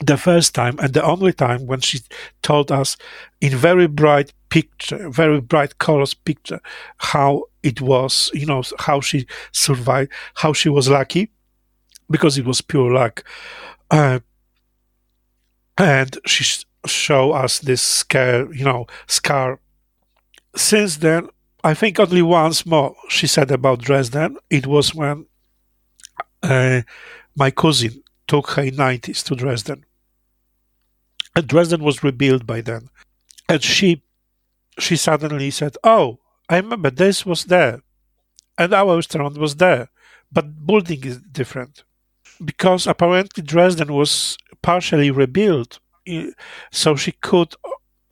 the 0.00 0.16
first 0.16 0.54
time 0.54 0.78
and 0.80 0.92
the 0.92 1.04
only 1.04 1.32
time 1.32 1.66
when 1.66 1.80
she 1.80 2.00
told 2.42 2.72
us 2.72 2.96
in 3.40 3.56
very 3.56 3.86
bright 3.86 4.32
picture, 4.54 5.10
very 5.10 5.40
bright 5.40 5.78
colors 5.78 6.14
picture, 6.14 6.60
how 6.98 7.42
it 7.64 7.80
was, 7.80 8.30
you 8.32 8.46
know, 8.46 8.62
how 8.78 9.00
she 9.00 9.26
survived, 9.50 10.12
how 10.34 10.52
she 10.52 10.68
was 10.68 10.88
lucky, 10.88 11.28
because 12.08 12.38
it 12.38 12.46
was 12.46 12.60
pure 12.60 12.92
luck. 12.92 13.24
Uh, 13.90 14.20
and 15.76 16.16
she 16.24 16.44
showed 16.86 17.32
us 17.32 17.58
this 17.58 17.82
scar, 17.82 18.46
you 18.54 18.64
know, 18.64 18.86
scar. 19.08 19.58
Since 20.54 20.98
then, 20.98 21.26
I 21.64 21.74
think 21.74 21.98
only 21.98 22.22
once 22.22 22.64
more 22.64 22.94
she 23.08 23.26
said 23.26 23.50
about 23.50 23.80
Dresden. 23.80 24.36
It 24.50 24.68
was 24.68 24.94
when 24.94 25.26
uh, 26.44 26.82
my 27.34 27.50
cousin 27.50 28.04
took 28.28 28.50
her 28.50 28.62
in 28.62 28.76
90s 28.76 29.24
to 29.24 29.34
Dresden. 29.34 29.84
And 31.34 31.48
Dresden 31.48 31.82
was 31.82 32.04
rebuilt 32.04 32.46
by 32.46 32.60
then. 32.60 32.88
And 33.48 33.60
she 33.60 34.04
she 34.78 34.96
suddenly 34.96 35.50
said, 35.50 35.76
Oh, 35.84 36.18
I 36.48 36.56
remember 36.56 36.90
this 36.90 37.24
was 37.24 37.44
there. 37.44 37.80
And 38.58 38.72
our 38.74 38.96
restaurant 38.96 39.38
was 39.38 39.56
there. 39.56 39.90
But 40.30 40.66
building 40.66 41.04
is 41.04 41.18
different. 41.18 41.84
Because 42.44 42.86
apparently 42.86 43.42
Dresden 43.42 43.92
was 43.92 44.36
partially 44.62 45.10
rebuilt. 45.10 45.78
So 46.70 46.96
she 46.96 47.12
could 47.12 47.54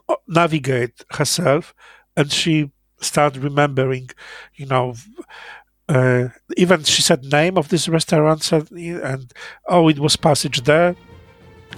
uh, 0.09 0.17
navigate 0.27 1.05
herself 1.13 1.75
and 2.17 2.31
she 2.33 2.71
started 3.01 3.43
remembering, 3.43 4.11
you 4.55 4.67
know, 4.67 4.95
uh, 5.89 6.29
even 6.57 6.85
she 6.85 7.03
said 7.03 7.25
name 7.25 7.59
of 7.59 7.69
this 7.69 7.89
restaurant 7.89 8.51
and 8.53 9.33
oh 9.69 9.89
it 9.89 9.99
was 9.99 10.17
passage 10.17 10.63
there 10.63 10.95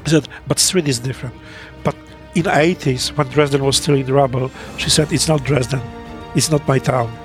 said 0.06 0.28
but 0.46 0.58
street 0.58 0.86
is 0.86 0.98
different 0.98 1.34
in 2.34 2.42
the 2.42 2.50
80s 2.50 3.16
when 3.16 3.28
dresden 3.28 3.64
was 3.64 3.76
still 3.76 3.94
in 3.94 4.06
rubble 4.12 4.50
she 4.76 4.90
said 4.90 5.12
it's 5.12 5.28
not 5.28 5.44
dresden. 5.44 5.80
It's 6.34 6.50
not 6.50 6.66
my 6.66 6.78
town. 6.78 7.16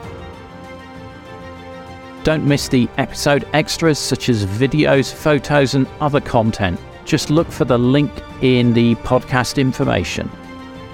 Don't 2.24 2.46
miss 2.46 2.68
the 2.68 2.88
episode 2.98 3.48
extras 3.54 3.98
such 3.98 4.30
as 4.30 4.46
videos 4.46 5.12
photos 5.12 5.74
and 5.74 5.88
other 6.00 6.22
content. 6.22 6.80
Just 7.06 7.30
look 7.30 7.50
for 7.50 7.66
the 7.66 7.78
link 7.78 8.12
in 8.42 8.74
the 8.74 8.96
podcast 8.96 9.58
information. 9.60 10.30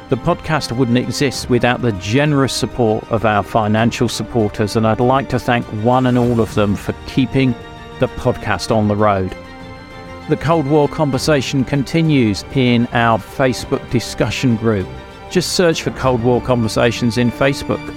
The 0.10 0.18
podcast 0.18 0.72
wouldn't 0.72 1.00
exist 1.00 1.50
without 1.50 1.82
the 1.82 1.92
generous 1.94 2.54
support 2.54 3.04
of 3.12 3.26
our 3.26 3.44
financial 3.44 4.08
supporters, 4.08 4.76
and 4.76 4.86
I'd 4.86 5.00
like 5.00 5.28
to 5.30 5.40
thank 5.40 5.66
one 5.84 6.06
and 6.06 6.18
all 6.18 6.40
of 6.40 6.54
them 6.54 6.76
for 6.76 6.94
keeping 7.08 7.56
the 8.00 8.08
podcast 8.08 8.74
on 8.74 8.88
the 8.88 8.96
road. 8.96 9.36
The 10.28 10.38
Cold 10.38 10.66
War 10.66 10.88
conversation 10.88 11.64
continues 11.64 12.44
in 12.56 12.88
our 12.94 13.20
Facebook 13.20 13.88
discussion 13.92 14.56
group. 14.56 14.88
Just 15.30 15.54
search 15.54 15.84
for 15.84 15.92
Cold 15.92 16.24
War 16.24 16.42
Conversations 16.42 17.20
in 17.20 17.30
Facebook. 17.30 17.96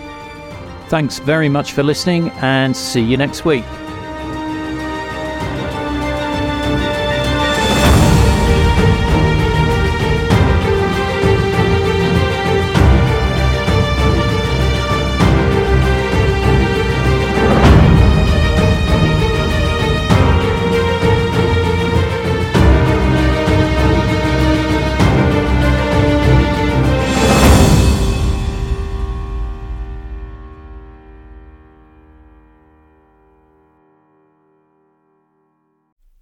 Thanks 0.89 1.21
very 1.21 1.49
much 1.49 1.73
for 1.73 1.83
listening, 1.83 2.29
and 2.43 2.77
see 2.77 3.01
you 3.01 3.17
next 3.17 3.47
week. 3.47 3.65